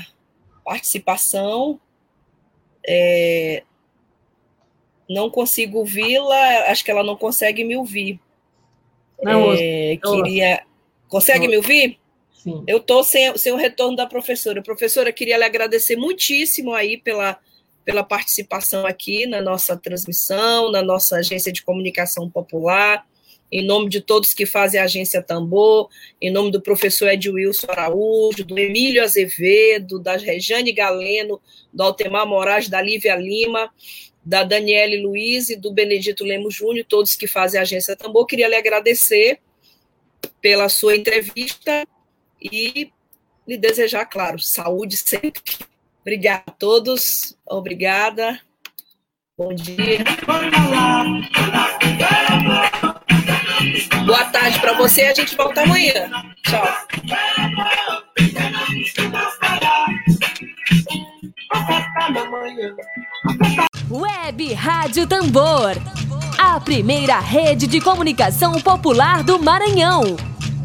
participação. 0.63 1.79
É, 2.87 3.63
não 5.09 5.29
consigo 5.29 5.79
ouvi-la, 5.79 6.69
acho 6.69 6.83
que 6.83 6.91
ela 6.91 7.03
não 7.03 7.15
consegue 7.15 7.63
me 7.63 7.75
ouvir. 7.75 8.19
Não, 9.21 9.51
é, 9.53 9.97
queria. 9.97 10.63
Consegue 11.07 11.47
me 11.47 11.57
ouvir? 11.57 11.99
Sim. 12.33 12.63
Eu 12.67 12.77
estou 12.77 13.03
sem, 13.03 13.35
sem 13.37 13.51
o 13.51 13.57
retorno 13.57 13.97
da 13.97 14.05
professora. 14.05 14.61
Professora, 14.61 15.11
queria 15.11 15.37
lhe 15.37 15.43
agradecer 15.43 15.97
muitíssimo 15.97 16.73
aí 16.73 16.97
pela, 16.97 17.37
pela 17.83 18.03
participação 18.03 18.85
aqui 18.85 19.25
na 19.25 19.41
nossa 19.41 19.75
transmissão, 19.75 20.71
na 20.71 20.81
nossa 20.81 21.17
agência 21.17 21.51
de 21.51 21.63
comunicação 21.63 22.29
popular, 22.29 23.05
em 23.51 23.65
nome 23.65 23.89
de 23.89 23.99
todos 23.99 24.33
que 24.33 24.45
fazem 24.45 24.79
a 24.79 24.83
agência 24.83 25.23
Tambor, 25.23 25.89
em 26.21 26.31
nome 26.31 26.51
do 26.51 26.61
professor 26.61 27.09
Ed 27.09 27.29
Wilson 27.29 27.67
Araújo, 27.69 28.45
do 28.45 28.57
Emílio 28.59 29.03
Azevedo, 29.03 29.99
da 29.99 30.17
Rejane 30.17 30.71
Galeno, 30.71 31.41
do 31.73 31.83
Altemar 31.83 32.27
Moraes, 32.27 32.69
da 32.69 32.81
Lívia 32.81 33.15
Lima, 33.15 33.71
da 34.23 34.43
Daniele 34.43 35.01
Luiz 35.01 35.49
e 35.49 35.55
do 35.55 35.71
Benedito 35.71 36.23
Lemos 36.23 36.53
Júnior, 36.53 36.85
todos 36.87 37.15
que 37.15 37.25
fazem 37.25 37.59
a 37.59 37.63
agência 37.63 37.95
Tambor. 37.95 38.27
Queria 38.27 38.47
lhe 38.47 38.55
agradecer 38.55 39.39
pela 40.41 40.69
sua 40.69 40.95
entrevista 40.95 41.87
e 42.39 42.91
lhe 43.47 43.57
desejar, 43.57 44.05
claro, 44.05 44.37
saúde 44.37 44.95
sempre. 44.95 45.41
Obrigada 46.01 46.43
a 46.47 46.51
todos, 46.51 47.35
obrigada. 47.45 48.39
Bom 49.37 49.53
dia. 49.53 50.03
Boa 54.05 54.25
tarde 54.25 54.59
para 54.59 54.73
você, 54.73 55.03
a 55.03 55.13
gente 55.13 55.35
volta 55.35 55.61
amanhã. 55.61 56.09
Tchau. 56.45 56.67
Web 63.89 64.53
Rádio 64.53 65.07
Tambor. 65.07 65.75
A 66.37 66.59
primeira 66.59 67.19
rede 67.19 67.67
de 67.67 67.81
comunicação 67.81 68.59
popular 68.61 69.23
do 69.23 69.39
Maranhão. 69.39 70.17